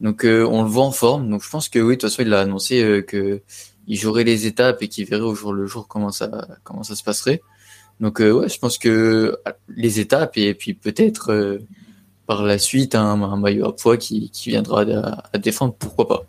Donc 0.00 0.24
euh, 0.24 0.46
on 0.46 0.62
le 0.62 0.68
voit 0.68 0.84
en 0.84 0.92
forme. 0.92 1.28
Donc 1.28 1.42
je 1.42 1.50
pense 1.50 1.68
que 1.68 1.78
oui, 1.78 1.96
de 1.96 2.00
toute 2.00 2.10
façon 2.10 2.22
il 2.22 2.32
a 2.34 2.40
annoncé 2.40 2.82
euh, 2.82 3.02
que 3.02 3.42
il 3.86 3.96
jouerait 3.96 4.24
les 4.24 4.46
étapes 4.46 4.82
et 4.82 4.88
qu'il 4.88 5.06
verrait 5.06 5.22
au 5.22 5.34
jour 5.34 5.52
le 5.52 5.66
jour 5.66 5.88
comment 5.88 6.12
ça 6.12 6.48
comment 6.64 6.82
ça 6.82 6.96
se 6.96 7.02
passerait. 7.02 7.42
Donc 8.00 8.20
ouais, 8.20 8.48
je 8.48 8.58
pense 8.58 8.78
que 8.78 9.38
les 9.68 10.00
étapes 10.00 10.38
et 10.38 10.54
puis 10.54 10.74
peut-être 10.74 11.58
par 12.26 12.44
la 12.44 12.58
suite 12.58 12.94
un, 12.94 13.36
maillot 13.36 13.66
à 13.66 13.76
poids 13.76 13.98
qui, 13.98 14.30
qui 14.30 14.50
viendra 14.50 14.84
à 15.32 15.38
défendre, 15.38 15.74
pourquoi 15.78 16.08
pas. 16.08 16.26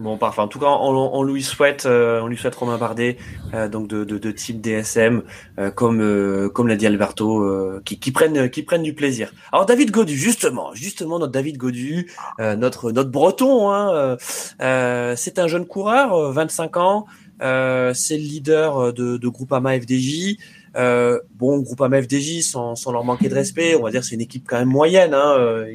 Bon, 0.00 0.18
parfait. 0.18 0.40
En 0.40 0.48
tout 0.48 0.58
cas, 0.58 0.66
on, 0.66 1.22
lui 1.22 1.44
souhaite, 1.44 1.86
euh, 1.86 2.20
on 2.20 2.26
lui 2.26 2.36
souhaite 2.36 2.56
Romain 2.56 2.78
Bardet, 2.78 3.16
euh, 3.54 3.68
donc 3.68 3.86
de, 3.86 4.02
de, 4.02 4.18
de, 4.18 4.30
type 4.32 4.60
DSM, 4.60 5.22
euh, 5.60 5.70
comme 5.70 6.50
comme 6.52 6.66
l'a 6.66 6.74
dit 6.74 6.86
Alberto, 6.88 7.80
qui, 7.84 8.00
qui 8.00 8.10
prennent 8.10 8.50
qui 8.50 8.64
prennent 8.64 8.82
du 8.82 8.94
plaisir. 8.94 9.32
Alors 9.52 9.66
David 9.66 9.92
Godu, 9.92 10.16
justement, 10.16 10.74
justement 10.74 11.20
notre 11.20 11.30
David 11.30 11.58
Godu, 11.58 12.10
notre 12.40 12.90
notre 12.90 13.10
Breton, 13.10 13.70
hein, 13.70 14.16
c'est 14.18 15.38
un 15.38 15.46
jeune 15.46 15.66
coureur, 15.66 16.32
25 16.32 16.76
ans, 16.76 17.06
c'est 17.38 18.18
le 18.18 18.24
leader 18.24 18.92
de, 18.92 19.16
de 19.16 19.28
Groupama 19.28 19.78
FDJ. 19.78 20.38
bon, 20.74 21.60
Groupama 21.60 22.02
FDJ, 22.02 22.40
sans, 22.42 22.74
sans 22.74 22.90
leur 22.90 23.04
manquer 23.04 23.28
de 23.28 23.34
respect, 23.34 23.76
on 23.76 23.84
va 23.84 23.92
dire 23.92 24.02
c'est 24.02 24.16
une 24.16 24.22
équipe 24.22 24.44
quand 24.48 24.58
même 24.58 24.68
moyenne. 24.68 25.14
Hein, 25.14 25.66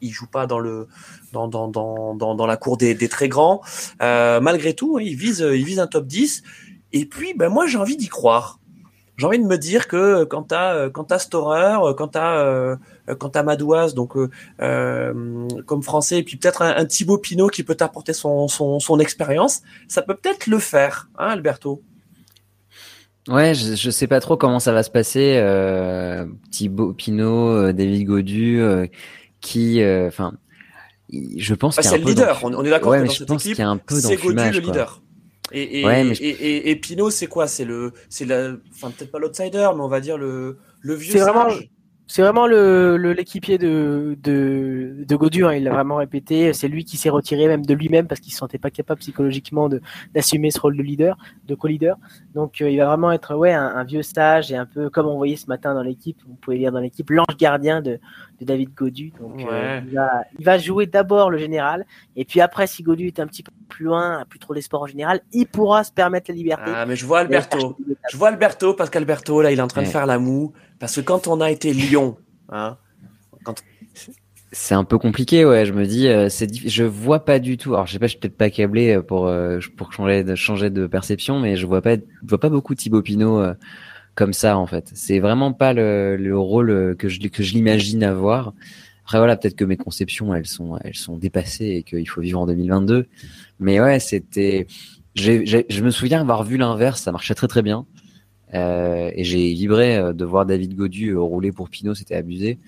il, 0.00 0.10
joue 0.10 0.26
pas 0.26 0.46
dans 0.46 0.58
le 0.58 0.88
dans, 1.32 2.46
la 2.46 2.56
cour 2.56 2.76
des, 2.76 2.96
très 3.08 3.28
grands. 3.28 3.60
Euh, 4.02 4.40
malgré 4.40 4.74
tout, 4.74 4.98
il 4.98 5.16
vise, 5.16 5.40
il 5.40 5.64
vise 5.64 5.78
un 5.78 5.86
top 5.86 6.06
10. 6.06 6.42
Et 6.92 7.04
puis, 7.06 7.34
ben, 7.34 7.48
moi, 7.48 7.66
j'ai 7.66 7.78
envie 7.78 7.96
d'y 7.96 8.08
croire. 8.08 8.58
J'ai 9.16 9.26
envie 9.26 9.38
de 9.38 9.46
me 9.46 9.56
dire 9.56 9.88
que 9.88 10.24
quand 10.24 10.42
t'as 10.42 10.90
quand 10.90 11.10
as 11.10 11.20
Storer, 11.20 11.78
quand 11.96 12.16
euh, 12.16 12.76
quand 13.18 13.42
Madouas, 13.42 13.92
donc 13.92 14.12
euh, 14.60 15.48
comme 15.64 15.82
français, 15.82 16.18
et 16.18 16.22
puis 16.22 16.36
peut-être 16.36 16.60
un, 16.60 16.84
Thibaut 16.84 17.16
Pinot 17.16 17.48
qui 17.48 17.62
peut 17.62 17.74
t'apporter 17.74 18.12
son, 18.12 18.46
son, 18.46 18.78
son 18.78 18.98
expérience, 19.00 19.62
ça 19.88 20.02
peut 20.02 20.14
peut-être 20.14 20.46
le 20.46 20.58
faire, 20.58 21.08
hein, 21.18 21.28
Alberto? 21.28 21.82
Ouais, 23.28 23.54
je, 23.54 23.74
je 23.74 23.90
sais 23.90 24.06
pas 24.06 24.20
trop 24.20 24.36
comment 24.36 24.60
ça 24.60 24.72
va 24.72 24.82
se 24.82 24.90
passer. 24.90 25.36
Euh, 25.38 26.26
Thibaut 26.50 26.92
Pinot, 26.92 27.72
David 27.72 28.06
Godu, 28.06 28.62
qui, 29.46 29.80
enfin, 30.06 30.34
je 31.12 31.54
pense 31.54 31.76
bah, 31.76 31.82
qu'il 31.82 31.90
y 31.90 31.94
a 31.94 31.96
un 31.96 32.00
le 32.00 32.06
leader. 32.06 32.40
On, 32.42 32.64
est 32.64 32.70
d'accord 32.70 32.90
ouais, 32.90 33.02
que 33.02 33.04
dans 33.06 33.12
cette 33.12 33.30
équipe, 33.30 33.56
c'est 33.88 34.16
Godu 34.16 34.50
le 34.50 34.58
leader. 34.58 35.02
Et, 35.52 35.80
et, 35.80 35.84
ouais, 35.84 36.06
et, 36.08 36.28
et, 36.28 36.70
et, 36.70 36.76
Pinot, 36.76 37.10
c'est 37.10 37.28
quoi? 37.28 37.46
C'est 37.46 37.64
le, 37.64 37.92
c'est 38.08 38.24
la, 38.24 38.54
enfin 38.74 38.90
peut-être 38.90 39.12
pas 39.12 39.20
l'outsider, 39.20 39.68
mais 39.76 39.80
on 39.80 39.88
va 39.88 40.00
dire 40.00 40.18
le, 40.18 40.58
le 40.80 40.94
vieux. 40.94 41.12
C'est 41.12 41.20
vraiment, 41.20 41.46
c'est 42.08 42.22
vraiment 42.22 42.46
le, 42.46 42.96
l'équipier 42.96 43.58
de, 43.58 44.16
de, 44.22 45.04
de 45.06 45.16
Godur, 45.16 45.48
hein, 45.48 45.54
il 45.54 45.64
l'a 45.64 45.72
vraiment 45.72 45.96
répété. 45.96 46.52
C'est 46.52 46.68
lui 46.68 46.84
qui 46.84 46.96
s'est 46.96 47.10
retiré 47.10 47.48
même 47.48 47.66
de 47.66 47.74
lui-même 47.74 48.06
parce 48.06 48.20
qu'il 48.20 48.32
se 48.32 48.38
sentait 48.38 48.58
pas 48.58 48.70
capable 48.70 49.00
psychologiquement 49.00 49.68
de, 49.68 49.80
d'assumer 50.14 50.52
ce 50.52 50.60
rôle 50.60 50.76
de 50.76 50.82
leader, 50.82 51.16
de 51.46 51.54
co-leader. 51.56 51.96
Donc 52.34 52.60
euh, 52.60 52.70
il 52.70 52.78
va 52.78 52.86
vraiment 52.86 53.10
être 53.10 53.34
ouais, 53.34 53.52
un, 53.52 53.82
vieux 53.82 54.02
sage 54.02 54.52
et 54.52 54.56
un 54.56 54.66
peu 54.66 54.88
comme 54.88 55.06
on 55.06 55.16
voyait 55.16 55.36
ce 55.36 55.46
matin 55.48 55.74
dans 55.74 55.82
l'équipe, 55.82 56.18
vous 56.28 56.36
pouvez 56.36 56.58
lire 56.58 56.70
dans 56.70 56.78
l'équipe, 56.78 57.10
l'ange 57.10 57.36
gardien 57.38 57.82
de, 57.82 57.98
de 58.40 58.44
David 58.44 58.72
Godu. 58.74 59.12
Donc 59.20 59.44
euh, 59.50 59.80
il, 59.84 59.94
va, 59.94 60.24
il 60.38 60.44
va 60.44 60.58
jouer 60.58 60.86
d'abord 60.86 61.30
le 61.30 61.38
général 61.38 61.86
et 62.14 62.24
puis 62.24 62.40
après, 62.40 62.68
si 62.68 62.84
Godu 62.84 63.08
est 63.08 63.18
un 63.18 63.26
petit 63.26 63.42
peu 63.42 63.52
plus 63.68 63.86
loin, 63.86 64.24
plus 64.28 64.38
trop 64.38 64.54
l'espoir 64.54 64.82
en 64.82 64.86
général, 64.86 65.20
il 65.32 65.46
pourra 65.46 65.82
se 65.82 65.90
permettre 65.90 66.30
la 66.30 66.36
liberté. 66.36 66.70
Ah, 66.72 66.86
mais 66.86 66.94
je 66.94 67.04
vois 67.04 67.20
Alberto. 67.20 67.76
Je 68.10 68.16
vois 68.16 68.28
Alberto 68.28 68.74
parce 68.74 68.90
qu'Alberto, 68.90 69.42
là, 69.42 69.50
il 69.50 69.58
est 69.58 69.62
en 69.62 69.66
train 69.66 69.82
de 69.82 69.88
faire 69.88 70.06
la 70.06 70.18
moue. 70.18 70.52
Parce 70.78 70.96
que 70.96 71.00
quand 71.00 71.26
on 71.26 71.40
a 71.40 71.50
été 71.50 71.72
Lyon, 71.72 72.16
hein, 72.50 72.76
c'est 74.52 74.74
un 74.74 74.84
peu 74.84 74.98
compliqué, 74.98 75.44
ouais. 75.44 75.66
Je 75.66 75.72
me 75.72 75.86
dis, 75.86 76.08
euh, 76.08 76.28
c'est, 76.28 76.48
je 76.66 76.84
vois 76.84 77.24
pas 77.24 77.38
du 77.38 77.56
tout. 77.58 77.74
Alors, 77.74 77.86
je 77.86 77.92
sais 77.92 77.98
pas, 77.98 78.06
je 78.06 78.12
suis 78.12 78.18
peut-être 78.18 78.36
pas 78.36 78.50
câblé 78.50 78.96
euh, 78.96 79.02
pour 79.02 79.26
euh, 79.26 79.58
pour 79.76 79.92
changer 79.92 80.24
de 80.24 80.34
changer 80.34 80.70
de 80.70 80.86
perception, 80.86 81.40
mais 81.40 81.56
je 81.56 81.66
vois 81.66 81.82
pas, 81.82 81.96
je 81.96 82.28
vois 82.28 82.40
pas 82.40 82.48
beaucoup 82.48 82.74
Thibaut 82.74 83.02
Pinot 83.02 83.42
comme 84.14 84.32
ça 84.32 84.56
en 84.56 84.66
fait. 84.66 84.90
C'est 84.94 85.18
vraiment 85.18 85.52
pas 85.52 85.72
le, 85.74 86.16
le 86.16 86.38
rôle 86.38 86.96
que 86.98 87.08
je 87.08 87.20
que 87.28 87.42
je 87.42 87.52
l'imagine 87.52 88.02
avoir. 88.02 88.54
Après 89.04 89.18
voilà, 89.18 89.36
peut-être 89.36 89.56
que 89.56 89.64
mes 89.64 89.76
conceptions 89.76 90.34
elles 90.34 90.46
sont 90.46 90.78
elles 90.82 90.96
sont 90.96 91.18
dépassées 91.18 91.66
et 91.66 91.82
qu'il 91.82 92.08
faut 92.08 92.20
vivre 92.20 92.40
en 92.40 92.46
2022. 92.46 93.06
Mais 93.60 93.80
ouais, 93.80 94.00
c'était. 94.00 94.66
Je 95.14 95.82
me 95.82 95.90
souviens 95.90 96.20
avoir 96.20 96.44
vu 96.44 96.56
l'inverse, 96.56 97.02
ça 97.02 97.12
marchait 97.12 97.34
très 97.34 97.48
très 97.48 97.62
bien. 97.62 97.86
Euh, 98.54 99.10
et 99.14 99.24
j'ai 99.24 99.52
vibré 99.54 99.96
euh, 99.96 100.12
de 100.12 100.24
voir 100.24 100.46
David 100.46 100.74
Godu 100.74 101.10
euh, 101.10 101.20
rouler 101.20 101.52
pour 101.52 101.68
Pinot, 101.68 101.94
c'était 101.94 102.14
abusé. 102.14 102.58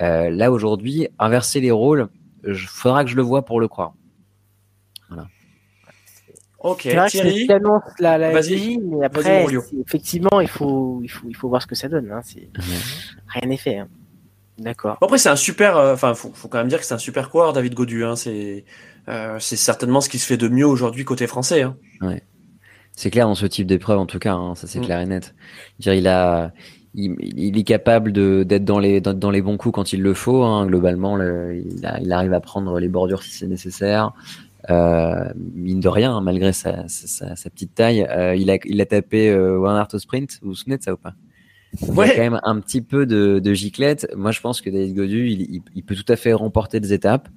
Euh, 0.00 0.30
là 0.30 0.52
aujourd'hui, 0.52 1.08
inverser 1.18 1.60
les 1.60 1.70
rôles, 1.70 2.08
il 2.46 2.54
faudra 2.54 3.04
que 3.04 3.10
je 3.10 3.16
le 3.16 3.22
vois 3.22 3.44
pour 3.44 3.60
le 3.60 3.68
croire. 3.68 3.94
Voilà. 5.08 5.26
Ok, 6.60 6.88
Thierry. 7.08 7.46
annonce 7.50 7.82
la, 7.98 8.16
la 8.16 8.32
mais 8.32 9.04
après, 9.04 9.46
effectivement, 9.86 10.40
il 10.40 10.48
faut, 10.48 11.00
il 11.02 11.08
faut, 11.08 11.26
il 11.28 11.36
faut 11.36 11.48
voir 11.48 11.60
ce 11.60 11.66
que 11.66 11.74
ça 11.74 11.88
donne. 11.88 12.10
Hein. 12.10 12.20
Rien 13.28 13.48
n'est 13.48 13.56
fait. 13.56 13.78
Hein. 13.78 13.88
D'accord. 14.58 14.98
Après, 15.02 15.18
c'est 15.18 15.28
un 15.28 15.36
super. 15.36 15.76
Enfin, 15.76 16.14
faut, 16.14 16.30
faut 16.32 16.48
quand 16.48 16.58
même 16.58 16.68
dire 16.68 16.78
que 16.78 16.86
c'est 16.86 16.94
un 16.94 16.98
super 16.98 17.28
coureur, 17.28 17.52
David 17.52 17.74
Godu. 17.74 18.04
Hein. 18.04 18.16
C'est, 18.16 18.64
euh, 19.08 19.38
c'est 19.38 19.56
certainement 19.56 20.00
ce 20.00 20.08
qui 20.08 20.18
se 20.18 20.26
fait 20.26 20.36
de 20.36 20.48
mieux 20.48 20.66
aujourd'hui 20.66 21.04
côté 21.04 21.26
français. 21.26 21.62
Hein. 21.62 21.76
Ouais. 22.00 22.22
C'est 22.96 23.10
clair 23.10 23.26
dans 23.26 23.34
ce 23.34 23.46
type 23.46 23.66
d'épreuve 23.66 23.98
en 23.98 24.06
tout 24.06 24.18
cas, 24.18 24.34
hein, 24.34 24.54
ça 24.54 24.66
c'est 24.66 24.78
mm. 24.78 24.84
clair 24.84 25.00
et 25.00 25.06
net. 25.06 25.34
Dire, 25.80 25.94
il 25.94 26.06
a, 26.06 26.52
il, 26.94 27.58
est 27.58 27.64
capable 27.64 28.12
d'être 28.12 28.64
dans 28.64 28.78
les 28.78 29.00
dans, 29.00 29.30
les 29.30 29.42
bons 29.42 29.56
coups 29.56 29.74
quand 29.74 29.92
il 29.92 30.00
le 30.00 30.14
faut. 30.14 30.42
Hein, 30.42 30.66
globalement, 30.66 31.20
il, 31.20 31.64
il, 32.02 32.12
arrive 32.12 32.32
à 32.32 32.40
prendre 32.40 32.78
les 32.78 32.88
bordures 32.88 33.22
si 33.22 33.30
c'est 33.30 33.46
nécessaire. 33.46 34.12
Euh, 34.70 35.28
mine 35.54 35.80
de 35.80 35.88
rien, 35.88 36.20
malgré 36.20 36.52
sa, 36.52 36.88
sa, 36.88 37.36
sa 37.36 37.50
petite 37.50 37.74
taille, 37.74 38.06
euh, 38.08 38.34
il 38.34 38.50
a 38.50 38.56
il 38.64 38.80
a 38.80 38.86
tapé 38.86 39.28
euh, 39.28 39.58
One 39.58 39.76
Art 39.76 39.90
Sprint. 39.98 40.38
Vous 40.42 40.50
vous 40.50 40.54
souvenez 40.54 40.78
de 40.78 40.82
ça 40.82 40.94
ou 40.94 40.96
pas? 40.96 41.14
Ouais. 41.82 42.06
Il 42.06 42.12
a 42.12 42.14
quand 42.14 42.30
même 42.30 42.40
un 42.44 42.60
petit 42.60 42.80
peu 42.80 43.04
de, 43.04 43.40
de 43.40 43.52
giclette. 43.52 44.06
Moi, 44.16 44.30
je 44.30 44.40
pense 44.40 44.60
que 44.60 44.70
David 44.70 44.94
Godu, 44.94 45.28
il, 45.28 45.62
il, 45.74 45.82
peut 45.82 45.96
tout 45.96 46.10
à 46.10 46.16
fait 46.16 46.32
remporter 46.32 46.80
des 46.80 46.92
étapes. 46.92 47.28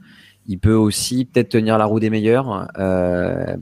Il 0.48 0.60
peut 0.60 0.74
aussi 0.74 1.26
peut-être 1.26 1.50
tenir 1.50 1.78
la 1.78 1.86
roue 1.86 2.00
des 2.00 2.10
meilleurs, 2.10 2.70
euh, 2.78 3.58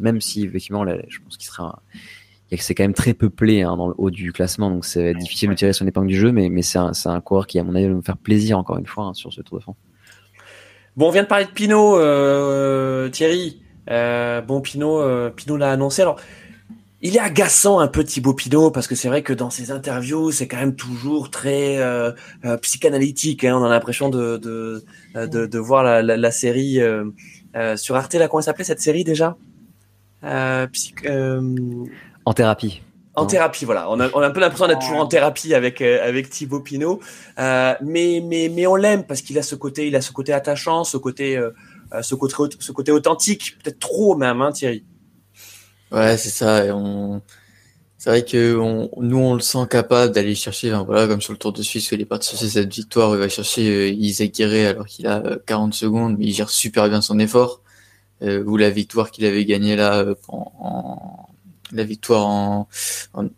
même 0.00 0.20
si 0.20 0.44
effectivement, 0.44 0.84
je 0.86 1.18
pense 1.20 1.36
qu'il 1.36 1.46
sera. 1.46 1.82
C'est 2.58 2.74
quand 2.74 2.84
même 2.84 2.92
très 2.92 3.14
peuplé 3.14 3.62
hein, 3.62 3.76
dans 3.78 3.88
le 3.88 3.94
haut 3.96 4.10
du 4.10 4.30
classement, 4.30 4.70
donc 4.70 4.84
c'est 4.84 5.14
difficile 5.14 5.48
de 5.48 5.54
tirer 5.54 5.72
son 5.72 5.86
épingle 5.86 6.08
du 6.08 6.16
jeu, 6.16 6.32
mais, 6.32 6.50
mais 6.50 6.60
c'est 6.60 6.78
un, 6.78 6.92
un, 7.06 7.20
coureur 7.22 7.46
qui, 7.46 7.58
à 7.58 7.64
mon 7.64 7.74
avis, 7.74 7.86
va 7.86 7.94
me 7.94 8.02
faire 8.02 8.18
plaisir 8.18 8.58
encore 8.58 8.76
une 8.76 8.86
fois 8.86 9.04
hein, 9.04 9.14
sur 9.14 9.32
ce 9.32 9.40
Tour 9.40 9.56
de 9.56 9.62
France. 9.62 9.76
Bon, 10.94 11.08
on 11.08 11.10
vient 11.10 11.22
de 11.22 11.28
parler 11.28 11.46
de 11.46 11.50
Pinot, 11.50 11.98
euh, 11.98 13.08
Thierry. 13.08 13.62
Euh, 13.90 14.42
bon, 14.42 14.60
Pinot, 14.60 15.00
euh, 15.00 15.30
Pinot 15.30 15.56
l'a 15.56 15.70
annoncé. 15.70 16.02
Alors, 16.02 16.20
il 17.02 17.16
est 17.16 17.20
agaçant 17.20 17.80
un 17.80 17.88
peu 17.88 18.04
Thibaut 18.04 18.32
Pinot 18.32 18.70
parce 18.70 18.86
que 18.86 18.94
c'est 18.94 19.08
vrai 19.08 19.22
que 19.22 19.32
dans 19.32 19.50
ses 19.50 19.72
interviews 19.72 20.30
c'est 20.30 20.46
quand 20.46 20.56
même 20.56 20.76
toujours 20.76 21.30
très 21.30 21.78
euh, 21.78 22.12
euh, 22.44 22.56
psychanalytique. 22.58 23.44
Hein. 23.44 23.56
On 23.58 23.64
a 23.64 23.68
l'impression 23.68 24.08
de 24.08 24.36
de, 24.36 24.84
euh, 25.16 25.26
de, 25.26 25.46
de 25.46 25.58
voir 25.58 25.82
la, 25.82 26.00
la, 26.00 26.16
la 26.16 26.30
série 26.30 26.80
euh, 26.80 27.04
euh, 27.56 27.76
sur 27.76 27.96
Arte 27.96 28.14
là 28.14 28.28
comment 28.28 28.40
s'appelait 28.40 28.64
cette 28.64 28.80
série 28.80 29.04
déjà? 29.04 29.36
Psych, 30.72 31.04
En 32.24 32.32
thérapie. 32.32 32.80
En 33.14 33.26
thérapie, 33.26 33.64
voilà. 33.64 33.90
On 33.90 33.98
a, 33.98 34.08
on 34.14 34.20
a 34.20 34.28
un 34.28 34.30
peu 34.30 34.38
l'impression 34.38 34.68
d'être 34.68 34.78
toujours 34.78 35.00
en 35.00 35.06
thérapie 35.06 35.52
avec 35.52 35.82
avec 35.82 36.30
Thibaut 36.30 36.60
Pinot, 36.60 37.00
mais 37.36 38.22
mais 38.24 38.48
mais 38.48 38.66
on 38.68 38.76
l'aime 38.76 39.04
parce 39.04 39.20
qu'il 39.20 39.36
a 39.38 39.42
ce 39.42 39.56
côté, 39.56 39.88
il 39.88 39.96
a 39.96 40.00
ce 40.00 40.12
côté 40.12 40.32
attachant, 40.32 40.84
ce 40.84 40.96
côté 40.96 41.38
ce 42.00 42.14
côté 42.14 42.36
ce 42.60 42.70
côté 42.70 42.92
authentique, 42.92 43.58
peut-être 43.62 43.80
trop 43.80 44.16
même, 44.16 44.40
hein, 44.40 44.52
Thierry? 44.52 44.84
Ouais, 45.92 46.16
c'est 46.16 46.30
ça. 46.30 46.64
Et 46.66 46.70
on... 46.72 47.22
C'est 47.98 48.10
vrai 48.10 48.24
que 48.24 48.56
on... 48.58 48.90
nous, 49.02 49.18
on 49.18 49.34
le 49.34 49.40
sent 49.40 49.66
capable 49.70 50.12
d'aller 50.14 50.34
chercher, 50.34 50.70
voilà, 50.86 51.06
comme 51.06 51.20
sur 51.22 51.32
le 51.32 51.38
Tour 51.38 51.52
de 51.52 51.62
Suisse, 51.62 51.92
où 51.92 51.94
il 51.94 52.00
est 52.00 52.04
parti 52.06 52.30
chercher 52.30 52.48
cette 52.48 52.74
victoire, 52.74 53.14
il 53.14 53.18
va 53.20 53.28
chercher 53.28 53.68
euh, 53.70 53.88
Isaac 53.90 54.32
Guerré 54.32 54.66
alors 54.66 54.86
qu'il 54.86 55.06
a 55.06 55.22
40 55.46 55.72
euh, 55.74 55.76
secondes, 55.76 56.18
mais 56.18 56.26
il 56.26 56.34
gère 56.34 56.50
super 56.50 56.88
bien 56.88 57.00
son 57.02 57.18
effort. 57.18 57.62
Euh, 58.22 58.44
ou 58.44 58.56
la 58.56 58.70
victoire 58.70 59.10
qu'il 59.10 59.24
avait 59.26 59.44
gagnée 59.44 59.76
là, 59.76 60.00
euh, 60.00 60.14
en... 60.28 61.28
la 61.72 61.84
victoire 61.84 62.26
en, 62.26 62.68
en 63.14 63.28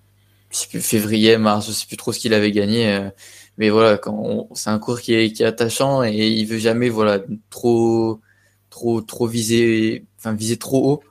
février, 0.52 1.36
mars, 1.38 1.66
je 1.68 1.72
sais 1.72 1.86
plus 1.86 1.96
trop 1.96 2.12
ce 2.12 2.20
qu'il 2.20 2.34
avait 2.34 2.52
gagné. 2.52 3.10
mais 3.58 3.70
voilà, 3.70 3.98
quand 3.98 4.48
c'est 4.54 4.70
un 4.70 4.78
cours 4.78 5.00
qui 5.00 5.14
est, 5.14 5.32
qui 5.32 5.42
est 5.42 5.46
attachant 5.46 6.04
et 6.04 6.28
il 6.28 6.46
veut 6.46 6.58
jamais, 6.58 6.88
voilà, 6.90 7.20
trop, 7.50 8.20
trop, 8.70 9.00
trop 9.02 9.26
viser, 9.26 10.06
enfin 10.18 10.32
viser 10.34 10.56
trop 10.58 10.92
haut 10.92 11.02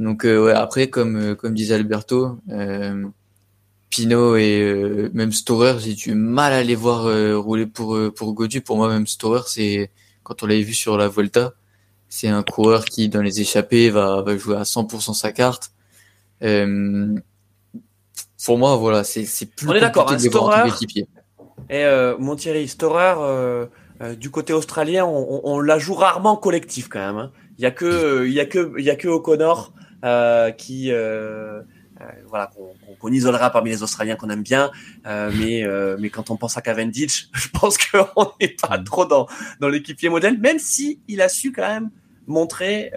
donc 0.00 0.24
euh, 0.24 0.42
ouais, 0.42 0.52
après, 0.52 0.88
comme 0.88 1.16
euh, 1.16 1.34
comme 1.34 1.52
disait 1.52 1.74
Alberto, 1.74 2.38
euh, 2.48 3.04
Pinot 3.90 4.36
et 4.36 5.10
même 5.12 5.30
Storer, 5.30 5.78
j'ai 5.78 5.92
du 5.92 6.14
mal 6.14 6.54
à 6.54 6.62
les 6.62 6.74
voir 6.74 7.02
rouler 7.36 7.66
pour 7.66 7.98
pour 8.16 8.32
Godu. 8.32 8.62
Pour 8.62 8.78
moi, 8.78 8.88
même 8.88 9.06
Storer, 9.06 9.42
c'est 9.46 9.90
quand 10.22 10.42
on 10.42 10.46
l'avait 10.46 10.62
vu 10.62 10.72
sur 10.72 10.96
la 10.96 11.08
Volta, 11.08 11.52
c'est 12.08 12.28
un 12.28 12.42
coureur 12.42 12.86
qui 12.86 13.10
dans 13.10 13.20
les 13.20 13.42
échappées 13.42 13.90
va, 13.90 14.22
va 14.22 14.38
jouer 14.38 14.56
à 14.56 14.62
100% 14.62 15.12
sa 15.12 15.32
carte. 15.32 15.72
pour 16.40 18.58
moi, 18.58 18.76
voilà, 18.76 19.04
c'est 19.04 19.26
c'est 19.26 19.54
plus 19.54 19.68
on 19.68 19.74
est 19.74 19.80
d'accord. 19.80 20.10
Hein, 20.10 20.18
Storer 20.18 20.70
et 21.68 21.84
euh, 21.84 22.16
Montieri 22.16 22.68
Storer 22.68 23.66
du 24.18 24.30
côté 24.30 24.54
australien, 24.54 25.04
on, 25.04 25.42
on, 25.44 25.60
la 25.60 25.78
joue 25.78 25.92
rarement 25.92 26.36
collectif 26.36 26.88
quand 26.88 27.00
même. 27.00 27.18
Hein. 27.18 27.32
Il 27.58 27.64
y 27.64 27.66
a 27.66 27.70
que 27.70 28.26
il 28.26 28.32
y 28.32 28.40
a 28.40 28.46
que 28.46 28.72
il 28.78 28.84
y 28.84 28.88
a 28.88 28.96
que 28.96 29.08
O'Connor 29.08 29.74
euh, 29.74 29.80
qui 30.56 30.90
euh, 30.90 31.62
euh, 32.00 32.04
voilà 32.28 32.50
qu'on 32.98 33.12
isolera 33.12 33.50
parmi 33.50 33.70
les 33.70 33.82
Australiens 33.82 34.16
qu'on 34.16 34.30
aime 34.30 34.42
bien, 34.42 34.70
mais 35.04 35.64
mais 35.98 36.10
quand 36.10 36.30
on 36.30 36.36
pense 36.36 36.56
à 36.56 36.62
Cavendish, 36.62 37.28
je 37.34 37.48
pense 37.48 37.76
qu'on 37.78 38.32
n'est 38.40 38.56
pas 38.60 38.78
mm. 38.78 38.84
trop 38.84 39.04
dans 39.04 39.26
dans 39.60 39.68
l'équipier 39.68 40.08
modèle, 40.08 40.38
même 40.38 40.58
si 40.58 41.00
il 41.08 41.20
a 41.20 41.28
su 41.28 41.52
quand 41.52 41.66
même 41.66 41.90
montrer 42.26 42.92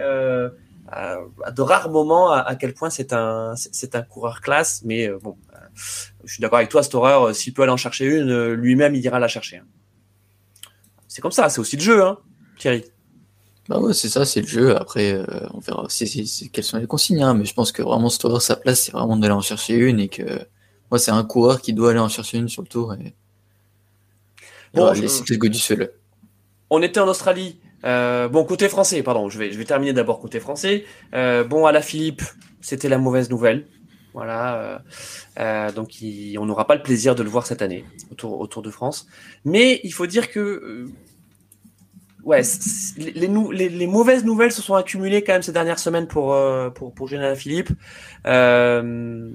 à, 0.88 1.18
de 1.50 1.62
rares 1.62 1.90
moments 1.90 2.30
à, 2.30 2.54
quel 2.56 2.74
point 2.74 2.90
c'est 2.90 3.12
un 3.12 3.54
c'est 3.56 3.94
un 3.94 4.02
coureur 4.02 4.40
classe, 4.40 4.82
mais 4.84 5.08
bon, 5.22 5.36
je 6.24 6.32
suis 6.32 6.40
d'accord 6.40 6.58
avec 6.58 6.70
toi, 6.70 6.82
Storer, 6.82 7.34
s'il 7.34 7.52
peut 7.52 7.62
aller 7.62 7.72
en 7.72 7.76
chercher 7.76 8.06
une, 8.06 8.52
lui-même 8.52 8.94
il 8.94 9.04
ira 9.04 9.18
la 9.18 9.28
chercher. 9.28 9.58
Hein. 9.58 9.66
C'est 11.08 11.20
comme 11.20 11.30
ça, 11.30 11.48
c'est 11.48 11.60
aussi 11.60 11.76
le 11.76 11.82
jeu, 11.82 12.02
hein, 12.02 12.18
Thierry. 12.58 12.84
Bah 13.68 13.78
ouais, 13.80 13.94
c'est 13.94 14.08
ça, 14.08 14.24
c'est 14.24 14.42
le 14.42 14.46
jeu. 14.46 14.76
Après, 14.76 15.12
euh, 15.12 15.24
on 15.54 15.58
verra 15.58 15.86
c'est, 15.88 16.06
quelles 16.52 16.64
sont 16.64 16.78
les 16.78 16.86
consignes. 16.86 17.22
Hein. 17.22 17.34
Mais 17.34 17.44
je 17.44 17.54
pense 17.54 17.72
que 17.72 17.82
vraiment, 17.82 18.10
Storer, 18.10 18.40
sa 18.40 18.56
place, 18.56 18.82
c'est 18.82 18.92
vraiment 18.92 19.16
d'aller 19.16 19.32
en 19.32 19.40
chercher 19.40 19.74
une 19.76 20.00
et 20.00 20.08
que 20.08 20.22
moi, 20.90 20.98
c'est 20.98 21.10
un 21.10 21.24
coureur 21.24 21.62
qui 21.62 21.72
doit 21.72 21.90
aller 21.90 21.98
en 21.98 22.08
chercher 22.08 22.38
une 22.38 22.48
sur 22.48 22.62
le 22.62 22.68
tour. 22.68 22.94
Et... 22.94 23.14
Bon, 24.74 24.92
je... 24.92 25.06
seul. 25.06 25.92
On 26.70 26.82
était 26.82 27.00
en 27.00 27.08
Australie. 27.08 27.58
Euh, 27.84 28.28
bon, 28.28 28.44
côté 28.44 28.68
français, 28.68 29.02
pardon, 29.02 29.28
je 29.28 29.38
vais, 29.38 29.52
je 29.52 29.58
vais 29.58 29.64
terminer 29.64 29.92
d'abord 29.92 30.20
côté 30.20 30.40
français. 30.40 30.84
Euh, 31.14 31.44
bon, 31.44 31.66
à 31.66 31.72
la 31.72 31.82
Philippe, 31.82 32.22
c'était 32.60 32.88
la 32.88 32.98
mauvaise 32.98 33.30
nouvelle. 33.30 33.66
Voilà, 34.14 34.54
euh, 34.60 34.78
euh 35.40 35.72
donc 35.72 35.90
on 36.38 36.46
n'aura 36.46 36.66
pas 36.68 36.76
le 36.76 36.82
plaisir 36.82 37.16
de 37.16 37.24
le 37.24 37.28
voir 37.28 37.46
cette 37.46 37.62
année 37.62 37.84
autour, 38.12 38.38
autour 38.40 38.62
de 38.62 38.70
France. 38.70 39.06
Mais 39.44 39.80
il 39.82 39.92
faut 39.92 40.06
dire 40.06 40.30
que 40.30 40.38
euh, 40.38 40.88
ouais, 42.24 42.42
les, 42.96 43.12
les, 43.12 43.68
les, 43.68 43.86
mauvaises 43.86 44.24
nouvelles 44.24 44.52
se 44.52 44.62
sont 44.62 44.74
accumulées 44.74 45.22
quand 45.22 45.34
même 45.34 45.42
ces 45.42 45.52
dernières 45.52 45.78
semaines 45.78 46.06
pour 46.06 46.34
euh, 46.34 46.70
pour, 46.70 46.92
pour 46.92 47.08
Général 47.08 47.36
Philippe. 47.36 47.70
Euh, 48.26 49.30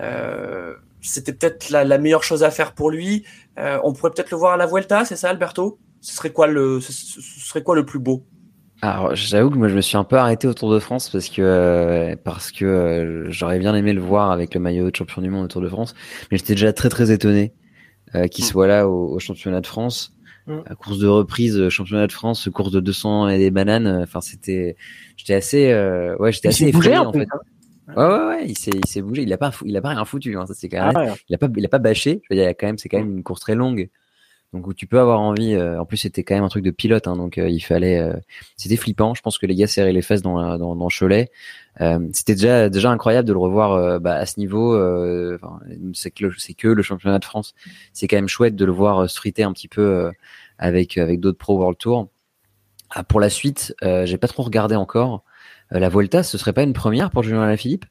euh, 0.00 0.74
c'était 1.00 1.32
peut-être 1.32 1.70
la, 1.70 1.84
la, 1.84 1.98
meilleure 1.98 2.24
chose 2.24 2.42
à 2.42 2.50
faire 2.50 2.72
pour 2.72 2.90
lui. 2.90 3.24
Euh, 3.58 3.78
on 3.84 3.92
pourrait 3.92 4.10
peut-être 4.10 4.30
le 4.30 4.38
voir 4.38 4.54
à 4.54 4.56
la 4.56 4.66
Vuelta, 4.66 5.04
c'est 5.04 5.16
ça, 5.16 5.30
Alberto? 5.30 5.78
Ce 6.00 6.14
serait 6.14 6.32
quoi 6.32 6.46
le 6.46 6.80
ce, 6.80 6.92
serait 6.92 7.62
quoi 7.62 7.76
le 7.76 7.84
plus 7.84 7.98
beau? 7.98 8.24
Alors, 8.82 9.14
j'avoue 9.14 9.50
que 9.50 9.56
moi, 9.56 9.68
je 9.68 9.74
me 9.74 9.80
suis 9.80 9.96
un 9.96 10.04
peu 10.04 10.16
arrêté 10.16 10.46
au 10.46 10.54
Tour 10.54 10.72
de 10.72 10.78
France 10.78 11.08
parce 11.08 11.28
que 11.28 11.40
euh, 11.40 12.16
parce 12.22 12.50
que 12.50 12.64
euh, 12.64 13.30
j'aurais 13.30 13.58
bien 13.58 13.74
aimé 13.74 13.92
le 13.92 14.00
voir 14.00 14.30
avec 14.30 14.54
le 14.54 14.60
maillot 14.60 14.90
de 14.90 14.96
champion 14.96 15.22
du 15.22 15.30
monde 15.30 15.44
au 15.44 15.48
Tour 15.48 15.62
de 15.62 15.68
France, 15.68 15.94
mais 16.30 16.38
j'étais 16.38 16.54
déjà 16.54 16.72
très 16.72 16.88
très 16.88 17.10
étonné 17.10 17.54
qu'il 18.30 18.44
mm. 18.44 18.48
soit 18.48 18.66
là 18.68 18.88
au, 18.88 19.14
au, 19.14 19.18
championnat 19.18 19.60
de 19.60 19.66
France. 19.66 20.13
Mm. 20.46 20.74
course 20.78 20.98
de 20.98 21.06
reprise, 21.06 21.58
euh, 21.58 21.70
championnat 21.70 22.06
de 22.06 22.12
France, 22.12 22.48
course 22.52 22.70
de 22.70 22.80
200 22.80 23.28
et 23.28 23.38
des 23.38 23.50
bananes. 23.50 23.86
Euh, 23.86 24.02
enfin, 24.02 24.20
c'était, 24.20 24.76
j'étais 25.16 25.34
assez, 25.34 25.70
euh, 25.72 26.16
ouais, 26.18 26.32
j'étais 26.32 26.48
assez 26.48 26.66
effrayé 26.66 26.98
en, 26.98 27.12
fait. 27.12 27.26
Hein. 27.30 27.94
Ouais, 27.96 28.04
ouais, 28.04 28.26
ouais, 28.26 28.46
il 28.46 28.58
s'est, 28.58 28.70
il 28.72 28.86
s'est 28.86 29.02
bougé. 29.02 29.22
Il 29.22 29.32
a 29.32 29.38
pas, 29.38 29.52
il 29.64 29.76
a 29.76 29.80
pas 29.80 29.90
rien 29.90 30.04
foutu. 30.04 30.36
Hein, 30.36 30.46
ça 30.46 30.54
c'est 30.54 30.68
quand 30.68 30.86
même. 30.86 30.96
Ah 30.96 31.14
il 31.28 31.34
a 31.34 31.38
pas, 31.38 31.48
il 31.56 31.64
a 31.64 31.68
pas 31.68 31.78
bâché. 31.78 32.22
Je 32.28 32.34
veux 32.34 32.40
dire, 32.40 32.48
quand 32.50 32.66
même, 32.66 32.78
c'est 32.78 32.88
quand 32.88 32.98
même 32.98 33.16
une 33.16 33.22
course 33.22 33.40
très 33.40 33.54
longue. 33.54 33.88
Donc 34.54 34.66
où 34.66 34.72
tu 34.72 34.86
peux 34.86 34.98
avoir 34.98 35.20
envie. 35.20 35.56
en 35.58 35.84
plus, 35.84 35.98
c'était 35.98 36.24
quand 36.24 36.34
même 36.34 36.44
un 36.44 36.48
truc 36.48 36.64
de 36.64 36.70
pilote, 36.70 37.06
hein, 37.06 37.16
donc 37.16 37.36
il 37.36 37.60
fallait. 37.60 38.02
c'était 38.56 38.76
flippant. 38.76 39.12
Je 39.14 39.20
pense 39.20 39.36
que 39.36 39.44
les 39.44 39.54
gars 39.54 39.66
serraient 39.66 39.92
les 39.92 40.00
fesses 40.00 40.22
dans 40.22 40.56
dans, 40.56 40.74
dans 40.76 40.88
Cholet. 40.88 41.30
c'était 42.12 42.34
déjà 42.34 42.70
déjà 42.70 42.90
incroyable 42.90 43.28
de 43.28 43.32
le 43.32 43.38
revoir 43.38 44.00
bah, 44.00 44.14
à 44.14 44.26
ce 44.26 44.40
niveau. 44.40 44.78
c'est 45.92 46.10
que 46.10 46.30
c'est 46.38 46.54
que 46.54 46.68
le 46.68 46.82
championnat 46.82 47.18
de 47.18 47.24
France. 47.24 47.54
C'est 47.92 48.08
quand 48.08 48.16
même 48.16 48.28
chouette 48.28 48.56
de 48.56 48.64
le 48.64 48.72
voir 48.72 49.10
streeter 49.10 49.42
un 49.42 49.52
petit 49.52 49.68
peu 49.68 50.10
avec 50.58 50.98
avec 50.98 51.20
d'autres 51.20 51.38
pros 51.38 51.58
World 51.58 51.76
Tour. 51.78 52.08
Ah, 52.96 53.02
pour 53.02 53.18
la 53.18 53.28
suite, 53.28 53.74
euh, 53.82 54.06
j'ai 54.06 54.18
pas 54.18 54.28
trop 54.28 54.44
regardé 54.44 54.76
encore. 54.76 55.24
Euh, 55.72 55.80
la 55.80 55.88
Volta, 55.88 56.22
ce 56.22 56.38
serait 56.38 56.52
pas 56.52 56.62
une 56.62 56.72
première 56.72 57.10
pour 57.10 57.24
Julien 57.24 57.56
Philippe 57.56 57.86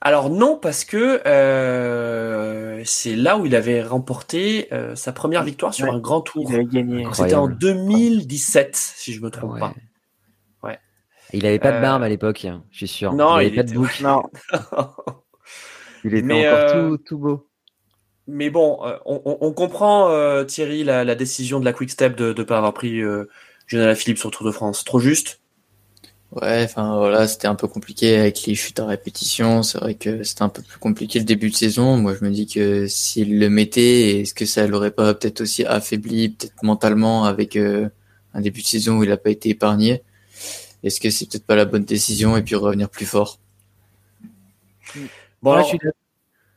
alors 0.00 0.30
non, 0.30 0.56
parce 0.58 0.84
que 0.84 1.20
euh, 1.26 2.82
c'est 2.84 3.16
là 3.16 3.38
où 3.38 3.46
il 3.46 3.54
avait 3.56 3.82
remporté 3.82 4.68
sa 4.94 5.12
première 5.12 5.42
victoire 5.42 5.74
sur 5.74 5.92
un 5.92 5.98
grand 5.98 6.20
tour. 6.20 6.46
Il 6.48 6.54
avait 6.54 6.64
gagné. 6.66 7.04
C'était 7.12 7.34
en 7.34 7.48
2017, 7.48 8.76
si 8.76 9.12
je 9.12 9.20
me 9.20 9.30
trompe 9.30 9.54
Ouais. 9.54 9.60
pas. 9.60 9.74
Ouais. 10.62 10.78
Il 11.32 11.46
avait 11.46 11.58
pas 11.58 11.72
de 11.72 11.76
Euh, 11.78 11.80
barbe 11.80 12.02
à 12.02 12.08
l'époque, 12.08 12.44
hein, 12.44 12.62
je 12.70 12.78
suis 12.78 12.88
sûr. 12.88 13.12
non, 13.14 13.34
il 13.38 13.46
avait 13.46 13.48
il 13.48 13.54
pas 13.56 13.60
était- 13.62 13.72
de 13.72 13.78
boucle. 13.78 14.02
Non, 14.02 14.22
Il 16.04 16.14
était 16.14 16.22
Mais, 16.22 16.46
encore 16.48 16.58
euh, 16.76 16.90
tout, 16.90 16.98
tout 16.98 17.18
beau. 17.18 17.48
Mais 18.28 18.50
bon, 18.50 18.78
euh, 18.84 18.96
on, 19.06 19.22
on- 19.24 19.38
on 19.40 19.52
comprend, 19.52 20.08
euh, 20.10 20.44
Thierry, 20.44 20.84
la, 20.84 21.04
la 21.04 21.14
décision 21.14 21.58
de 21.58 21.64
la 21.64 21.72
Quick 21.72 21.90
Step 21.90 22.16
de 22.16 22.32
ne 22.36 22.42
pas 22.44 22.58
avoir 22.58 22.74
pris 22.74 23.00
euh, 23.00 23.28
Jonathan 23.66 23.94
Philippe 23.96 24.18
sur 24.18 24.28
le 24.30 24.34
Tour 24.34 24.46
de 24.46 24.52
France. 24.52 24.84
Trop 24.84 24.98
juste 25.00 25.40
Ouais, 26.32 26.64
enfin 26.64 26.96
voilà, 26.98 27.28
c'était 27.28 27.46
un 27.46 27.54
peu 27.54 27.68
compliqué 27.68 28.16
avec 28.16 28.44
les 28.46 28.54
chutes 28.54 28.80
à 28.80 28.86
répétition. 28.86 29.62
C'est 29.62 29.78
vrai 29.78 29.94
que 29.94 30.22
c'était 30.22 30.42
un 30.42 30.48
peu 30.48 30.60
plus 30.62 30.78
compliqué 30.78 31.18
le 31.18 31.24
début 31.24 31.50
de 31.50 31.54
saison. 31.54 31.96
Moi, 31.96 32.14
je 32.18 32.24
me 32.24 32.30
dis 32.30 32.46
que 32.46 32.86
s'il 32.88 33.38
le 33.38 33.48
mettait, 33.48 34.20
est-ce 34.20 34.34
que 34.34 34.44
ça 34.44 34.66
l'aurait 34.66 34.90
pas 34.90 35.14
peut-être 35.14 35.40
aussi 35.42 35.64
affaibli, 35.64 36.30
peut-être 36.30 36.62
mentalement, 36.62 37.24
avec 37.24 37.56
euh, 37.56 37.88
un 38.34 38.40
début 38.40 38.60
de 38.62 38.66
saison 38.66 38.98
où 38.98 39.04
il 39.04 39.08
n'a 39.08 39.16
pas 39.16 39.30
été 39.30 39.50
épargné? 39.50 40.02
Est-ce 40.84 41.00
que 41.00 41.10
c'est 41.10 41.28
peut-être 41.30 41.46
pas 41.46 41.56
la 41.56 41.66
bonne 41.66 41.84
décision 41.84 42.36
et 42.36 42.42
puis 42.42 42.54
revenir 42.56 42.90
plus 42.90 43.06
fort? 43.06 43.38
Bon, 45.42 45.52
Ouais, 45.52 45.56
alors, 45.56 45.64
je 45.64 45.68
suis 45.70 45.78
d'accord. 45.78 46.05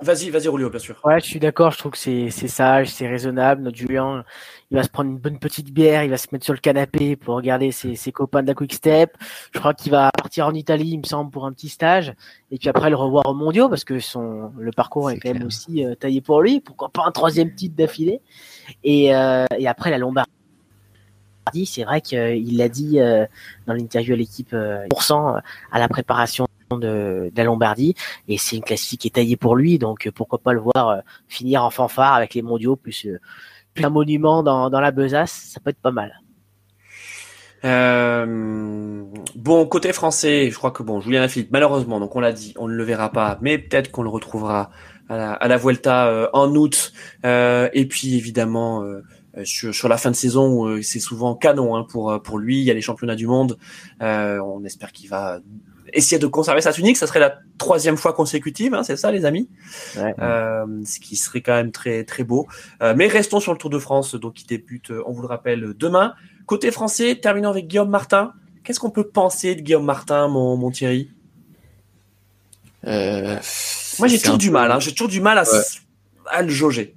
Vas-y, 0.02 0.30
vas-y, 0.30 0.48
Rolio, 0.48 0.70
bien 0.70 0.80
sûr. 0.80 1.00
Ouais, 1.04 1.20
je 1.20 1.26
suis 1.26 1.40
d'accord. 1.40 1.72
Je 1.72 1.78
trouve 1.78 1.92
que 1.94 1.98
c'est 1.98 2.30
c'est 2.30 2.48
sage, 2.48 2.90
c'est 2.90 3.08
raisonnable. 3.08 3.62
Notre 3.62 3.78
Julien, 3.78 4.24
il 4.72 4.78
va 4.78 4.84
se 4.84 4.90
prendre 4.90 5.10
une 5.10 5.18
bonne 5.18 5.40
petite 5.40 5.72
bière, 5.72 6.04
il 6.04 6.10
va 6.10 6.18
se 6.18 6.28
mettre 6.32 6.46
sur 6.46 6.54
le 6.54 6.60
canapé 6.60 7.16
pour 7.16 7.36
regarder 7.36 7.72
ses, 7.72 7.96
ses 7.96 8.12
copains 8.12 8.42
de 8.42 8.48
la 8.48 8.54
Quick 8.54 8.74
Step. 8.74 9.16
Je 9.54 9.60
crois 9.60 9.74
qu'il 9.74 9.92
va 9.92 10.10
partir 10.16 10.48
en 10.48 10.54
Italie, 10.54 10.90
il 10.90 11.00
me 11.00 11.04
semble, 11.04 11.32
pour 11.32 11.46
un 11.46 11.54
petit 11.54 11.70
stage, 11.70 12.14
et 12.52 12.58
puis 12.58 12.70
après 12.70 12.90
le 12.90 12.96
revoir 12.96 13.26
au 13.28 13.34
Mondiaux 13.34 13.70
parce 13.70 13.84
que 13.84 14.00
son 14.00 14.52
le 14.58 14.72
parcours 14.72 15.12
est, 15.12 15.20
quand 15.20 15.34
même 15.34 15.46
aussi 15.46 15.86
euh, 15.86 15.96
taillé 15.96 16.22
pour 16.22 16.42
lui. 16.42 16.62
Pourquoi 16.62 16.90
pas 16.90 17.04
un 17.06 17.12
troisième 17.12 17.54
titre 17.54 17.76
d'affilée? 17.76 18.22
Et 18.84 19.16
euh, 19.16 19.46
et 19.58 19.68
après 19.68 19.90
la 19.92 19.98
Lombardie, 19.98 20.30
c'est 21.66 21.84
vrai 21.84 22.02
qu'il 22.02 22.58
l'a 22.58 22.70
dit 22.70 23.00
euh, 23.00 23.26
dans 23.68 23.74
l'interview 23.74 24.14
à 24.14 24.18
l'équipe 24.18 24.54
euh, 24.54 24.86
euh, 24.86 25.40
à 25.72 25.80
la 25.80 25.88
préparation 25.88 26.48
de, 26.78 27.32
la 27.36 27.44
Lombardie 27.44 27.96
et 28.28 28.38
c'est 28.38 28.56
une 28.56 28.64
classique 28.64 29.02
qui 29.02 29.08
est 29.08 29.12
taillée 29.12 29.38
pour 29.38 29.56
lui 29.56 29.80
donc 29.80 30.08
euh, 30.08 30.12
pourquoi 30.12 30.40
pas 30.40 30.54
le 30.54 30.60
voir 30.60 30.90
euh, 30.90 31.00
finir 31.28 31.64
en 31.64 31.70
fanfare 31.70 32.14
avec 32.14 32.34
les 32.34 32.42
mondiaux 32.42 32.76
plus, 32.76 33.08
euh, 33.08 33.20
plus 33.74 33.86
un 33.86 33.90
monument 33.90 34.44
dans, 34.44 34.70
dans 34.70 34.80
la 34.80 34.92
besace 34.92 35.52
ça 35.54 35.60
peut 35.60 35.72
être 35.72 35.82
pas 35.82 35.92
mal 35.92 36.22
bon, 37.62 39.66
côté 39.66 39.92
français, 39.92 40.50
je 40.50 40.56
crois 40.56 40.72
que 40.72 40.82
bon, 40.82 41.02
Julien 41.02 41.20
Lafilippe, 41.20 41.52
malheureusement, 41.52 42.00
donc 42.00 42.16
on 42.16 42.22
l'a 42.22 42.32
dit, 42.32 42.54
on 42.58 42.70
ne 42.70 42.74
le 42.74 42.86
verra 42.86 43.12
pas, 43.12 43.38
mais 43.42 43.58
peut-être 43.58 43.92
qu'on 43.92 44.02
le 44.02 44.10
retrouvera 44.10 44.70
à 45.10 45.46
la, 45.46 45.58
Vuelta 45.58 46.30
en 46.32 46.56
août. 46.56 46.94
Et 47.26 47.86
puis 47.90 48.16
évidemment, 48.16 48.86
sur, 49.44 49.90
la 49.90 49.98
fin 49.98 50.10
de 50.10 50.16
saison, 50.16 50.82
c'est 50.82 51.02
souvent 51.02 51.36
canon 51.36 51.76
hein, 51.76 51.84
pour, 51.84 52.22
pour 52.24 52.40
lui. 52.40 52.60
Il 52.60 52.64
y 52.64 52.72
a 52.72 52.74
les 52.74 52.80
championnats 52.80 53.18
du 53.18 53.28
monde. 53.28 53.58
On 54.00 54.64
espère 54.64 54.94
qu'il 54.94 55.10
va 55.10 55.42
essayer 55.94 56.20
de 56.20 56.28
conserver 56.28 56.62
sa 56.62 56.72
tunique. 56.74 56.98
Ça 56.98 57.08
serait 57.08 57.20
la 57.20 57.38
troisième 57.58 57.98
fois 57.98 58.14
consécutive, 58.14 58.74
hein, 58.74 58.84
c'est 58.84 58.98
ça, 58.98 59.12
les 59.12 59.26
amis? 59.26 59.50
Ouais. 59.98 60.14
euh, 60.20 60.66
ce 60.86 61.00
qui 61.00 61.16
serait 61.16 61.42
quand 61.42 61.56
même 61.56 61.72
très 61.72 62.04
très 62.04 62.24
beau. 62.24 62.48
Euh, 62.82 62.94
mais 62.96 63.08
restons 63.08 63.40
sur 63.40 63.52
le 63.52 63.58
Tour 63.58 63.70
de 63.70 63.80
France, 63.80 64.16
donc 64.16 64.34
qui 64.36 64.46
débute, 64.46 64.92
euh, 64.92 65.04
on 65.06 65.12
vous 65.12 65.22
le 65.22 65.28
rappelle, 65.28 65.74
demain. 65.78 66.14
Côté 66.46 66.72
français, 66.72 67.16
terminons 67.22 67.50
avec 67.50 67.68
Guillaume 67.68 67.90
Martin. 67.90 68.34
Qu'est-ce 68.64 68.80
qu'on 68.80 68.90
peut 68.92 69.08
penser 69.08 69.56
de 69.56 69.62
Guillaume 69.62 69.86
Martin, 69.86 70.28
mon, 70.28 70.58
mon 70.58 70.72
Thierry? 70.72 71.10
Euh, 72.88 73.38
Moi, 74.00 74.08
j'ai 74.08 74.18
toujours 74.20 74.36
un 74.36 74.38
du 74.38 74.52
mal. 74.52 74.72
Hein, 74.72 74.80
j'ai 74.80 74.92
toujours 74.92 75.10
du 75.10 75.22
mal 75.22 75.38
à, 75.38 75.44
Ouais. 75.44 75.60
à 76.28 76.42
le 76.42 76.50
jauger. 76.50 76.96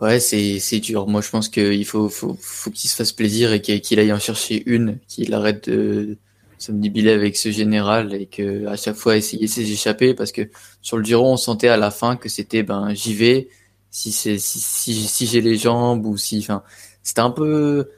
Ouais, 0.00 0.20
c'est 0.20 0.58
c'est 0.58 0.78
dur. 0.78 1.06
Moi, 1.06 1.22
je 1.22 1.30
pense 1.30 1.48
qu'il 1.48 1.84
faut 1.86 2.10
faut 2.10 2.36
faut 2.40 2.70
qu'il 2.70 2.90
se 2.90 2.96
fasse 2.96 3.12
plaisir 3.12 3.52
et 3.52 3.62
qu'il 3.62 3.80
qu'il 3.80 3.98
aille 3.98 4.12
en 4.12 4.18
chercher 4.18 4.62
une, 4.66 4.98
qu'il 5.08 5.32
arrête 5.32 5.70
de 5.70 6.18
s'omnibiler 6.58 7.12
avec 7.12 7.36
ce 7.36 7.50
général 7.50 8.14
et 8.14 8.26
que 8.26 8.66
à 8.66 8.76
chaque 8.76 8.96
fois 8.96 9.16
essayer 9.16 9.46
ses 9.46 9.70
échappées 9.70 10.14
parce 10.14 10.32
que 10.32 10.48
sur 10.82 10.96
le 10.96 11.04
Giro, 11.04 11.26
on 11.30 11.36
sentait 11.36 11.68
à 11.68 11.76
la 11.76 11.90
fin 11.90 12.16
que 12.16 12.28
c'était 12.28 12.62
ben 12.62 12.94
j'y 12.94 13.14
vais 13.14 13.48
si 13.90 14.12
c'est 14.12 14.38
si 14.38 14.60
si, 14.60 14.94
si 14.94 15.26
j'ai 15.26 15.40
les 15.40 15.56
jambes 15.56 16.06
ou 16.06 16.16
si 16.16 16.38
enfin 16.38 16.62
c'était 17.02 17.20
un 17.20 17.30
peu 17.30 17.88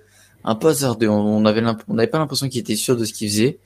un 0.44 0.54
peu 0.54 0.68
hasardeux. 0.68 1.09
On 1.09 1.44
avait 1.44 1.62
on 1.88 1.94
n'avait 1.94 2.09
pas 2.09 2.18
l'impression 2.18 2.48
qu'il 2.48 2.61
était 2.61 2.76
sûr 2.76 2.96
de 2.96 3.04
ce 3.04 3.12
qu'il 3.12 3.28
faisait. 3.28 3.59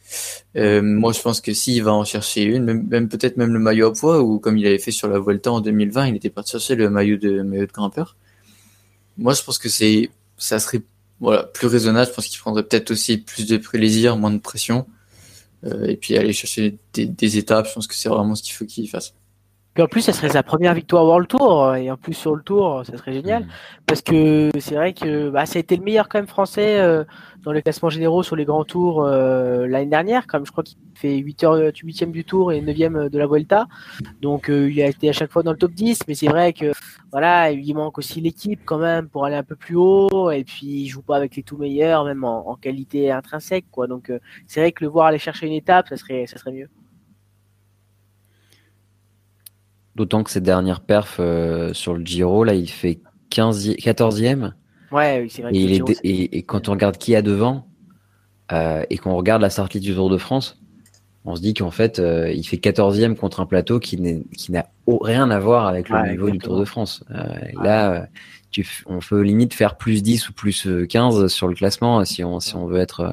Euh, 0.57 0.83
moi, 0.83 1.13
je 1.13 1.21
pense 1.21 1.41
que 1.41 1.53
s'il 1.55 1.83
va 1.83 1.93
en 1.93 2.05
chercher 2.05 2.43
une, 2.45 2.65
même, 2.65 2.87
même 2.89 3.09
peut-être 3.09 3.37
même 3.37 3.53
le 3.53 3.59
maillot 3.59 3.89
à 3.89 3.93
poids 3.93 4.23
ou 4.23 4.39
comme 4.39 4.59
il 4.59 4.67
avait 4.67 4.79
fait 4.79 4.91
sur 4.91 5.09
la 5.09 5.19
Vuelta 5.21 5.53
en 5.53 5.61
2020, 5.61 6.09
il 6.09 6.17
était 6.17 6.31
parti 6.31 6.53
chercher 6.53 6.75
le 6.75 6.91
maillot 6.91 7.17
de 7.19 7.43
maillot 7.43 7.67
de 7.67 7.73
grimpeur. 7.73 8.17
Moi, 9.19 9.35
je 9.35 9.43
pense 9.43 9.59
que 9.59 9.69
c'est, 9.69 10.11
ça 10.39 10.59
serait, 10.59 10.83
voilà, 11.23 11.45
plus 11.45 11.69
raisonnable. 11.69 12.11
Je 12.11 12.15
pense 12.15 12.27
qu'il 12.27 12.41
prendrait 12.41 12.65
peut-être 12.65 12.91
aussi 12.91 13.17
plus 13.17 13.47
de 13.47 13.57
plaisir, 13.57 14.17
moins 14.17 14.33
de 14.33 14.39
pression, 14.39 14.87
euh, 15.65 15.87
et 15.87 15.97
puis 15.97 16.17
aller 16.17 16.33
chercher 16.33 16.79
des, 16.93 17.07
des 17.07 17.39
étapes. 17.39 17.69
Je 17.69 17.75
pense 17.75 17.87
que 17.87 17.95
c'est 17.95 18.09
vraiment 18.09 18.35
ce 18.35 18.43
qu'il 18.43 18.53
faut 18.55 18.67
qu'il 18.67 18.91
fasse. 18.91 19.15
Puis 19.75 19.83
en 19.83 19.87
plus 19.87 20.03
ça 20.03 20.13
serait 20.13 20.29
sa 20.29 20.43
première 20.43 20.75
victoire 20.75 21.05
World 21.05 21.29
Tour 21.29 21.75
et 21.77 21.91
en 21.91 21.97
plus 21.97 22.15
sur 22.15 22.35
le 22.37 22.43
Tour 22.43 22.83
ça 22.85 22.97
serait 22.97 23.13
génial. 23.13 23.47
Parce 23.87 24.03
que 24.03 24.51
c'est 24.59 24.75
vrai 24.75 24.93
que 24.93 25.31
bah, 25.31 25.47
ça 25.47 25.59
a 25.59 25.61
été 25.61 25.77
le 25.77 25.83
meilleur 25.83 26.09
quand 26.09 26.19
même 26.19 26.27
français 26.27 26.79
euh, 26.79 27.05
dans 27.43 27.53
les 27.53 27.63
classements 27.63 27.89
généraux 27.89 28.23
sur 28.23 28.37
les 28.37 28.45
grands 28.45 28.65
tours 28.65 29.05
euh, 29.05 29.67
l'année 29.67 29.91
dernière 29.91 30.27
comme 30.27 30.47
je 30.47 30.53
crois 30.53 30.63
qu'il 30.63 30.77
fait 30.95 31.17
8 31.17 31.45
heures 31.45 31.57
8e 31.57 32.11
du 32.11 32.25
tour 32.25 32.53
et 32.53 32.61
9e 32.61 33.09
de 33.09 33.19
la 33.19 33.27
Vuelta. 33.27 33.67
Donc 34.21 34.51
euh, 34.51 34.71
il 34.71 34.81
a 34.83 34.87
été 34.87 35.09
à 35.09 35.13
chaque 35.13 35.33
fois 35.33 35.43
dans 35.43 35.53
le 35.53 35.59
top 35.59 35.73
10 35.73 36.01
mais 36.07 36.15
c'est 36.15 36.29
vrai 36.29 36.53
que 36.53 36.73
voilà 37.11 37.51
il 37.51 37.75
manque 37.75 37.99
aussi 37.99 38.21
l'équipe 38.21 38.61
quand 38.65 38.79
même 38.79 39.09
pour 39.09 39.25
aller 39.25 39.37
un 39.37 39.43
peu 39.43 39.57
plus 39.57 39.77
haut. 39.77 40.31
Et 40.31 40.45
puis 40.45 40.67
il 40.67 40.89
joue 40.89 41.03
pas 41.03 41.17
avec 41.17 41.37
les 41.37 41.43
tout 41.43 41.57
meilleurs 41.57 42.05
même 42.05 42.25
en, 42.25 42.49
en 42.49 42.57
qualité 42.57 43.11
intrinsèque 43.11 43.67
quoi. 43.71 43.87
Donc 43.87 44.11
euh, 44.11 44.19
c'est 44.47 44.61
vrai 44.61 44.73
que 44.73 44.85
le 44.85 44.91
voir 44.91 45.07
aller 45.07 45.19
chercher 45.19 45.47
une 45.47 45.53
étape 45.55 45.89
ça 45.89 45.97
serait 45.97 46.27
ça 46.27 46.39
serait 46.39 46.53
mieux 46.53 46.69
D'autant 49.95 50.23
que 50.23 50.31
cette 50.31 50.45
dernière 50.45 50.81
perf 50.81 51.17
euh, 51.21 51.75
sur 51.75 51.95
le 51.95 52.05
Giro, 52.05 52.45
là, 52.45 52.55
il 52.55 52.69
fait 52.71 53.01
15 53.31 53.69
14e. 53.77 54.53
ouais 54.91 55.21
oui, 55.23 55.31
c'est 55.31 55.43
vrai 55.43 55.51
Et, 55.55 55.65
que 55.65 55.69
le 55.69 55.75
Giro, 55.75 55.89
et, 56.03 56.39
et 56.39 56.43
quand 56.43 56.69
on 56.69 56.73
regarde 56.73 56.97
qui 56.97 57.15
a 57.15 57.23
devant, 57.23 57.67
euh, 58.53 58.85
et 58.91 58.99
qu'on 58.99 59.15
regarde 59.15 59.43
la 59.43 59.51
sortie 59.51 59.81
du 59.81 59.95
Tour 59.95 60.11
de 60.11 60.19
France, 60.19 60.63
on 61.25 61.37
se 61.37 61.41
dit 61.41 61.55
qu'en 61.55 61.71
fait, 61.71 61.99
euh, 61.99 62.33
il 62.33 62.43
fait 62.45 62.57
14e 62.57 63.15
contre 63.15 63.41
un 63.41 63.47
plateau 63.47 63.79
qui 63.79 63.97
n'a 64.51 64.67
rien 64.87 65.31
à 65.31 65.39
voir 65.39 65.67
avec 65.67 65.89
le 65.89 66.11
niveau 66.11 66.31
du. 66.31 66.39
Tour 66.39 66.59
de 66.59 66.65
France. 66.65 67.05
Euh, 67.13 67.23
Là, 67.63 67.93
euh, 67.93 68.07
tu 68.51 68.67
on 68.87 68.99
peut 68.99 69.23
limite 69.23 69.55
faire 69.55 69.77
plus 69.77 70.03
10 70.03 70.29
ou 70.29 70.33
plus 70.33 70.67
euh, 70.67 70.87
15 70.87 71.29
sur 71.29 71.47
le 71.49 71.55
classement 71.55 72.01
euh, 72.01 72.05
si 72.05 72.25
on, 72.25 72.41
si 72.41 72.57
on 72.57 72.67
veut 72.67 72.81
être, 72.81 73.01
euh, 73.01 73.13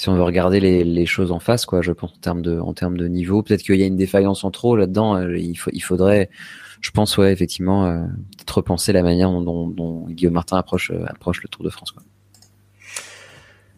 si 0.00 0.08
on 0.08 0.14
veut 0.14 0.22
regarder 0.22 0.60
les, 0.60 0.82
les 0.82 1.04
choses 1.06 1.30
en 1.30 1.40
face, 1.40 1.66
quoi, 1.66 1.82
je 1.82 1.92
pense, 1.92 2.12
en 2.12 2.20
termes 2.20 2.40
de, 2.42 2.58
en 2.58 2.72
termes 2.72 2.96
de 2.96 3.06
niveau. 3.06 3.42
Peut-être 3.42 3.62
qu'il 3.62 3.76
y 3.76 3.82
a 3.82 3.86
une 3.86 3.96
défaillance 3.96 4.44
en 4.44 4.50
trop 4.50 4.74
là-dedans. 4.74 5.16
euh, 5.16 5.36
il, 5.36 5.58
il 5.72 5.80
faudrait, 5.80 6.30
je 6.80 6.90
pense, 6.90 7.18
ouais, 7.18 7.32
effectivement, 7.32 7.84
euh, 7.86 8.00
peut-être 8.36 8.56
repenser 8.56 8.92
la 8.94 9.02
manière 9.02 9.30
dont, 9.30 9.42
dont- 9.42 9.68
dont 9.68 10.06
Guillaume 10.08 10.32
Martin 10.34 10.56
approche, 10.56 10.90
euh, 10.90 11.04
approche 11.06 11.42
le 11.42 11.48
Tour 11.48 11.64
de 11.64 11.70
France. 11.70 11.92
Quoi. 11.92 12.02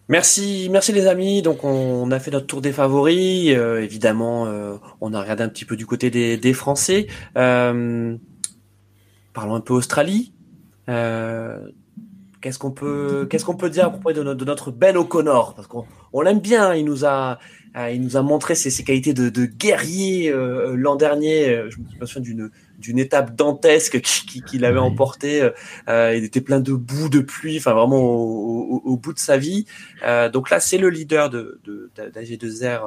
Merci, 0.09 0.69
merci 0.71 0.93
les 0.93 1.07
amis. 1.07 1.43
Donc 1.43 1.65
on 1.65 2.11
a 2.11 2.19
fait 2.21 2.31
notre 2.31 2.47
tour 2.47 2.61
des 2.61 2.73
favoris. 2.73 3.49
Euh, 3.51 3.83
évidemment, 3.83 4.47
euh, 4.47 4.77
on 5.01 5.15
a 5.15 5.21
regardé 5.21 5.43
un 5.43 5.49
petit 5.49 5.65
peu 5.65 5.75
du 5.77 5.87
côté 5.87 6.11
des, 6.11 6.37
des 6.37 6.53
Français. 6.53 7.07
Parlons 7.35 8.19
un 9.55 9.61
peu 9.61 9.73
Australie. 9.75 10.33
Euh, 12.43 12.49
qu'est-ce 12.49 12.59
qu'on 12.59 12.71
peut, 12.73 13.27
qu'est-ce 13.31 13.45
qu'on 13.45 13.57
peut 13.57 13.71
dire 13.71 13.87
à 13.87 13.91
propos 13.91 14.13
de 14.13 14.23
notre, 14.23 14.39
de 14.41 14.45
notre 14.45 14.71
Ben 14.73 14.97
O'Connor? 14.97 15.55
Parce 15.55 15.69
qu'on 15.69 15.85
on 16.13 16.21
l'aime 16.23 16.41
bien. 16.41 16.75
Il 16.75 16.85
nous 16.85 17.05
a, 17.05 17.39
euh, 17.77 17.91
il 17.91 18.01
nous 18.03 18.17
a 18.17 18.23
montré 18.23 18.55
ses, 18.57 18.71
ses 18.71 18.83
qualités 18.85 19.15
de, 19.15 19.29
de 19.29 19.45
guerrier 19.47 20.31
euh, 20.31 20.75
l'an 20.77 20.97
dernier. 20.97 21.49
Euh, 21.51 21.71
Je 21.71 21.79
me 22.01 22.07
souviens 22.07 22.23
d'une 22.23 22.51
d'une 22.79 22.99
étape 22.99 23.37
dantesque 23.37 24.01
qui- 24.01 24.27
qui- 24.27 24.43
qu'il 24.43 24.65
avait 24.65 24.81
Ouais. 24.81 24.85
emporté. 24.85 25.49
Euh, 25.89 26.15
il 26.17 26.25
était 26.25 26.41
plein 26.41 26.59
de 26.59 26.73
boue, 26.73 27.09
de 27.09 27.21
pluie, 27.21 27.59
enfin 27.59 27.75
vraiment 27.75 28.01
au, 28.03 28.63
au- 28.75 28.83
au 28.85 28.97
bout 28.97 29.13
de 29.13 29.21
sa 29.21 29.37
vie. 29.37 29.67
Euh, 30.05 30.29
donc 30.29 30.51
là, 30.51 30.59
c'est 30.59 30.79
le 30.79 30.91
leader 30.91 31.31
de, 31.31 31.61
de, 31.65 31.93
d'AG2R 31.97 32.81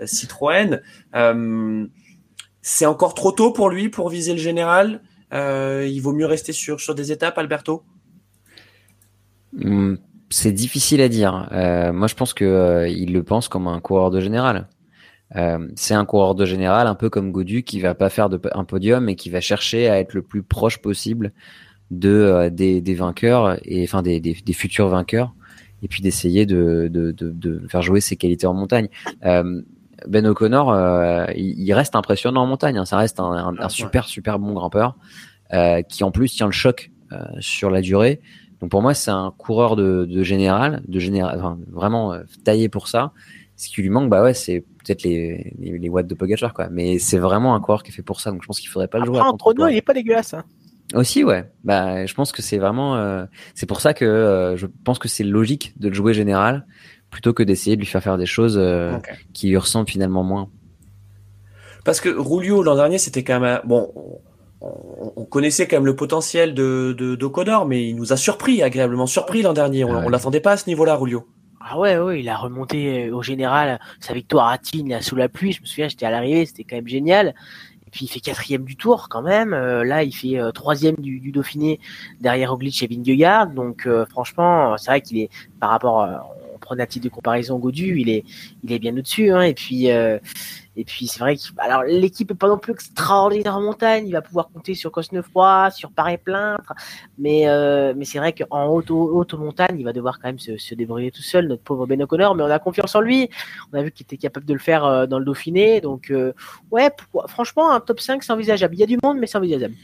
euh, 0.00 0.06
Citroën. 0.06 0.80
Euh, 1.16 1.84
c'est 2.62 2.86
encore 2.86 3.14
trop 3.14 3.32
tôt 3.32 3.50
pour 3.50 3.68
lui 3.70 3.88
pour 3.88 4.08
viser 4.08 4.32
le 4.34 4.38
général. 4.38 5.02
Euh, 5.32 5.84
il 5.90 5.98
vaut 6.00 6.12
mieux 6.12 6.26
rester 6.26 6.52
sur, 6.52 6.80
sur 6.80 6.94
des 6.94 7.10
étapes, 7.10 7.36
Alberto? 7.36 7.82
C'est 10.30 10.52
difficile 10.52 11.00
à 11.00 11.08
dire. 11.08 11.48
Euh, 11.52 11.92
moi, 11.92 12.06
je 12.08 12.14
pense 12.14 12.34
que 12.34 12.44
euh, 12.44 12.88
il 12.88 13.12
le 13.12 13.22
pense 13.22 13.48
comme 13.48 13.68
un 13.68 13.80
coureur 13.80 14.10
de 14.10 14.20
général. 14.20 14.68
Euh, 15.36 15.68
c'est 15.74 15.94
un 15.94 16.04
coureur 16.04 16.34
de 16.34 16.44
général, 16.44 16.86
un 16.86 16.94
peu 16.94 17.10
comme 17.10 17.32
Godu, 17.32 17.62
qui 17.62 17.80
va 17.80 17.94
pas 17.94 18.10
faire 18.10 18.28
de, 18.28 18.40
un 18.52 18.64
podium 18.64 19.08
et 19.08 19.16
qui 19.16 19.30
va 19.30 19.40
chercher 19.40 19.88
à 19.88 19.98
être 19.98 20.14
le 20.14 20.22
plus 20.22 20.42
proche 20.42 20.78
possible 20.78 21.32
de 21.90 22.10
euh, 22.10 22.50
des, 22.50 22.80
des 22.80 22.94
vainqueurs 22.94 23.58
et 23.64 23.84
enfin 23.84 24.02
des, 24.02 24.20
des, 24.20 24.34
des 24.34 24.52
futurs 24.52 24.88
vainqueurs, 24.88 25.34
et 25.82 25.88
puis 25.88 26.02
d'essayer 26.02 26.46
de, 26.46 26.88
de, 26.90 27.12
de, 27.12 27.30
de 27.30 27.66
faire 27.68 27.82
jouer 27.82 28.00
ses 28.00 28.16
qualités 28.16 28.46
en 28.46 28.54
montagne. 28.54 28.88
Euh, 29.24 29.62
Ben 30.08 30.26
O'Connor, 30.26 30.72
euh, 30.72 31.26
il, 31.36 31.72
reste 31.72 31.96
impressionnant 31.96 32.42
en 32.42 32.46
montagne. 32.46 32.78
Hein. 32.78 32.84
Ça 32.84 32.96
reste 32.96 33.20
un, 33.20 33.54
un, 33.58 33.68
super, 33.68 34.06
super 34.06 34.38
bon 34.38 34.52
grimpeur 34.52 34.96
euh, 35.52 35.82
qui 35.82 36.04
en 36.04 36.10
plus 36.10 36.30
tient 36.32 36.46
le 36.46 36.52
choc 36.52 36.90
euh, 37.12 37.24
sur 37.40 37.70
la 37.70 37.80
durée. 37.80 38.20
Donc 38.64 38.70
pour 38.70 38.80
moi, 38.80 38.94
c'est 38.94 39.10
un 39.10 39.30
coureur 39.36 39.76
de, 39.76 40.06
de 40.06 40.22
général, 40.22 40.82
de 40.88 40.98
général, 40.98 41.38
enfin, 41.38 41.58
vraiment 41.70 42.14
euh, 42.14 42.22
taillé 42.44 42.70
pour 42.70 42.88
ça. 42.88 43.12
Ce 43.56 43.68
qui 43.68 43.82
lui 43.82 43.90
manque, 43.90 44.08
bah 44.08 44.22
ouais, 44.22 44.32
c'est 44.32 44.60
peut-être 44.78 45.02
les, 45.02 45.54
les, 45.58 45.78
les, 45.78 45.88
watts 45.90 46.06
de 46.06 46.14
Pogacar, 46.14 46.54
quoi. 46.54 46.68
Mais 46.70 46.98
c'est 46.98 47.18
vraiment 47.18 47.54
un 47.54 47.60
coureur 47.60 47.82
qui 47.82 47.90
est 47.90 47.94
fait 47.94 48.00
pour 48.00 48.22
ça. 48.22 48.30
Donc 48.30 48.40
je 48.40 48.46
pense 48.46 48.60
qu'il 48.60 48.70
faudrait 48.70 48.88
pas 48.88 49.00
le 49.00 49.04
jouer. 49.04 49.20
En 49.20 49.36
chrono, 49.36 49.68
il 49.68 49.76
est 49.76 49.82
pas 49.82 49.92
dégueulasse. 49.92 50.32
Hein. 50.32 50.44
Aussi, 50.94 51.24
ouais. 51.24 51.44
Bah, 51.62 52.06
je 52.06 52.14
pense 52.14 52.32
que 52.32 52.40
c'est 52.40 52.56
vraiment. 52.56 52.96
Euh, 52.96 53.26
c'est 53.54 53.66
pour 53.66 53.82
ça 53.82 53.92
que 53.92 54.06
euh, 54.06 54.56
je 54.56 54.66
pense 54.66 54.98
que 54.98 55.08
c'est 55.08 55.24
logique 55.24 55.74
de 55.78 55.88
le 55.88 55.94
jouer 55.94 56.14
général 56.14 56.64
plutôt 57.10 57.34
que 57.34 57.42
d'essayer 57.42 57.76
de 57.76 57.82
lui 57.82 57.86
faire 57.86 58.02
faire 58.02 58.16
des 58.16 58.24
choses 58.24 58.56
euh, 58.56 58.96
okay. 58.96 59.12
qui 59.34 59.50
lui 59.50 59.58
ressemblent 59.58 59.90
finalement 59.90 60.24
moins. 60.24 60.48
Parce 61.84 62.00
que 62.00 62.08
Rulio 62.08 62.62
l'an 62.62 62.76
dernier, 62.76 62.96
c'était 62.96 63.24
quand 63.24 63.40
même 63.40 63.60
bon. 63.66 63.92
On, 64.64 65.12
on, 65.16 65.24
connaissait 65.24 65.68
quand 65.68 65.76
même 65.76 65.86
le 65.86 65.96
potentiel 65.96 66.54
de 66.54 67.16
d'Oconnor, 67.18 67.66
mais 67.66 67.86
il 67.86 67.96
nous 67.96 68.12
a 68.12 68.16
surpris, 68.16 68.62
agréablement 68.62 69.06
surpris 69.06 69.42
l'an 69.42 69.52
dernier. 69.52 69.84
On, 69.84 69.90
ah 69.90 69.98
ouais. 69.98 70.04
on 70.06 70.08
l'attendait 70.08 70.40
pas 70.40 70.52
à 70.52 70.56
ce 70.56 70.68
niveau-là, 70.68 70.96
Rulio. 70.96 71.26
Ah 71.60 71.78
ouais, 71.78 71.98
ouais, 71.98 72.20
il 72.20 72.28
a 72.28 72.36
remonté 72.36 73.10
au 73.10 73.22
général 73.22 73.80
sa 74.00 74.12
victoire 74.12 74.48
à 74.48 74.58
Tignes 74.58 74.98
sous 75.00 75.16
la 75.16 75.28
pluie. 75.28 75.52
Je 75.52 75.62
me 75.62 75.66
souviens, 75.66 75.88
j'étais 75.88 76.06
à 76.06 76.10
l'arrivée, 76.10 76.44
c'était 76.44 76.64
quand 76.64 76.76
même 76.76 76.88
génial 76.88 77.34
puis 77.94 78.06
il 78.06 78.08
fait 78.08 78.18
quatrième 78.18 78.64
du 78.64 78.74
tour 78.76 79.08
quand 79.08 79.22
même. 79.22 79.54
Euh, 79.54 79.84
là, 79.84 80.02
il 80.02 80.12
fait 80.12 80.38
euh, 80.38 80.50
troisième 80.50 80.96
du, 80.96 81.20
du, 81.20 81.30
Dauphiné 81.30 81.78
derrière 82.20 82.50
Roglic 82.50 82.82
et 82.82 82.88
Vingegaard. 82.88 83.46
Donc 83.46 83.86
euh, 83.86 84.04
franchement, 84.06 84.76
c'est 84.76 84.90
vrai 84.90 85.00
qu'il 85.00 85.18
est 85.18 85.30
par 85.60 85.70
rapport, 85.70 86.04
on 86.64 86.74
prend 86.74 86.78
un 86.78 86.86
titre 86.86 87.04
de 87.04 87.10
comparaison 87.10 87.58
Godu, 87.58 87.98
il 87.98 88.08
est, 88.08 88.24
il 88.62 88.72
est 88.72 88.78
bien 88.78 88.96
au-dessus. 88.96 89.30
Hein, 89.30 89.42
et 89.42 89.54
puis 89.54 89.90
et 90.76 90.84
puis 90.84 91.06
c'est 91.06 91.20
vrai 91.20 91.36
que 91.36 91.42
l'équipe 91.86 92.30
est 92.30 92.34
pas 92.34 92.48
non 92.48 92.58
plus 92.58 92.72
extraordinaire 92.72 93.56
en 93.56 93.62
montagne, 93.62 94.06
il 94.06 94.12
va 94.12 94.22
pouvoir 94.22 94.48
compter 94.52 94.74
sur 94.74 94.90
Cosnefroy, 94.90 95.70
sur 95.70 95.92
Paris 95.92 96.18
Plaintre, 96.18 96.72
mais 97.16 97.48
euh, 97.48 97.94
mais 97.96 98.04
c'est 98.04 98.18
vrai 98.18 98.32
qu'en 98.32 98.66
haute, 98.66 98.90
haute 98.90 99.34
montagne, 99.34 99.76
il 99.78 99.84
va 99.84 99.92
devoir 99.92 100.18
quand 100.18 100.28
même 100.28 100.38
se, 100.38 100.74
débrouiller 100.74 101.12
tout 101.12 101.22
seul, 101.22 101.46
notre 101.46 101.62
pauvre 101.62 101.86
Ben 101.86 102.02
O'Connor, 102.02 102.34
mais 102.34 102.42
on 102.42 102.50
a 102.50 102.58
confiance 102.58 102.94
en 102.96 103.00
lui. 103.00 103.28
On 103.72 103.78
a 103.78 103.82
vu 103.82 103.92
qu'il 103.92 104.04
était 104.04 104.16
capable 104.16 104.46
de 104.46 104.52
le 104.52 104.58
faire 104.58 104.84
euh, 104.84 105.06
dans 105.06 105.20
le 105.20 105.24
Dauphiné, 105.24 105.80
donc 105.80 106.10
euh, 106.10 106.32
ouais, 106.72 106.90
franchement 107.28 107.70
un 107.70 107.80
top 107.80 108.00
5 108.00 108.22
c'est 108.24 108.32
envisageable. 108.32 108.74
Il 108.74 108.80
y 108.80 108.84
a 108.84 108.86
du 108.86 108.98
monde, 109.02 109.18
mais 109.18 109.26
c'est 109.26 109.38
envisageable. 109.38 109.74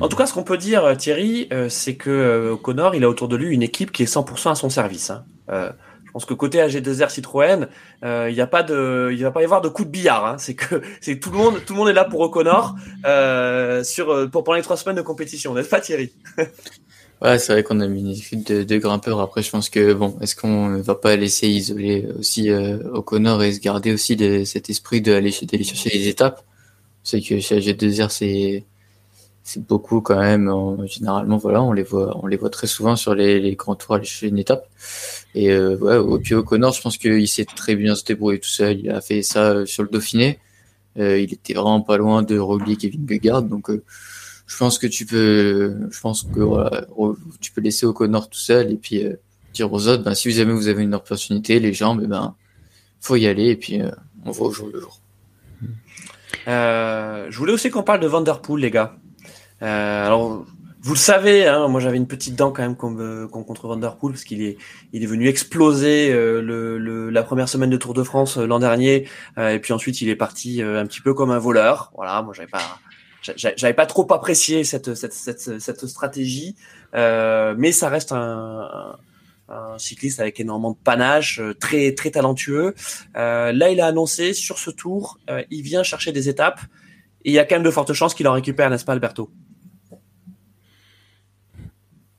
En 0.00 0.08
tout 0.08 0.16
cas, 0.16 0.26
ce 0.26 0.34
qu'on 0.34 0.44
peut 0.44 0.58
dire, 0.58 0.94
Thierry, 0.96 1.48
euh, 1.52 1.68
c'est 1.68 1.94
que 1.94 2.50
O'Connor, 2.52 2.94
il 2.94 3.04
a 3.04 3.08
autour 3.08 3.28
de 3.28 3.36
lui 3.36 3.54
une 3.54 3.62
équipe 3.62 3.92
qui 3.92 4.02
est 4.02 4.12
100% 4.12 4.50
à 4.50 4.54
son 4.54 4.68
service. 4.68 5.10
Hein. 5.10 5.24
Pense 6.14 6.24
que 6.26 6.34
côté 6.34 6.58
AG2R 6.58 7.10
Citroën, 7.10 7.66
euh, 8.04 8.28
il 8.30 8.34
n'y 8.34 8.40
a 8.40 8.46
pas 8.46 8.62
de, 8.62 9.10
il 9.12 9.20
va 9.22 9.32
pas 9.32 9.40
y 9.42 9.44
avoir 9.44 9.60
de 9.60 9.68
coup 9.68 9.84
de 9.84 9.90
billard. 9.90 10.24
Hein. 10.24 10.36
C'est 10.38 10.54
que 10.54 10.80
c'est 11.00 11.18
tout 11.18 11.30
le 11.30 11.36
monde, 11.36 11.56
tout 11.66 11.74
le 11.74 11.80
monde 11.80 11.88
est 11.88 11.92
là 11.92 12.04
pour 12.04 12.20
O'Connor 12.20 12.76
euh, 13.04 13.82
sur 13.82 14.10
euh, 14.10 14.28
pour 14.28 14.44
pendant 14.44 14.56
les 14.56 14.62
trois 14.62 14.76
semaines 14.76 14.96
de 14.96 15.02
compétition. 15.02 15.52
N'est-ce 15.54 15.68
pas 15.68 15.80
Thierry? 15.80 16.12
Ouais, 17.22 17.38
c'est 17.38 17.52
vrai 17.52 17.62
qu'on 17.62 17.80
a 17.80 17.86
mis 17.86 18.00
une 18.00 18.10
équipe 18.10 18.44
de, 18.44 18.76
grimpeurs. 18.76 19.20
Après, 19.20 19.40
je 19.40 19.48
pense 19.48 19.70
que 19.70 19.94
bon, 19.94 20.18
est-ce 20.20 20.36
qu'on 20.36 20.76
va 20.82 20.94
pas 20.94 21.16
laisser 21.16 21.48
isoler 21.48 22.06
aussi 22.18 22.50
euh, 22.50 22.76
O'Connor 22.92 23.42
et 23.42 23.52
se 23.52 23.60
garder 23.60 23.94
aussi 23.94 24.14
de, 24.14 24.44
cet 24.44 24.68
esprit 24.68 25.00
d'aller 25.00 25.30
chercher 25.30 25.90
les 25.90 26.08
étapes? 26.08 26.44
C'est 27.02 27.22
que 27.22 27.38
chez 27.38 27.60
AG2R, 27.60 28.10
c'est 28.10 28.64
c'est 29.42 29.64
beaucoup 29.64 30.00
quand 30.00 30.18
même. 30.18 30.48
En, 30.48 30.84
généralement, 30.86 31.38
voilà, 31.38 31.62
on 31.62 31.72
les 31.72 31.84
voit, 31.84 32.18
on 32.22 32.26
les 32.26 32.36
voit 32.36 32.50
très 32.50 32.66
souvent 32.66 32.96
sur 32.96 33.14
les, 33.14 33.40
les 33.40 33.54
grands 33.54 33.76
tours 33.76 33.94
aller 33.94 34.04
chercher 34.04 34.28
une 34.28 34.38
étape. 34.38 34.68
Et 35.34 35.50
euh, 35.50 35.76
ouais, 35.76 36.20
puis 36.20 36.34
O'Connor, 36.34 36.72
je 36.72 36.80
pense 36.80 36.96
qu'il 36.96 37.26
sait 37.26 37.44
très 37.44 37.74
bien 37.74 37.94
se 37.94 38.04
débrouiller 38.04 38.38
tout 38.38 38.48
seul. 38.48 38.80
Il 38.80 38.90
a 38.90 39.00
fait 39.00 39.22
ça 39.22 39.50
euh, 39.50 39.66
sur 39.66 39.82
le 39.82 39.88
Dauphiné. 39.88 40.38
Euh, 40.98 41.18
il 41.18 41.32
était 41.32 41.54
vraiment 41.54 41.80
pas 41.80 41.96
loin 41.96 42.22
de 42.22 42.38
Roglic 42.38 42.84
et 42.84 42.90
Vingegaard. 42.90 43.42
Donc, 43.42 43.68
euh, 43.68 43.82
je 44.46 44.56
pense 44.56 44.78
que 44.78 44.86
tu 44.86 45.06
peux, 45.06 45.76
je 45.90 46.00
pense 46.00 46.22
que 46.22 47.16
tu 47.40 47.50
peux 47.50 47.60
laisser 47.60 47.84
O'Connor 47.86 48.28
tout 48.28 48.38
seul 48.38 48.70
et 48.70 48.76
puis 48.76 49.04
dire 49.54 49.72
aux 49.72 49.88
autres, 49.88 50.04
ben, 50.04 50.14
si 50.14 50.30
jamais 50.30 50.52
vous 50.52 50.68
avez 50.68 50.82
une 50.82 50.94
opportunité, 50.94 51.58
les 51.58 51.82
eh 51.82 52.06
ben, 52.06 52.34
faut 53.00 53.16
y 53.16 53.26
aller 53.26 53.46
et 53.46 53.56
puis 53.56 53.80
on 54.24 54.30
voit 54.30 54.48
au 54.48 54.52
jour 54.52 54.70
le 54.72 54.80
jour. 54.80 55.00
je 56.46 57.36
voulais 57.36 57.54
aussi 57.54 57.70
qu'on 57.70 57.82
parle 57.82 58.00
de 58.00 58.06
Vanderpool, 58.06 58.60
les 58.60 58.70
gars. 58.70 58.96
alors, 59.62 60.44
vous 60.84 60.92
le 60.92 60.98
savez, 60.98 61.46
hein, 61.46 61.66
moi 61.68 61.80
j'avais 61.80 61.96
une 61.96 62.06
petite 62.06 62.36
dent 62.36 62.52
quand 62.52 62.60
même 62.60 62.76
contre, 62.76 63.26
contre 63.30 63.66
Vanderpool 63.66 64.12
parce 64.12 64.24
qu'il 64.24 64.42
est, 64.42 64.58
il 64.92 65.02
est 65.02 65.06
venu 65.06 65.28
exploser 65.28 66.12
euh, 66.12 66.42
le, 66.42 66.76
le, 66.76 67.08
la 67.08 67.22
première 67.22 67.48
semaine 67.48 67.70
de 67.70 67.78
Tour 67.78 67.94
de 67.94 68.02
France 68.02 68.36
euh, 68.36 68.46
l'an 68.46 68.58
dernier, 68.58 69.08
euh, 69.38 69.48
et 69.48 69.60
puis 69.60 69.72
ensuite 69.72 70.02
il 70.02 70.10
est 70.10 70.14
parti 70.14 70.62
euh, 70.62 70.82
un 70.82 70.84
petit 70.84 71.00
peu 71.00 71.14
comme 71.14 71.30
un 71.30 71.38
voleur. 71.38 71.90
Voilà, 71.96 72.20
moi 72.20 72.34
j'avais 72.34 72.50
pas, 72.50 72.60
j'avais 73.22 73.72
pas 73.72 73.86
trop 73.86 74.06
apprécié 74.12 74.62
cette, 74.62 74.94
cette, 74.94 75.14
cette, 75.14 75.58
cette 75.58 75.86
stratégie, 75.86 76.54
euh, 76.94 77.54
mais 77.56 77.72
ça 77.72 77.88
reste 77.88 78.12
un, 78.12 78.68
un, 79.48 79.54
un, 79.54 79.78
cycliste 79.78 80.20
avec 80.20 80.38
énormément 80.38 80.72
de 80.72 80.76
panache, 80.84 81.40
très 81.60 81.94
très 81.94 82.10
talentueux. 82.10 82.74
là, 83.14 83.70
il 83.70 83.80
a 83.80 83.86
annoncé 83.86 84.34
sur 84.34 84.58
ce 84.58 84.70
tour, 84.70 85.18
il 85.50 85.62
vient 85.62 85.82
chercher 85.82 86.12
des 86.12 86.28
étapes, 86.28 86.60
et 87.24 87.30
il 87.30 87.32
y 87.32 87.38
a 87.38 87.46
quand 87.46 87.54
même 87.54 87.62
de 87.62 87.70
fortes 87.70 87.94
chances 87.94 88.12
qu'il 88.12 88.28
en 88.28 88.32
récupère, 88.32 88.68
n'est-ce 88.68 88.84
pas, 88.84 88.92
Alberto? 88.92 89.30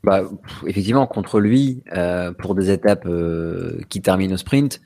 Bah, 0.06 0.22
effectivement, 0.68 1.08
contre 1.08 1.40
lui, 1.40 1.82
euh, 1.98 2.32
pour 2.32 2.54
des 2.54 2.70
étapes 2.70 3.08
euh, 3.08 3.80
qui 3.90 4.02
terminent 4.02 4.36
au 4.36 4.38
sprint, 4.38 4.80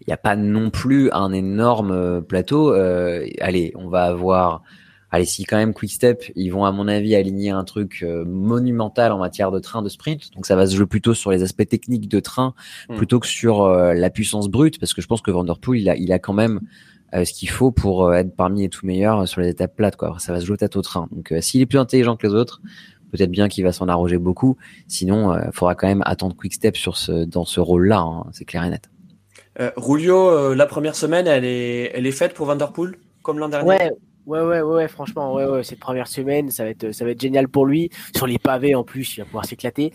il 0.00 0.04
n'y 0.06 0.14
a 0.14 0.16
pas 0.16 0.36
non 0.36 0.70
plus 0.70 1.10
un 1.12 1.32
énorme 1.32 1.90
euh, 1.90 2.20
plateau. 2.20 2.72
Euh, 2.72 3.26
allez, 3.40 3.72
on 3.74 3.88
va 3.88 4.04
avoir, 4.04 4.62
allez, 5.10 5.24
si 5.24 5.44
quand 5.44 5.56
même 5.56 5.74
Quick 5.74 5.90
Step, 5.90 6.24
ils 6.36 6.50
vont 6.50 6.64
à 6.64 6.70
mon 6.70 6.86
avis 6.86 7.16
aligner 7.16 7.50
un 7.50 7.64
truc 7.64 8.04
euh, 8.04 8.24
monumental 8.24 9.10
en 9.10 9.18
matière 9.18 9.50
de 9.50 9.58
train 9.58 9.82
de 9.82 9.88
sprint. 9.88 10.32
Donc 10.34 10.46
ça 10.46 10.54
va 10.54 10.66
se 10.66 10.76
jouer 10.76 10.86
plutôt 10.86 11.14
sur 11.14 11.32
les 11.32 11.42
aspects 11.42 11.68
techniques 11.68 12.08
de 12.08 12.20
train 12.20 12.54
mmh. 12.88 12.96
plutôt 12.96 13.18
que 13.18 13.26
sur 13.26 13.62
euh, 13.62 13.94
la 13.94 14.10
puissance 14.10 14.48
brute, 14.48 14.78
parce 14.78 14.94
que 14.94 15.02
je 15.02 15.08
pense 15.08 15.22
que 15.22 15.32
Vanderpool, 15.32 15.78
il 15.78 15.88
a, 15.88 15.96
il 15.96 16.12
a 16.12 16.20
quand 16.20 16.34
même 16.34 16.60
ce 17.12 17.30
qu'il 17.34 17.50
faut 17.50 17.72
pour 17.72 18.14
être 18.14 18.34
parmi 18.34 18.62
les 18.62 18.70
tout 18.70 18.86
meilleurs 18.86 19.28
sur 19.28 19.42
les 19.42 19.50
étapes 19.50 19.76
plates. 19.76 19.96
Quoi. 19.96 20.16
Ça 20.18 20.32
va 20.32 20.40
se 20.40 20.46
jouer 20.46 20.56
tête 20.56 20.76
au 20.76 20.82
train. 20.82 21.08
Donc 21.12 21.34
s'il 21.40 21.60
est 21.60 21.66
plus 21.66 21.78
intelligent 21.78 22.16
que 22.16 22.26
les 22.26 22.32
autres, 22.32 22.62
peut-être 23.12 23.30
bien 23.30 23.48
qu'il 23.48 23.62
va 23.62 23.72
s'en 23.72 23.86
arroger 23.88 24.18
beaucoup. 24.18 24.56
Sinon, 24.88 25.34
il 25.34 25.38
euh, 25.38 25.52
faudra 25.52 25.74
quand 25.74 25.86
même 25.86 26.02
attendre 26.04 26.34
Quick 26.34 26.54
Step 26.54 26.76
sur 26.76 26.96
ce, 26.96 27.24
dans 27.24 27.44
ce 27.44 27.60
rôle-là, 27.60 28.00
hein, 28.00 28.26
c'est 28.32 28.44
clair 28.44 28.64
et 28.64 28.70
net. 28.70 28.90
Euh, 29.60 29.70
Rulio, 29.76 30.30
euh, 30.30 30.54
la 30.54 30.66
première 30.66 30.96
semaine, 30.96 31.26
elle 31.26 31.44
est, 31.44 31.92
elle 31.94 32.06
est 32.06 32.12
faite 32.12 32.32
pour 32.32 32.46
Vanderpool, 32.46 32.96
comme 33.22 33.38
l'an 33.38 33.50
dernier? 33.50 33.68
Ouais, 33.68 33.92
Ouais, 34.24 34.40
ouais, 34.40 34.60
ouais, 34.60 34.86
franchement, 34.88 35.34
ouais, 35.34 35.44
ouais, 35.46 35.62
cette 35.64 35.80
première 35.80 36.06
semaine, 36.06 36.50
ça 36.50 36.64
va 36.64 36.70
être, 36.70 36.92
ça 36.92 37.04
va 37.04 37.10
être 37.10 37.20
génial 37.20 37.48
pour 37.48 37.66
lui. 37.66 37.90
Sur 38.14 38.26
les 38.26 38.38
pavés, 38.38 38.74
en 38.74 38.84
plus, 38.84 39.16
il 39.16 39.20
va 39.20 39.26
pouvoir 39.26 39.44
s'éclater. 39.44 39.92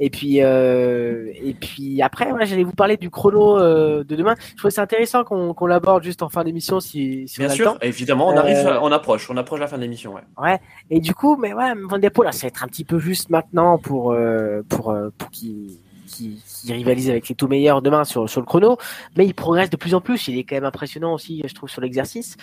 Et 0.00 0.10
puis, 0.10 0.42
euh, 0.42 1.32
et 1.34 1.54
puis 1.54 2.02
après, 2.02 2.28
j'allais 2.44 2.64
vous 2.64 2.72
parler 2.72 2.96
du 2.96 3.08
chrono 3.10 3.58
euh, 3.58 4.02
de 4.02 4.16
demain. 4.16 4.34
Je 4.52 4.56
trouvais 4.56 4.70
c'est 4.70 4.80
intéressant 4.80 5.24
qu'on 5.24 5.54
qu 5.54 5.66
l'aborde 5.68 6.02
juste 6.02 6.22
en 6.22 6.28
fin 6.28 6.44
d'émission, 6.44 6.80
si, 6.80 7.28
si 7.28 7.38
Bien 7.38 7.48
on 7.48 7.50
a 7.50 7.54
sûr, 7.54 7.72
le 7.74 7.78
temps. 7.78 7.86
évidemment, 7.86 8.28
on 8.28 8.36
arrive, 8.36 8.56
euh... 8.66 8.80
on 8.80 8.90
approche, 8.90 9.30
on 9.30 9.36
approche 9.36 9.60
la 9.60 9.68
fin 9.68 9.76
de 9.76 9.82
l'émission, 9.82 10.14
ouais. 10.14 10.22
Ouais. 10.36 10.58
Et 10.90 11.00
du 11.00 11.14
coup, 11.14 11.36
mais 11.36 11.52
ouais, 11.52 11.72
Van 11.88 11.98
là, 11.98 12.32
ça 12.32 12.42
va 12.42 12.48
être 12.48 12.64
un 12.64 12.68
petit 12.68 12.84
peu 12.84 12.98
juste 12.98 13.30
maintenant 13.30 13.78
pour, 13.78 14.12
euh, 14.12 14.62
pour, 14.68 14.90
euh, 14.90 15.10
pour 15.16 15.30
qu'il 15.30 15.78
qui, 16.08 16.42
qui, 16.62 16.72
rivalise 16.72 17.10
avec 17.10 17.28
les 17.28 17.34
tout 17.34 17.46
meilleurs 17.46 17.82
demain 17.82 18.04
sur, 18.04 18.28
sur 18.28 18.40
le 18.40 18.46
chrono, 18.46 18.78
mais 19.16 19.26
il 19.26 19.34
progresse 19.34 19.70
de 19.70 19.76
plus 19.76 19.94
en 19.94 20.00
plus. 20.00 20.28
Il 20.28 20.38
est 20.38 20.44
quand 20.44 20.56
même 20.56 20.64
impressionnant 20.64 21.14
aussi, 21.14 21.42
je 21.46 21.54
trouve, 21.54 21.68
sur 21.68 21.80
l'exercice. 21.80 22.36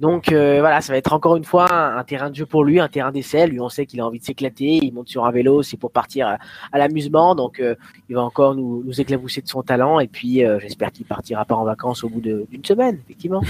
Donc 0.00 0.32
euh, 0.32 0.60
voilà, 0.60 0.80
ça 0.80 0.92
va 0.92 0.98
être 0.98 1.12
encore 1.12 1.36
une 1.36 1.44
fois 1.44 1.72
un, 1.72 1.96
un, 1.96 2.04
terrain 2.04 2.30
de 2.30 2.34
jeu 2.34 2.46
pour 2.46 2.64
lui, 2.64 2.80
un 2.80 2.88
terrain 2.88 3.12
d'essai. 3.12 3.46
Lui, 3.46 3.60
on 3.60 3.68
sait 3.68 3.86
qu'il 3.86 4.00
a 4.00 4.06
envie 4.06 4.18
de 4.18 4.24
s'éclater. 4.24 4.80
Il 4.82 4.92
monte 4.92 5.08
sur 5.08 5.24
un 5.24 5.30
vélo, 5.30 5.62
c'est 5.62 5.76
pour 5.76 5.90
partir 5.90 6.26
à, 6.28 6.38
à 6.72 6.78
l'amusement. 6.78 7.34
Donc 7.34 7.60
euh, 7.60 7.74
il 8.08 8.16
va 8.16 8.22
encore 8.22 8.54
nous, 8.54 8.82
nous 8.84 9.00
éclabousser 9.00 9.40
de 9.40 9.48
son 9.48 9.62
talent. 9.62 10.00
Et 10.00 10.08
puis 10.08 10.44
euh, 10.44 10.58
j'espère 10.60 10.92
qu'il 10.92 11.06
partira 11.06 11.44
pas 11.44 11.54
en 11.54 11.64
vacances 11.64 12.04
au 12.04 12.08
bout 12.08 12.20
d'une 12.20 12.64
semaine, 12.64 12.98
effectivement. 13.04 13.42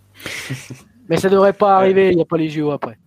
mais 1.08 1.16
ça 1.16 1.28
devrait 1.28 1.52
pas 1.52 1.76
arriver. 1.76 2.10
Il 2.10 2.16
n'y 2.16 2.22
a 2.22 2.26
pas 2.26 2.36
les 2.36 2.48
JO 2.48 2.70
après. 2.70 2.98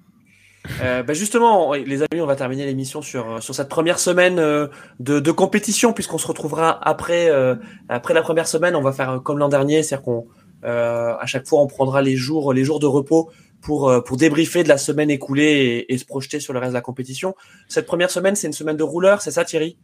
Euh, 0.82 1.03
bah 1.03 1.13
justement, 1.13 1.74
les 1.74 2.01
amis, 2.01 2.22
on 2.22 2.26
va 2.26 2.36
terminer 2.36 2.66
l'émission 2.66 3.01
sur 3.01 3.41
sur 3.41 3.55
cette 3.55 3.70
première 3.70 3.99
semaine 3.99 4.39
euh, 4.39 4.68
de, 4.99 5.20
de 5.20 5.32
compétition, 5.32 5.93
puisqu'on 5.93 6.18
se 6.18 6.28
retrouvera 6.28 6.80
après 6.88 7.30
euh, 7.30 7.55
après 7.89 8.13
la 8.13 8.22
première 8.22 8.47
semaine. 8.47 8.76
On 8.76 8.82
va 8.82 8.91
faire 8.91 9.22
comme 9.24 9.39
l'an 9.39 9.49
dernier, 9.49 9.84
c'est-à-dire 9.84 10.03
qu'on 10.03 10.28
euh, 10.63 11.16
à 11.20 11.26
chaque 11.26 11.47
fois 11.47 11.61
on 11.61 11.68
prendra 11.68 12.01
les 12.01 12.16
jours 12.16 12.53
les 12.53 12.63
jours 12.63 12.80
de 12.80 12.88
repos 12.88 13.30
pour 13.61 13.91
pour 14.05 14.18
débriefer 14.18 14.63
de 14.63 14.70
la 14.70 14.78
semaine 14.78 15.09
écoulée 15.09 15.86
et, 15.88 15.93
et, 15.93 15.97
se 15.97 16.05
projeter 16.05 16.39
sur 16.39 16.53
le 16.53 16.59
reste 16.59 16.72
de 16.72 16.76
la 16.76 16.82
compétition. 16.82 17.36
Cette 17.68 17.86
première 17.86 18.11
semaine, 18.11 18.36
c'est 18.36 18.47
une 18.47 18.53
semaine 18.53 18.78
de 18.78 18.84
rouleur, 18.84 19.22
c'est 19.22 19.32
ça, 19.32 19.43
Thierry? 19.43 19.78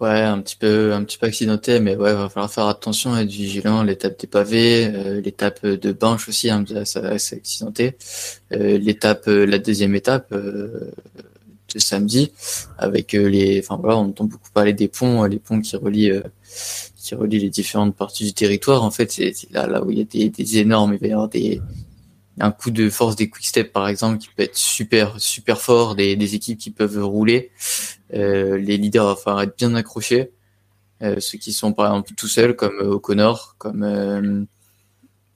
Ouais, 0.00 0.20
un 0.22 0.40
petit 0.40 0.56
peu, 0.56 0.92
un 0.92 1.04
petit 1.04 1.18
peu 1.18 1.26
accidenté, 1.26 1.78
mais 1.78 1.94
ouais, 1.94 2.12
va 2.12 2.28
falloir 2.28 2.52
faire 2.52 2.66
attention, 2.66 3.16
être 3.16 3.30
vigilant. 3.30 3.84
L'étape 3.84 4.18
des 4.18 4.26
pavés, 4.26 4.90
euh, 4.92 5.20
l'étape 5.20 5.64
de 5.64 5.92
Banche 5.92 6.28
aussi, 6.28 6.50
hein, 6.50 6.64
ça, 6.84 7.16
c'est 7.18 7.36
accidenté. 7.36 7.96
Euh, 8.52 8.76
l'étape, 8.76 9.28
euh, 9.28 9.46
la 9.46 9.58
deuxième 9.58 9.94
étape 9.94 10.32
euh, 10.32 10.90
de 11.72 11.78
samedi, 11.78 12.32
avec 12.76 13.14
euh, 13.14 13.28
les, 13.28 13.60
enfin 13.60 13.78
voilà, 13.80 13.98
on 13.98 14.06
entend 14.08 14.24
beaucoup 14.24 14.50
parler 14.52 14.72
des 14.72 14.88
ponts, 14.88 15.24
les 15.24 15.38
ponts 15.38 15.60
qui 15.60 15.76
relient, 15.76 16.20
qui 16.96 17.14
relie 17.14 17.38
les 17.38 17.50
différentes 17.50 17.94
parties 17.94 18.24
du 18.24 18.32
territoire. 18.32 18.82
En 18.82 18.90
fait, 18.90 19.12
c'est 19.12 19.32
là, 19.52 19.68
là 19.68 19.82
où 19.84 19.92
il 19.92 19.98
y 19.98 20.02
a 20.02 20.04
des, 20.04 20.28
des 20.28 20.58
énormes, 20.58 20.94
il 20.94 20.98
va 20.98 21.06
y 21.06 21.12
avoir 21.12 21.28
des, 21.28 21.62
un 22.40 22.50
coup 22.50 22.70
de 22.70 22.90
force 22.90 23.16
des 23.16 23.30
quick 23.30 23.46
step 23.46 23.72
par 23.72 23.88
exemple 23.88 24.18
qui 24.18 24.28
peut 24.28 24.42
être 24.42 24.56
super 24.56 25.20
super 25.20 25.60
fort, 25.60 25.94
des, 25.94 26.16
des 26.16 26.34
équipes 26.34 26.58
qui 26.58 26.70
peuvent 26.70 27.04
rouler. 27.04 27.50
Euh, 28.12 28.58
les 28.58 28.76
leaders 28.76 29.06
va 29.06 29.16
falloir 29.16 29.42
être 29.42 29.56
bien 29.56 29.74
accrochés. 29.74 30.32
Euh, 31.02 31.20
ceux 31.20 31.38
qui 31.38 31.52
sont 31.52 31.72
par 31.72 31.86
exemple 31.86 32.12
tout 32.16 32.28
seuls 32.28 32.56
comme 32.56 32.78
euh, 32.80 32.94
O'Connor, 32.94 33.56
comme 33.58 33.82
euh, 33.82 34.44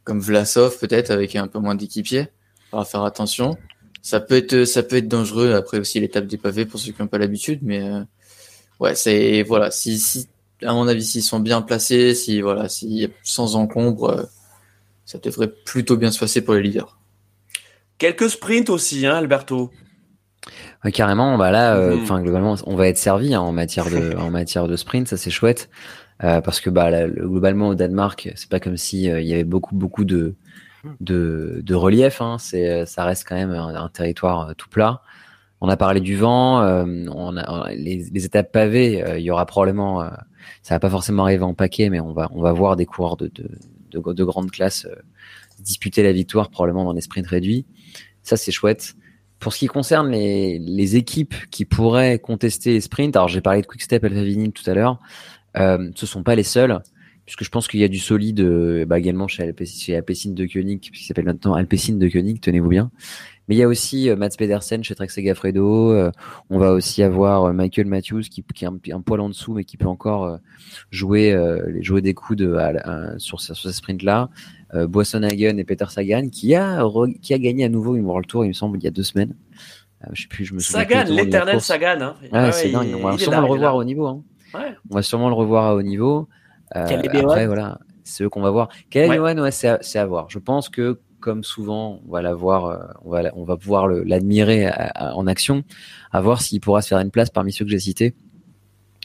comme 0.05 0.20
Vlasov 0.20 0.78
peut-être 0.78 1.11
avec 1.11 1.36
un 1.36 1.49
peu 1.49 1.59
moins 1.59 1.74
d'équipiers. 1.74 2.28
va 2.72 2.84
faire 2.84 3.03
attention. 3.05 3.57
Ça 4.03 4.20
peut 4.20 4.36
être 4.36 4.64
ça 4.64 4.82
peut 4.82 4.96
être 4.96 5.09
dangereux 5.09 5.53
après 5.55 5.78
aussi 5.78 6.01
l'étape 6.01 6.26
des 6.26 6.38
pavés 6.38 6.64
pour 6.64 6.80
ceux 6.80 6.92
qui 6.92 7.03
n'ont 7.03 7.09
pas 7.09 7.18
l'habitude, 7.18 7.61
mais 7.62 7.80
euh, 7.82 8.03
ouais 8.80 8.94
c'est 8.94 9.42
voilà 9.42 9.70
si, 9.70 9.99
si 9.99 10.28
à 10.62 10.72
mon 10.72 10.88
avis 10.88 11.05
s'ils 11.05 11.22
sont 11.22 11.40
bien 11.40 11.62
placés, 11.62 12.14
si 12.14 12.40
voilà 12.40 12.68
si 12.68 13.09
sans 13.22 13.57
encombre 13.57 14.28
ça 15.09 15.16
devrait 15.18 15.50
plutôt 15.64 15.96
bien 15.96 16.11
se 16.11 16.20
passer 16.20 16.42
pour 16.42 16.52
les 16.52 16.61
leaders. 16.61 16.98
Quelques 17.96 18.28
sprints 18.28 18.68
aussi, 18.68 19.06
hein, 19.06 19.16
Alberto. 19.16 19.70
Ouais, 20.84 20.92
carrément, 20.92 21.38
bah 21.38 21.50
là, 21.50 21.76
euh, 21.76 21.96
enfin 22.02 22.20
globalement, 22.20 22.56
on 22.66 22.76
va 22.76 22.88
être 22.88 22.98
servi 22.98 23.32
hein, 23.32 23.40
en 23.40 23.50
matière 23.50 23.86
de 23.88 24.14
en 24.18 24.30
matière 24.30 24.68
de 24.68 24.76
sprint, 24.76 25.09
ça 25.09 25.16
c'est 25.16 25.30
chouette, 25.30 25.70
euh, 26.24 26.42
parce 26.42 26.61
que 26.61 26.68
bah 26.68 26.90
là, 26.90 27.09
globalement 27.09 27.68
au 27.68 27.74
Danemark, 27.74 28.30
c'est 28.36 28.50
pas 28.50 28.61
comme 28.61 28.76
si 28.76 29.11
euh, 29.11 29.22
il 29.22 29.26
y 29.26 29.32
avait 29.32 29.44
beaucoup 29.44 29.74
beaucoup 29.74 30.04
de 30.04 30.34
de, 31.00 31.62
de 31.64 31.74
relief, 31.74 32.20
hein, 32.20 32.36
c'est 32.38 32.84
ça 32.84 33.04
reste 33.04 33.26
quand 33.26 33.34
même 33.34 33.50
un, 33.50 33.74
un 33.74 33.88
territoire 33.88 34.54
tout 34.56 34.68
plat. 34.68 35.00
On 35.62 35.70
a 35.70 35.78
parlé 35.78 36.00
du 36.00 36.16
vent, 36.16 36.61
on 36.62 37.36
a 37.36 37.70
les, 37.70 38.04
les 38.12 38.24
étapes 38.26 38.52
pavées, 38.52 39.02
il 39.16 39.22
y 39.22 39.30
aura 39.30 39.46
probablement, 39.46 40.02
ça 40.62 40.74
va 40.74 40.78
pas 40.78 40.90
forcément 40.90 41.24
arriver 41.24 41.44
en 41.44 41.54
paquet, 41.54 41.88
mais 41.88 41.98
on 41.98 42.12
va 42.12 42.28
on 42.32 42.42
va 42.42 42.52
voir 42.52 42.76
des 42.76 42.86
coureurs 42.86 43.16
de, 43.16 43.28
de 43.34 43.48
de, 43.91 44.12
de 44.12 44.24
grande 44.24 44.51
classe 44.51 44.86
euh, 44.86 44.95
disputer 45.61 46.03
la 46.03 46.12
victoire 46.12 46.51
probablement 46.51 46.84
dans 46.84 46.93
les 46.93 47.01
sprints 47.01 47.26
réduits. 47.26 47.66
Ça, 48.22 48.36
c'est 48.36 48.53
chouette. 48.53 48.95
Pour 49.39 49.53
ce 49.53 49.61
qui 49.61 49.66
concerne 49.66 50.11
les, 50.11 50.59
les 50.59 50.97
équipes 50.97 51.34
qui 51.51 51.64
pourraient 51.64 52.18
contester 52.18 52.72
les 52.72 52.80
sprints, 52.80 53.16
alors 53.16 53.28
j'ai 53.28 53.41
parlé 53.41 53.62
de 53.62 53.66
Quickstep, 53.66 54.03
Alpha 54.03 54.22
Vinyl 54.22 54.53
tout 54.53 54.68
à 54.68 54.74
l'heure, 54.74 54.99
euh, 55.57 55.91
ce 55.95 56.07
sont 56.07 56.22
pas 56.22 56.34
les 56.34 56.43
seuls, 56.43 56.80
puisque 57.24 57.45
je 57.45 57.51
pense 57.51 57.68
qu'il 57.68 57.80
y 57.80 57.84
a 57.84 57.89
du 57.89 57.99
solide 57.99 58.41
euh, 58.41 58.84
bah, 58.84 58.99
également 58.99 59.28
chez, 59.28 59.45
Alpecin, 59.45 59.78
chez 59.78 59.97
Alpecin 59.97 60.30
de 60.30 60.47
Koenig, 60.47 60.80
qui 60.80 61.05
s'appelle 61.05 61.24
maintenant 61.24 61.55
Alpecin 61.55 61.95
de 61.95 62.09
Koenig, 62.09 62.41
tenez-vous 62.41 62.68
bien. 62.68 62.91
Mais 63.49 63.55
il 63.55 63.59
y 63.59 63.62
a 63.62 63.68
aussi 63.68 64.11
euh, 64.11 64.16
Mats 64.16 64.30
Pedersen 64.36 64.84
chez 64.84 64.94
Trek 64.94 65.09
Segafredo. 65.09 65.92
Euh, 65.92 66.11
on 66.51 66.59
va 66.59 66.72
aussi 66.72 67.03
avoir 67.03 67.44
euh, 67.44 67.53
Michael 67.53 67.86
Matthews 67.86 68.22
qui, 68.22 68.42
qui 68.42 68.64
est 68.64 68.68
un, 68.68 68.78
un, 68.92 69.01
poil 69.01 69.20
en 69.20 69.28
dessous, 69.28 69.55
mais 69.55 69.64
qui 69.64 69.76
peut 69.76 69.86
encore 69.86 70.38
jouer, 70.90 71.36
jouer 71.80 72.03
des 72.03 72.14
coups 72.14 72.38
de, 72.38 72.55
à, 72.55 72.68
à, 72.68 73.18
sur, 73.18 73.40
sur 73.40 73.57
ce 73.57 73.72
sprint-là. 73.72 74.28
Boissonhagen 74.74 75.57
et 75.57 75.64
Peter 75.64 75.86
Sagan 75.88 76.28
qui 76.28 76.55
a, 76.55 76.86
qui 77.22 77.32
a 77.32 77.38
gagné 77.38 77.64
à 77.64 77.68
nouveau 77.70 77.96
une 77.96 78.05
World 78.05 78.26
Tour, 78.26 78.44
il 78.44 78.49
me 78.49 78.53
semble, 78.53 78.78
il 78.78 78.84
y 78.84 78.86
a 78.86 78.90
deux 78.90 79.03
semaines. 79.03 79.34
Je 80.12 80.22
sais 80.22 80.28
plus, 80.28 80.44
je 80.44 80.55
me 80.55 80.61
souviens 80.61 80.80
Sagan, 80.80 81.05
l'éternel 81.09 81.61
Sagan. 81.61 82.01
Hein. 82.01 82.14
Ouais, 82.32 82.53
c'est 82.53 82.70
dingue. 82.70 82.94
On 82.94 83.03
va 83.03 83.18
sûrement 83.18 83.40
là, 83.40 83.46
le 83.46 83.53
revoir 83.53 83.76
au 83.76 83.84
niveau. 83.84 84.07
Hein. 84.07 84.22
Ouais. 84.55 84.74
On 84.90 84.94
va 84.94 85.03
sûrement 85.03 85.28
le 85.28 85.34
revoir 85.34 85.64
à 85.64 85.74
haut 85.74 85.82
niveau. 85.82 86.28
Euh, 86.76 86.86
après, 86.86 87.46
voilà, 87.46 87.78
c'est 88.05 88.24
eux 88.24 88.28
qu'on 88.28 88.42
va 88.42 88.51
voir. 88.51 88.68
Quel 88.90 89.09
ouais. 89.09 89.18
ouais, 89.18 89.51
c'est 89.51 89.68
à, 89.68 89.80
à, 89.94 90.07
voir. 90.07 90.28
Je 90.28 90.38
pense 90.38 90.68
que 90.68 91.01
comme 91.20 91.44
souvent, 91.44 92.00
on 92.06 92.12
va 92.12 92.22
la 92.22 92.34
voir, 92.34 92.96
on 93.04 93.10
va, 93.10 93.22
on 93.34 93.44
va 93.44 93.56
pouvoir 93.56 93.88
l'admirer 93.88 94.70
en 94.96 95.26
action, 95.26 95.64
à 96.12 96.20
voir 96.20 96.40
s'il 96.42 96.60
pourra 96.60 96.82
se 96.82 96.88
faire 96.88 96.98
une 96.98 97.10
place 97.10 97.30
parmi 97.30 97.52
ceux 97.52 97.64
que 97.64 97.70
j'ai 97.70 97.78
cités, 97.78 98.14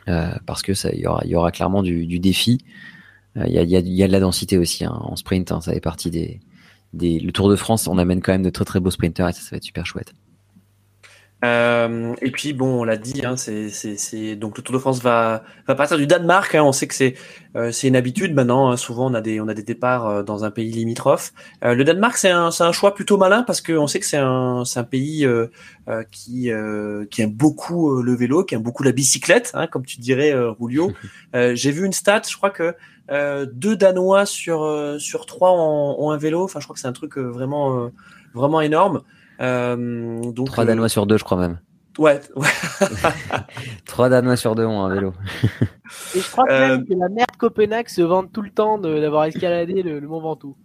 euh, 0.07 0.34
parce 0.45 0.61
que 0.61 0.74
ça, 0.74 0.89
il 0.91 0.99
y 0.99 1.07
aura, 1.07 1.26
y 1.26 1.36
aura 1.36 1.51
clairement 1.51 1.82
du, 1.84 2.20
défi. 2.20 2.59
Il 3.36 3.51
y, 3.51 3.76
a, 3.76 3.82
de 4.07 4.11
la 4.11 4.20
densité 4.20 4.57
aussi 4.57 4.86
hein, 4.86 4.95
en 5.01 5.16
sprint, 5.16 5.51
hein, 5.51 5.61
ça 5.61 5.74
fait 5.74 5.80
partie 5.80 6.11
des, 6.11 6.39
des. 6.93 7.20
Le 7.20 7.32
Tour 7.32 7.49
de 7.49 7.55
France, 7.55 7.88
on 7.88 7.97
amène 7.97 8.22
quand 8.22 8.32
même 8.32 8.43
de 8.43 8.51
très 8.51 8.66
très 8.66 8.80
beaux 8.80 8.91
sprinters 8.91 9.28
et 9.28 9.34
ça, 9.34 9.41
ça 9.41 9.49
va 9.51 9.57
être 9.57 9.64
super 9.64 9.86
chouette. 9.86 10.14
Euh, 11.44 12.16
et 12.22 12.32
puis 12.32 12.54
bon, 12.54 12.82
on 12.82 12.84
l'a 12.84 12.96
dit, 12.96 13.26
hein, 13.26 13.36
c'est 13.36 14.36
donc 14.36 14.58
le 14.58 14.64
Tour 14.64 14.74
de 14.74 14.80
France 14.80 15.02
va, 15.02 15.44
va 15.68 15.76
partir 15.76 15.98
du 15.98 16.08
Danemark. 16.08 16.56
Hein, 16.56 16.64
on 16.64 16.72
sait 16.72 16.88
que 16.88 16.94
c'est 16.94 17.16
euh, 17.56 17.72
c'est 17.72 17.88
une 17.88 17.98
habitude 17.98 18.34
maintenant. 18.34 18.72
Hein, 18.72 18.78
souvent, 18.78 19.12
on 19.12 19.14
a 19.14 19.22
des 19.22 19.41
on 19.41 19.48
a 19.50 19.54
des 19.54 19.64
départs 19.64 20.08
euh, 20.08 20.24
dans 20.24 20.46
un 20.46 20.52
pays 20.52 20.72
limitrophe. 20.72 21.34
Euh, 21.66 21.76
le 21.76 21.84
Danemark, 21.84 22.16
c'est 22.16 22.30
un 22.30 22.50
c'est 22.52 22.64
un 22.64 22.72
choix 22.72 22.94
plutôt 22.94 23.18
malin 23.18 23.44
parce 23.44 23.60
qu'on 23.60 23.88
sait 23.88 24.00
que 24.00 24.06
c'est 24.06 24.18
un 24.18 24.64
c'est 24.64 24.80
un 24.80 24.86
pays 24.86 25.26
euh, 25.26 25.48
qui 26.12 26.50
qui 27.12 27.22
aime 27.22 27.34
beaucoup 27.34 28.02
le 28.02 28.16
vélo, 28.16 28.46
qui 28.46 28.56
aime 28.56 28.64
beaucoup 28.64 28.84
la 28.84 28.94
bicyclette, 28.94 29.52
hein, 29.54 29.68
comme 29.68 29.86
tu 29.86 30.00
dirais, 30.00 30.34
Julio. 30.60 30.94
J'ai 31.34 31.72
vu 31.72 31.86
une 31.86 31.94
stat, 31.94 32.22
je 32.30 32.38
crois 32.38 32.52
que 32.52 32.74
deux 33.52 33.76
Danois 33.76 34.26
sur 34.26 34.96
sur 35.00 35.26
trois 35.26 35.52
ont, 35.52 35.96
ont, 36.00 36.12
un 36.12 36.18
vélo. 36.18 36.44
Enfin, 36.44 36.62
je 36.62 36.66
crois 36.66 36.74
que 36.74 36.80
c'est 36.80 36.88
un 36.88 36.94
truc 36.94 37.18
vraiment 37.18 37.91
vraiment 38.34 38.62
énorme. 38.62 39.02
Euh, 39.42 40.32
donc, 40.32 40.48
Trois 40.48 40.66
Danois 40.66 40.86
euh... 40.86 40.90
sur 40.90 41.06
deux, 41.06 41.18
je 41.18 41.24
crois 41.24 41.38
même. 41.38 41.60
Ouais. 41.98 42.20
ouais. 42.36 42.48
Trois 43.86 44.10
Danois 44.10 44.36
sur 44.36 44.56
deux 44.56 44.66
ont 44.66 44.84
un 44.84 44.94
vélo. 44.94 45.14
Et 46.16 46.20
je 46.20 46.32
crois 46.32 46.46
euh... 46.50 46.70
même 46.70 46.86
que 46.86 46.94
la 46.94 47.10
mère 47.10 47.28
de 47.32 47.38
Copenhague 47.38 47.90
se 47.90 48.02
vante 48.02 48.32
tout 48.32 48.42
le 48.42 48.50
temps 48.50 48.78
d'avoir 48.78 49.26
escaladé 49.26 49.84
le, 49.84 50.00
le, 50.00 50.08
Mont 50.08 50.22
Ventoux. 50.22 50.58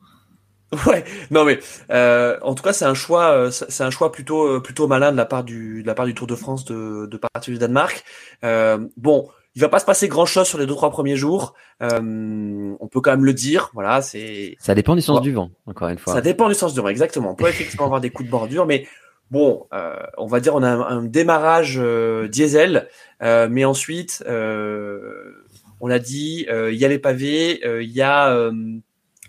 Ouais, 0.86 1.02
non 1.30 1.44
mais 1.46 1.60
euh, 1.90 2.38
en 2.42 2.54
tout 2.54 2.62
cas 2.62 2.74
c'est 2.74 2.84
un 2.84 2.92
choix, 2.92 3.50
c'est 3.50 3.84
un 3.84 3.88
choix 3.88 4.12
plutôt 4.12 4.60
plutôt 4.60 4.86
malin 4.86 5.12
de 5.12 5.16
la 5.16 5.24
part 5.24 5.42
du 5.42 5.82
de 5.82 5.86
la 5.86 5.94
part 5.94 6.04
du 6.04 6.12
Tour 6.12 6.26
de 6.26 6.34
France 6.34 6.66
de, 6.66 7.06
de 7.06 7.16
partir 7.16 7.54
du 7.54 7.58
Danemark. 7.58 8.04
Euh, 8.44 8.86
bon, 8.98 9.30
il 9.58 9.60
va 9.60 9.68
pas 9.68 9.80
se 9.80 9.84
passer 9.84 10.06
grand 10.06 10.24
chose 10.24 10.46
sur 10.46 10.56
les 10.56 10.66
deux 10.66 10.76
trois 10.76 10.90
premiers 10.90 11.16
jours. 11.16 11.54
Euh, 11.82 12.76
on 12.78 12.86
peut 12.86 13.00
quand 13.00 13.10
même 13.10 13.24
le 13.24 13.34
dire. 13.34 13.72
Voilà, 13.74 14.02
c'est. 14.02 14.54
Ça 14.60 14.72
dépend 14.76 14.94
du 14.94 15.02
sens 15.02 15.20
du 15.20 15.32
vent, 15.32 15.50
encore 15.66 15.88
une 15.88 15.98
fois. 15.98 16.12
Ça 16.12 16.20
dépend 16.20 16.48
du 16.48 16.54
sens 16.54 16.74
du 16.74 16.80
vent, 16.80 16.86
exactement. 16.86 17.32
On 17.32 17.34
peut 17.34 17.48
effectivement 17.48 17.86
avoir 17.86 18.00
des 18.00 18.10
coups 18.10 18.28
de 18.28 18.30
bordure, 18.30 18.66
mais 18.66 18.86
bon, 19.32 19.66
euh, 19.72 19.96
on 20.16 20.26
va 20.26 20.38
dire 20.38 20.54
on 20.54 20.62
a 20.62 20.68
un, 20.68 20.80
un 20.98 21.02
démarrage 21.02 21.76
euh, 21.82 22.28
diesel, 22.28 22.86
mais 23.20 23.64
ensuite, 23.64 24.22
on 24.28 25.88
l'a 25.88 25.98
dit, 25.98 26.46
il 26.48 26.76
y 26.76 26.84
a 26.84 26.88
les 26.88 27.00
pavés, 27.00 27.60
il 27.82 27.90
y 27.90 28.00
a 28.00 28.50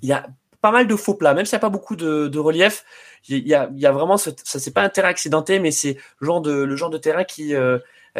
il 0.04 0.08
y 0.08 0.14
a 0.14 0.28
pas 0.62 0.70
mal 0.70 0.86
de 0.86 0.96
faux 0.96 1.16
plats, 1.16 1.34
même 1.34 1.46
s'il 1.46 1.56
n'y 1.56 1.62
a 1.62 1.62
pas 1.62 1.70
beaucoup 1.70 1.96
de, 1.96 2.28
de 2.28 2.38
relief. 2.38 2.86
Il 3.30 3.48
y 3.48 3.56
a, 3.56 3.68
y 3.74 3.88
a 3.88 3.92
vraiment 3.92 4.18
ce, 4.18 4.30
ça 4.44 4.60
c'est 4.60 4.76
pas 4.76 4.84
un 4.84 4.90
terrain 4.90 5.10
accidenté, 5.10 5.58
mais 5.58 5.72
c'est 5.72 5.98
le 6.20 6.28
genre 6.28 6.42
de 6.42 6.52
le 6.52 6.76
genre 6.76 6.92
de 6.92 7.00
terrain 7.00 7.24
qui 7.24 7.56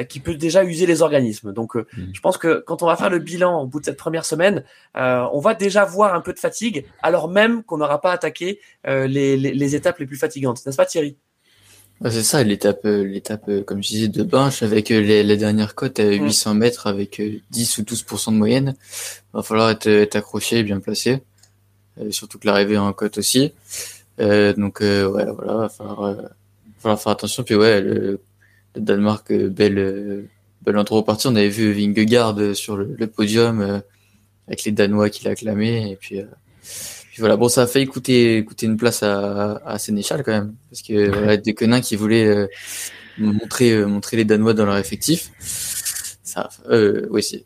qui 0.08 0.20
peut 0.20 0.36
déjà 0.36 0.64
user 0.64 0.86
les 0.86 1.02
organismes. 1.02 1.54
Donc, 1.54 1.76
euh, 1.76 1.88
mmh. 1.96 2.02
je 2.14 2.22
pense 2.22 2.38
que 2.38 2.64
quand 2.66 2.84
on 2.84 2.86
va 2.86 2.96
faire 2.96 3.10
le 3.10 3.20
bilan 3.20 3.62
au 3.62 3.68
bout 3.68 3.80
de 3.80 3.86
cette 3.86 3.98
première 3.98 4.26
semaine, 4.26 4.64
euh, 4.98 5.26
on 5.34 5.40
va 5.40 5.56
déjà 5.56 5.86
voir 5.86 6.14
un 6.14 6.22
peu 6.22 6.34
de 6.34 6.40
fatigue, 6.40 6.86
alors 7.02 7.30
même 7.30 7.64
qu'on 7.64 7.78
n'aura 7.78 8.02
pas 8.02 8.12
attaqué 8.12 8.60
euh, 8.88 9.08
les, 9.08 9.38
les, 9.38 9.54
les, 9.54 9.76
étapes 9.76 10.00
les 10.00 10.06
plus 10.06 10.18
fatigantes. 10.18 10.66
N'est-ce 10.66 10.78
pas, 10.78 10.86
Thierry? 10.86 11.18
C'est 12.06 12.24
ça, 12.24 12.44
l'étape, 12.44 12.86
l'étape, 12.86 13.50
comme 13.66 13.84
je 13.84 13.90
disais, 13.90 14.08
de 14.08 14.24
Binche 14.24 14.64
avec 14.64 14.88
les, 14.88 15.22
les 15.22 15.38
dernières 15.38 15.76
côtes 15.76 16.00
à 16.00 16.10
800 16.10 16.54
mmh. 16.54 16.58
mètres 16.58 16.88
avec 16.88 17.22
10 17.52 17.78
ou 17.80 17.82
12% 17.82 18.32
de 18.32 18.38
moyenne. 18.38 18.76
Il 19.34 19.38
va 19.38 19.44
falloir 19.44 19.70
être, 19.70 19.88
être 19.88 20.16
accroché, 20.16 20.64
bien 20.64 20.80
placé. 20.80 21.20
surtout 22.12 22.40
que 22.40 22.48
l'arrivée 22.48 22.78
en 22.78 22.94
côte 22.94 23.18
aussi. 23.18 23.52
donc, 24.18 24.80
ouais, 24.80 25.04
voilà, 25.04 25.32
il 25.32 25.58
va 25.58 25.70
falloir, 25.70 26.16
falloir 26.80 27.02
faire 27.02 27.12
attention. 27.12 27.44
Puis, 27.44 27.56
ouais, 27.56 27.82
le, 27.82 28.22
le 28.76 28.82
Danemark, 28.82 29.32
belle, 29.32 30.28
belle 30.62 30.78
intro 30.78 31.04
partie. 31.04 31.28
On 31.28 31.36
avait 31.36 31.50
vu 31.50 31.72
Vingegaard 31.74 32.56
sur 32.56 32.78
le, 32.78 32.96
le 32.98 33.08
podium 33.08 33.62
euh, 33.62 33.80
avec 34.48 34.64
les 34.64 34.72
Danois 34.72 35.10
qui 35.10 35.26
l'acclamaient. 35.26 35.92
Et 35.92 35.96
puis, 35.96 36.20
euh, 36.20 36.26
puis, 37.12 37.20
voilà, 37.20 37.38
bon, 37.38 37.50
ça 37.50 37.64
a 37.64 37.68
fait 37.68 37.82
écouter, 37.82 38.38
écouter 38.38 38.66
une 38.66 38.78
place 38.78 39.04
à, 39.04 39.62
à 39.66 39.80
Sénéchal 39.80 40.24
quand 40.24 40.32
même. 40.32 40.56
Parce 40.70 40.82
que 40.82 41.10
voilà, 41.10 41.38
des 41.38 41.54
Quenins 41.54 41.82
qui 41.82 41.96
voulaient 41.96 42.28
euh, 42.28 42.48
montrer, 43.18 43.86
montrer 43.86 44.18
les 44.18 44.26
Danois 44.26 44.54
dans 44.54 44.66
leur 44.66 44.78
effectif. 44.78 45.32
Ça, 46.24 46.50
euh, 46.70 47.08
oui, 47.10 47.24
c'est. 47.24 47.46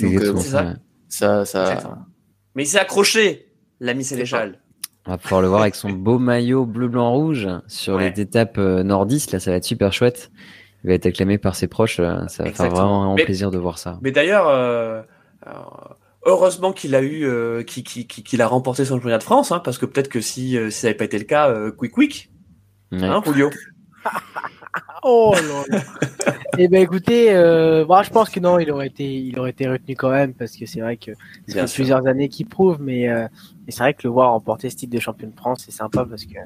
Donc, 0.00 0.24
bon, 0.32 0.40
ça. 0.40 0.74
Ça, 1.08 1.44
ça... 1.44 2.06
Mais 2.56 2.64
il 2.64 2.66
s'est 2.66 2.80
accroché, 2.80 3.52
l'ami 3.78 4.02
Sénéchal. 4.02 4.58
On 5.06 5.12
va 5.12 5.18
pouvoir 5.18 5.42
le 5.42 5.48
voir 5.48 5.62
avec 5.62 5.74
son 5.74 5.90
beau 5.90 6.18
maillot 6.18 6.64
bleu, 6.64 6.88
blanc, 6.88 7.12
rouge 7.12 7.48
sur 7.66 7.96
ouais. 7.96 8.10
les 8.10 8.20
étapes 8.20 8.58
nordistes. 8.58 9.32
Là, 9.32 9.40
ça 9.40 9.50
va 9.50 9.58
être 9.58 9.64
super 9.64 9.92
chouette. 9.92 10.30
Il 10.82 10.88
va 10.88 10.94
être 10.94 11.06
acclamé 11.06 11.38
par 11.38 11.56
ses 11.56 11.66
proches. 11.66 11.96
Ça 11.96 12.44
va 12.44 12.52
faire 12.52 12.70
vraiment, 12.70 13.14
mais, 13.14 13.24
plaisir 13.24 13.50
de 13.50 13.58
voir 13.58 13.78
ça. 13.78 13.98
Mais 14.02 14.12
d'ailleurs, 14.12 14.48
euh, 14.48 15.02
heureusement 16.24 16.72
qu'il 16.72 16.94
a 16.94 17.02
eu, 17.02 17.24
euh, 17.24 17.62
qu'il 17.62 17.84
qu 17.84 18.04
qu 18.06 18.40
a 18.40 18.46
remporté 18.46 18.84
son 18.84 18.96
championnat 18.96 19.18
de 19.18 19.22
France, 19.22 19.52
hein, 19.52 19.60
parce 19.60 19.78
que 19.78 19.86
peut-être 19.86 20.08
que 20.08 20.20
si, 20.20 20.56
euh, 20.56 20.70
si 20.70 20.80
ça 20.80 20.86
n'avait 20.88 20.96
pas 20.96 21.04
été 21.04 21.18
le 21.18 21.24
cas, 21.24 21.50
euh, 21.50 21.70
quick 21.70 21.92
quick, 21.92 22.30
ouais. 22.92 23.04
hein, 23.04 23.22
Julio? 23.24 23.50
oh 25.02 25.34
là 25.34 25.80
Eh 26.58 26.68
ben 26.68 26.82
écoutez, 26.82 27.34
euh, 27.34 27.84
bon, 27.84 28.02
je 28.02 28.10
pense 28.10 28.30
que 28.30 28.38
non, 28.38 28.60
il 28.60 28.70
aurait 28.70 28.86
été, 28.86 29.04
il 29.04 29.36
aurait 29.40 29.50
été 29.50 29.68
retenu 29.68 29.96
quand 29.96 30.10
même 30.10 30.34
parce 30.34 30.56
que 30.56 30.66
c'est 30.66 30.80
vrai 30.80 30.96
que 30.96 31.10
ça 31.48 31.66
fait 31.66 31.74
plusieurs 31.74 32.06
années 32.06 32.28
qu'il 32.28 32.46
prouve, 32.46 32.80
mais, 32.80 33.08
euh, 33.08 33.26
mais 33.66 33.72
c'est 33.72 33.80
vrai 33.80 33.94
que 33.94 34.02
le 34.04 34.10
voir 34.10 34.30
remporter 34.30 34.70
ce 34.70 34.76
titre 34.76 34.94
de 34.94 35.00
champion 35.00 35.28
de 35.28 35.36
France, 35.36 35.64
c'est 35.64 35.72
sympa 35.72 36.04
parce 36.04 36.24
que 36.24 36.38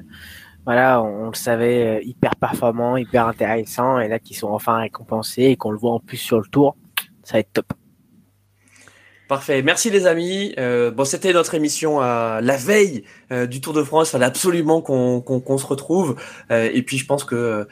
voilà, 0.65 1.01
on, 1.03 1.25
on, 1.25 1.29
le 1.29 1.35
savait 1.35 2.03
hyper 2.03 2.35
performant, 2.37 2.97
hyper 2.97 3.27
intéressant, 3.27 3.99
et 3.99 4.07
là 4.07 4.17
qu'ils 4.17 4.35
sont 4.35 4.49
enfin 4.49 4.77
récompensés 4.77 5.43
et 5.43 5.55
qu'on 5.55 5.71
le 5.71 5.77
voit 5.77 5.93
en 5.93 5.99
plus 5.99 6.17
sur 6.17 6.39
le 6.39 6.47
tour, 6.47 6.75
ça 7.23 7.33
va 7.33 7.39
être 7.39 7.53
top. 7.53 7.73
Parfait. 9.29 9.61
Merci 9.61 9.91
les 9.91 10.07
amis. 10.07 10.55
Euh, 10.57 10.89
bon, 10.89 11.05
c'était 11.05 11.33
notre 11.33 11.53
émission 11.53 11.99
à 11.99 12.39
la 12.41 12.57
veille 12.57 13.03
euh, 13.31 13.45
du 13.45 13.61
Tour 13.61 13.73
de 13.73 13.83
France. 13.83 14.07
Il 14.07 14.11
fallait 14.13 14.25
absolument 14.25 14.81
qu'on 14.81 15.57
se 15.59 15.67
retrouve. 15.67 16.15
Euh, 16.49 16.67
et 16.73 16.81
puis 16.81 16.97
je 16.97 17.05
pense 17.05 17.25
que 17.25 17.67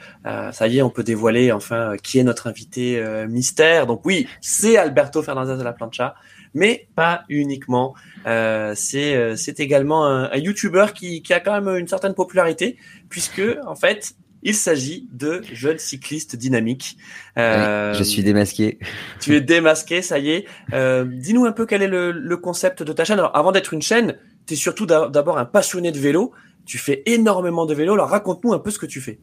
ça 0.52 0.68
y 0.68 0.78
est, 0.78 0.82
on 0.82 0.90
peut 0.90 1.02
dévoiler 1.02 1.50
enfin 1.50 1.96
qui 2.00 2.20
est 2.20 2.22
notre 2.22 2.46
invité 2.46 3.02
mystère. 3.28 3.88
Donc 3.88 4.02
oui, 4.04 4.28
c'est 4.40 4.76
Alberto 4.76 5.20
Fernandez 5.20 5.56
de 5.56 5.64
la 5.64 5.72
Plancha, 5.72 6.14
mais 6.54 6.86
pas 6.94 7.24
uniquement. 7.28 7.96
c'est 8.24 9.36
c'est 9.36 9.58
également 9.58 10.06
un, 10.06 10.30
un 10.30 10.36
YouTuber 10.36 10.86
qui 10.94 11.22
qui 11.22 11.34
a 11.34 11.40
quand 11.40 11.60
même 11.60 11.76
une 11.76 11.88
certaine 11.88 12.14
popularité 12.14 12.76
puisque 13.08 13.42
en 13.66 13.74
fait 13.74 14.14
il 14.42 14.54
s'agit 14.54 15.08
de 15.12 15.42
jeunes 15.52 15.78
cyclistes 15.78 16.36
dynamiques. 16.36 16.96
Euh, 17.36 17.92
je 17.94 18.02
suis 18.02 18.22
démasqué. 18.22 18.78
Tu 19.20 19.34
es 19.34 19.40
démasqué, 19.40 20.02
ça 20.02 20.18
y 20.18 20.30
est. 20.30 20.44
Euh, 20.72 21.04
dis-nous 21.04 21.44
un 21.44 21.52
peu 21.52 21.66
quel 21.66 21.82
est 21.82 21.88
le, 21.88 22.36
concept 22.36 22.82
de 22.82 22.92
ta 22.92 23.04
chaîne. 23.04 23.18
Alors, 23.18 23.36
avant 23.36 23.52
d'être 23.52 23.74
une 23.74 23.82
chaîne, 23.82 24.16
tu 24.46 24.54
es 24.54 24.56
surtout 24.56 24.86
d'abord 24.86 25.38
un 25.38 25.44
passionné 25.44 25.92
de 25.92 25.98
vélo. 25.98 26.32
Tu 26.66 26.78
fais 26.78 27.02
énormément 27.06 27.66
de 27.66 27.74
vélo. 27.74 27.94
Alors, 27.94 28.08
raconte-nous 28.08 28.52
un 28.52 28.58
peu 28.58 28.70
ce 28.70 28.78
que 28.78 28.86
tu 28.86 29.00
fais. 29.00 29.18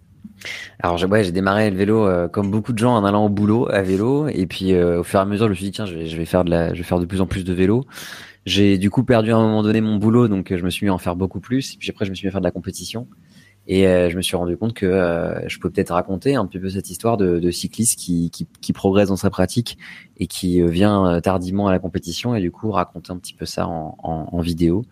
Alors, 0.82 0.98
j'ai 0.98 1.06
ouais, 1.06 1.32
démarré 1.32 1.70
le 1.70 1.78
vélo 1.78 2.06
euh, 2.06 2.28
comme 2.28 2.52
beaucoup 2.52 2.74
de 2.74 2.78
gens 2.78 2.96
en 2.96 3.06
allant 3.06 3.26
au 3.26 3.30
boulot 3.30 3.70
à 3.72 3.82
vélo. 3.82 4.28
Et 4.28 4.46
puis, 4.48 4.76
au 4.78 5.04
fur 5.04 5.20
et 5.20 5.22
à 5.22 5.26
mesure, 5.26 5.46
je 5.46 5.52
me 5.52 5.56
suis 5.56 5.66
dit, 5.66 5.72
tiens, 5.72 5.86
je 5.86 5.96
vais, 5.96 6.26
faire 6.26 6.44
de 6.44 6.50
la, 6.50 6.74
je 6.74 6.80
vais 6.80 6.84
faire 6.84 7.00
de 7.00 7.06
plus 7.06 7.22
en 7.22 7.26
plus 7.26 7.46
de 7.46 7.54
vélo. 7.54 7.86
J'ai 8.46 8.78
du 8.78 8.92
coup 8.92 9.04
perdu 9.04 9.32
à 9.32 9.38
un 9.38 9.42
moment 9.42 9.64
donné 9.64 9.82
mon 9.82 9.96
boulot, 9.96 10.28
donc 10.28 10.54
je 10.56 10.64
me 10.64 10.70
suis 10.70 10.86
mis 10.86 10.92
à 10.92 10.94
en 10.94 11.00
faire 11.00 11.16
beaucoup 11.16 11.40
plus. 11.40 11.74
Et 11.74 11.78
puis 11.78 11.90
après, 11.90 12.06
je 12.06 12.12
me 12.12 12.16
suis 12.16 12.28
mis 12.28 12.30
à 12.30 12.32
faire 12.32 12.42
de 12.42 12.46
la 12.46 12.52
compétition. 12.52 13.08
Et 13.68 13.88
euh, 13.88 14.10
je 14.10 14.18
me 14.18 14.22
suis 14.22 14.36
rendu 14.36 14.58
compte 14.58 14.74
que 14.74 14.86
euh, 14.86 15.48
je 15.48 15.60
peux 15.60 15.70
peut-être 15.70 15.92
raconter 15.92 16.36
un 16.36 16.46
petit 16.46 16.60
peu 16.60 16.70
cette 16.70 16.90
histoire 16.90 17.18
de, 17.18 17.40
de 17.40 17.52
cycliste 17.52 17.98
qui, 17.98 18.30
qui, 18.30 18.48
qui, 18.62 18.74
progresse 18.74 19.10
dans 19.10 19.16
sa 19.16 19.30
pratique 19.30 19.78
et 20.18 20.28
qui 20.28 20.62
euh, 20.62 20.68
vient 20.68 21.20
tardivement 21.22 21.68
à 21.68 21.72
la 21.72 21.80
compétition 21.80 22.36
et 22.36 22.42
du 22.42 22.52
coup 22.52 22.72
raconter 22.72 23.12
un 23.12 23.18
petit 23.18 23.34
peu 23.34 23.46
ça 23.46 23.68
en, 23.68 23.98
en, 24.04 24.30
en 24.32 24.40
vidéo. 24.40 24.86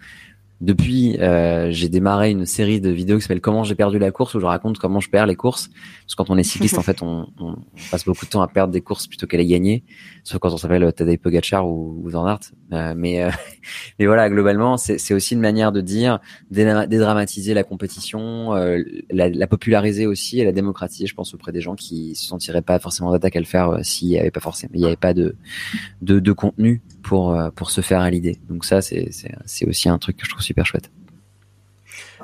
Depuis, 0.61 1.17
euh, 1.19 1.71
j'ai 1.71 1.89
démarré 1.89 2.31
une 2.31 2.45
série 2.45 2.79
de 2.79 2.89
vidéos 2.89 3.17
qui 3.17 3.23
s'appelle 3.23 3.41
Comment 3.41 3.63
j'ai 3.63 3.75
perdu 3.75 3.99
la 3.99 4.11
course, 4.11 4.33
où 4.35 4.39
je 4.39 4.45
raconte 4.45 4.77
comment 4.77 4.99
je 4.99 5.09
perds 5.09 5.25
les 5.25 5.35
courses. 5.35 5.69
Parce 6.03 6.15
que 6.15 6.15
quand 6.15 6.29
on 6.29 6.37
est 6.37 6.43
cycliste, 6.43 6.77
en 6.77 6.81
fait, 6.83 7.01
on, 7.01 7.27
on, 7.39 7.55
passe 7.91 8.05
beaucoup 8.05 8.25
de 8.25 8.29
temps 8.29 8.41
à 8.41 8.47
perdre 8.47 8.71
des 8.71 8.81
courses 8.81 9.07
plutôt 9.07 9.27
qu'à 9.27 9.37
les 9.37 9.45
gagner. 9.45 9.83
Sauf 10.23 10.39
quand 10.39 10.53
on 10.53 10.57
s'appelle 10.57 10.93
Tadej 10.93 11.17
Pogacar 11.17 11.67
ou, 11.67 12.01
ou 12.03 12.09
Van 12.09 12.37
Euh, 12.71 12.93
mais, 12.95 13.23
euh, 13.23 13.29
mais 13.99 14.05
voilà, 14.05 14.29
globalement, 14.29 14.77
c'est 14.77 15.13
aussi 15.13 15.33
une 15.33 15.41
manière 15.41 15.71
de 15.71 15.81
dire 15.81 16.19
dédramatiser 16.49 17.53
la 17.53 17.63
compétition, 17.63 18.55
euh, 18.55 18.81
la, 19.11 19.29
la, 19.29 19.47
populariser 19.47 20.07
aussi 20.07 20.39
et 20.39 20.45
la 20.45 20.51
démocratiser, 20.51 21.07
je 21.07 21.13
pense, 21.13 21.33
auprès 21.33 21.51
des 21.51 21.61
gens 21.61 21.75
qui 21.75 22.15
se 22.15 22.25
sentiraient 22.25 22.61
pas 22.61 22.79
forcément 22.79 23.11
d'attaque 23.11 23.35
à 23.35 23.39
le 23.39 23.45
faire 23.45 23.69
euh, 23.69 23.83
s'il 23.83 24.09
n'y 24.09 24.19
avait 24.19 24.31
pas 24.31 24.39
forcément, 24.39 24.71
il 24.73 24.79
n'y 24.79 24.85
avait 24.85 24.95
pas 24.95 25.13
de, 25.13 25.35
de, 26.01 26.19
de 26.19 26.31
contenu 26.31 26.81
pour, 27.01 27.37
pour 27.55 27.69
se 27.69 27.81
faire 27.81 27.99
à 27.99 28.09
l'idée. 28.09 28.39
Donc 28.49 28.63
ça, 28.63 28.81
c'est 28.81 29.67
aussi 29.67 29.89
un 29.89 29.97
truc 29.97 30.17
que 30.17 30.25
je 30.25 30.29
trouve 30.29 30.41
super 30.41 30.52
chouette. 30.63 30.91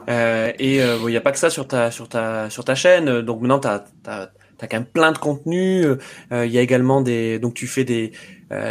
Euh, 0.10 0.52
et 0.60 0.76
il 0.76 0.82
euh, 0.82 1.10
n'y 1.10 1.18
a 1.18 1.22
pas 1.22 1.32
que 1.32 1.38
ça 1.38 1.50
sur 1.50 1.68
ta 1.68 1.92
sur 1.92 2.08
ta 2.08 2.50
sur 2.50 2.64
ta 2.64 2.76
chaîne. 2.76 3.22
Donc 3.22 3.42
maintenant, 3.42 3.60
tu 3.60 3.68
as, 3.68 3.86
as, 4.08 4.30
quand 4.60 4.74
même 4.74 4.86
plein 4.86 5.12
de 5.12 5.18
contenu. 5.18 5.84
Il 6.32 6.52
y 6.52 6.58
a 6.58 6.62
également 6.62 7.02
des 7.02 7.40
donc 7.40 7.54
tu 7.54 7.68
fais 7.68 7.84
des 7.84 8.12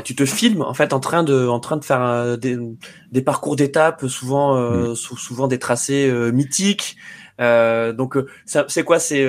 tu 0.04 0.14
te 0.14 0.24
filmes 0.24 0.62
en 0.62 0.74
fait 0.74 0.92
en 0.92 1.00
train 1.00 1.22
de 1.22 1.46
en 1.46 1.60
train 1.60 1.76
de 1.76 1.84
faire 1.84 2.38
des, 2.38 2.58
des 3.12 3.22
parcours 3.22 3.56
d'étapes, 3.56 4.06
souvent 4.06 4.56
mm. 4.56 4.94
souvent 4.94 5.48
des 5.48 5.58
tracés 5.58 6.10
mythiques. 6.32 6.96
donc 7.38 8.16
c'est 8.46 8.84
quoi? 8.84 8.98
C'est 8.98 9.26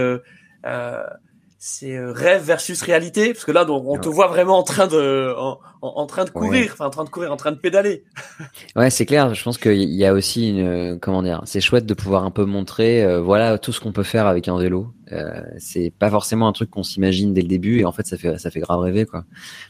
c'est 1.62 1.97
euh, 1.97 2.14
rêve 2.14 2.41
versus 2.41 2.82
réalité 2.82 3.34
parce 3.34 3.43
que 3.43 3.51
là 3.51 3.70
on, 3.70 3.99
te 3.99 4.07
voit 4.07 4.28
vraiment 4.28 4.57
en 4.57 4.64
train 4.64 4.88
de 4.88 5.34
en, 5.38 5.60
en 5.82 6.05
train 6.05 6.24
de 6.24 6.30
courir 6.30 6.72
enfin 6.72 6.86
en 6.86 6.89
train 6.89 7.03
de 7.03 7.10
courir 7.10 7.34
en 7.34 7.36
train 7.36 7.51
de 7.51 7.57
pédaler. 7.57 8.05
Ouais 8.78 8.89
c'est 8.89 9.05
clair 9.05 9.36
je 9.36 9.43
pense 9.43 9.57
qu'il 9.57 9.93
y 9.93 10.05
a 10.05 10.14
aussi 10.14 10.51
une 10.51 10.66
euh, 10.66 10.97
comment 10.99 11.22
dire 11.22 11.41
c'est 11.43 11.60
chouette 11.60 11.86
de 11.86 11.93
pouvoir 11.93 12.24
un 12.24 12.32
peu 12.32 12.45
montrer 12.45 13.03
euh, 13.03 13.20
voilà 13.20 13.57
tout 13.57 13.74
ce 13.74 13.82
qu'on 13.82 13.91
peut 13.91 14.03
faire 14.03 14.26
avec 14.26 14.47
un 14.47 14.57
vélo. 14.57 14.93
Euh, 15.12 15.41
c'est 15.57 15.91
pas 15.99 16.10
forcément 16.10 16.47
un 16.47 16.53
truc 16.53 16.70
qu'on 16.70 16.84
s'imagine 16.84 17.34
dès 17.34 17.41
le 17.41 17.49
début 17.49 17.80
et 17.80 17.86
en 17.86 17.91
fait 17.91 18.07
ça 18.07 18.16
fait 18.16 18.38
ça 18.38 18.51
fait 18.51 18.62
grave 18.62 18.80
rêver 18.80 19.05
quoi. 19.05 19.26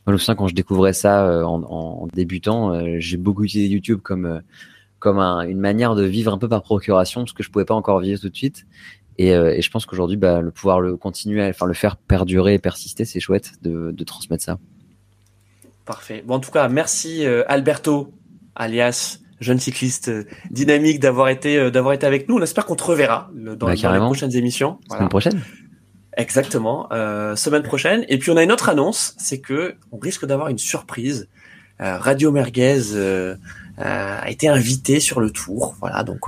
Moi 0.06 0.10
je 0.10 0.12
me 0.12 0.18
souviens 0.18 0.36
quand 0.36 0.48
je 0.48 0.56
découvrais 0.56 0.94
ça 0.94 1.44
en, 1.44 1.64
en, 1.64 2.08
débutant 2.14 3.00
j'ai 3.00 3.18
beaucoup 3.18 3.46
utilisé 3.46 3.68
YouTube 3.68 4.00
comme 4.04 4.44
comme 5.00 5.18
un, 5.18 5.42
une 5.42 5.60
manière 5.60 5.96
de 5.96 6.04
vivre 6.04 6.32
un 6.34 6.38
peu 6.38 6.50
par 6.50 6.62
procuration 6.62 7.22
parce 7.22 7.34
que 7.34 7.42
je 7.42 7.50
pouvais 7.50 7.66
pas 7.66 7.74
encore 7.74 8.00
vivre 8.00 8.20
tout 8.20 8.30
de 8.30 8.36
suite 8.36 8.68
et, 9.20 9.36
euh, 9.36 9.54
et 9.56 9.62
je 9.62 9.70
pense 9.70 9.86
qu'aujourd'hui, 9.86 10.18
bah, 10.18 10.42
le 10.42 10.50
pouvoir 10.50 10.80
le 10.80 10.98
continuer, 10.98 11.46
enfin 11.48 11.66
le 11.66 11.74
faire 11.74 11.98
perdurer 11.98 12.56
et 12.56 12.60
persister, 12.60 13.06
c'est 13.06 13.20
chouette 13.20 13.52
de, 13.62 13.92
de, 13.92 14.04
transmettre 14.04 14.44
ça. 14.44 14.58
Parfait. 15.86 16.24
Bon, 16.26 16.36
en 16.36 16.40
tout 16.40 16.52
cas, 16.52 16.68
merci 16.70 17.26
euh, 17.26 17.44
Alberto, 17.48 18.14
alias 18.56 19.20
jeune 19.40 19.60
cycliste 19.60 20.10
euh, 20.10 20.26
dynamique, 20.52 21.00
d'avoir 21.00 21.30
été 21.30 21.72
d'avoir 21.72 21.94
été 21.94 22.06
avec 22.06 22.28
nous. 22.28 22.38
On 22.38 22.42
espère 22.42 22.66
qu'on 22.66 22.76
te 22.76 22.84
reverra 22.84 23.30
dans, 23.34 23.68
bah, 23.68 23.74
les 23.74 24.00
prochaines 24.00 24.36
émissions. 24.36 24.80
Voilà. 24.88 25.00
Semaine 25.00 25.10
prochaine. 25.10 25.42
Exactement, 26.20 26.88
euh, 26.92 27.38
semaine 27.38 27.64
prochaine. 27.64 28.04
Et 28.10 28.18
puis 28.18 28.30
on 28.30 28.36
a 28.36 28.44
une 28.44 28.52
autre 28.52 28.68
annonce, 28.68 29.16
c'est 29.18 29.40
que 29.40 29.76
on 29.94 29.98
risque 29.98 30.26
d'avoir 30.26 30.50
une 30.50 30.58
surprise. 30.58 31.30
Euh, 31.80 31.98
Radio 31.98 32.34
Merguez 32.34 32.94
euh, 32.94 33.36
a 33.78 34.30
été 34.30 34.50
invité 34.50 35.00
sur 35.00 35.22
le 35.22 35.32
tour. 35.32 35.76
Voilà, 35.80 36.04
donc 36.04 36.28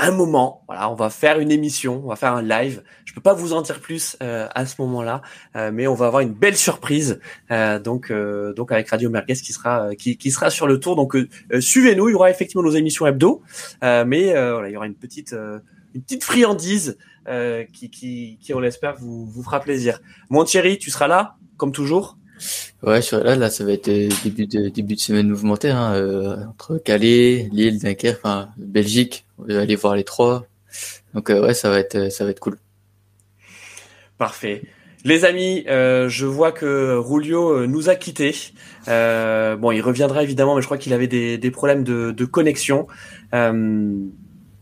un 0.00 0.10
moment. 0.10 0.64
Voilà, 0.66 0.90
on 0.90 0.94
va 0.94 1.10
faire 1.10 1.38
une 1.38 1.50
émission, 1.50 2.02
on 2.04 2.08
va 2.08 2.16
faire 2.16 2.34
un 2.34 2.42
live. 2.42 2.82
Je 3.04 3.12
peux 3.12 3.20
pas 3.20 3.34
vous 3.34 3.52
en 3.52 3.62
dire 3.62 3.80
plus 3.80 4.16
euh, 4.22 4.48
à 4.54 4.66
ce 4.66 4.76
moment-là, 4.80 5.22
euh, 5.56 5.70
mais 5.72 5.86
on 5.86 5.94
va 5.94 6.06
avoir 6.06 6.20
une 6.20 6.32
belle 6.32 6.56
surprise. 6.56 7.20
Euh, 7.50 7.78
donc, 7.78 8.12
donc 8.12 8.72
avec 8.72 8.88
Radio 8.88 9.10
Merguez 9.10 9.34
qui 9.34 9.52
sera 9.52 9.94
qui, 9.94 10.16
qui 10.16 10.30
sera 10.30 10.50
sur 10.50 10.66
le 10.66 10.80
tour. 10.80 10.96
Donc 10.96 11.16
suivez-nous. 11.60 12.08
Il 12.08 12.12
y 12.12 12.14
aura 12.14 12.30
effectivement 12.30 12.62
nos 12.62 12.70
émissions 12.70 13.06
hebdo, 13.06 13.42
mais 13.82 14.32
voilà, 14.32 14.68
il 14.68 14.72
y 14.72 14.76
aura 14.76 14.86
une 14.86 14.94
petite 14.94 15.34
une 15.94 16.02
petite 16.02 16.24
friandise 16.24 16.96
qui, 17.72 17.90
qui, 17.90 18.38
qui 18.40 18.54
on 18.54 18.60
l'espère 18.60 18.96
vous 18.96 19.26
vous 19.26 19.42
fera 19.42 19.60
plaisir. 19.60 20.00
Mon 20.30 20.44
Thierry, 20.44 20.78
tu 20.78 20.90
seras 20.90 21.08
là 21.08 21.36
comme 21.56 21.72
toujours? 21.72 22.16
Ouais, 22.82 23.02
je 23.02 23.16
là, 23.16 23.36
là, 23.36 23.50
ça 23.50 23.64
va 23.64 23.72
être 23.72 23.90
début 24.24 24.46
de 24.46 24.68
début 24.68 24.94
de 24.94 25.00
semaine 25.00 25.28
mouvementée 25.28 25.68
hein, 25.68 25.92
euh, 25.92 26.46
entre 26.46 26.78
Calais, 26.78 27.48
Lille, 27.52 27.78
Dunkerque, 27.78 28.16
enfin 28.18 28.48
Belgique. 28.56 29.26
On 29.42 29.52
va 29.54 29.60
aller 29.60 29.76
voir 29.76 29.96
les 29.96 30.04
trois. 30.04 30.46
Donc 31.14 31.30
euh, 31.30 31.40
ouais, 31.40 31.54
ça 31.54 31.70
va 31.70 31.78
être 31.78 32.10
ça 32.10 32.24
va 32.24 32.30
être 32.30 32.40
cool. 32.40 32.58
Parfait. 34.18 34.62
Les 35.04 35.24
amis, 35.24 35.64
euh, 35.66 36.10
je 36.10 36.26
vois 36.26 36.52
que 36.52 36.96
Rulio 36.96 37.66
nous 37.66 37.88
a 37.88 37.94
quittés. 37.94 38.34
bon, 38.86 39.70
il 39.72 39.80
reviendra 39.80 40.22
évidemment, 40.22 40.54
mais 40.54 40.60
je 40.60 40.66
crois 40.66 40.76
qu'il 40.76 40.92
avait 40.92 41.06
des, 41.06 41.38
des, 41.38 41.50
problèmes 41.50 41.84
de, 41.84 42.10
de 42.10 42.24
connexion. 42.26 42.86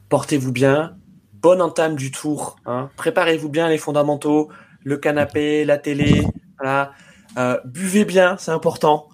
Portez-vous 0.09 0.53
bien. 0.53 0.97
Bonne 1.35 1.61
entame 1.61 1.97
du 1.97 2.11
tour. 2.11 2.57
Hein. 2.67 2.91
Préparez-vous 2.97 3.49
bien 3.49 3.69
les 3.69 3.79
fondamentaux, 3.79 4.49
le 4.85 4.97
canapé, 4.97 5.65
la 5.65 5.79
télé. 5.79 6.23
Voilà. 6.59 6.93
Euh, 7.37 7.59
buvez 7.65 8.05
bien, 8.05 8.37
c'est 8.39 8.51
important. 8.51 9.09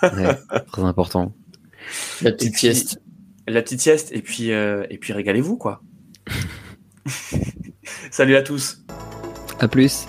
très 0.00 0.82
important. 0.82 1.32
La 2.20 2.32
petite 2.32 2.56
sieste. 2.56 3.00
La 3.46 3.62
petite 3.62 3.80
sieste, 3.80 4.10
et 4.12 4.22
puis, 4.22 4.52
euh, 4.52 4.84
et 4.90 4.98
puis 4.98 5.12
régalez-vous, 5.12 5.56
quoi. 5.56 5.82
Salut 8.10 8.36
à 8.36 8.42
tous. 8.42 8.84
À 9.60 9.68
plus. 9.68 10.06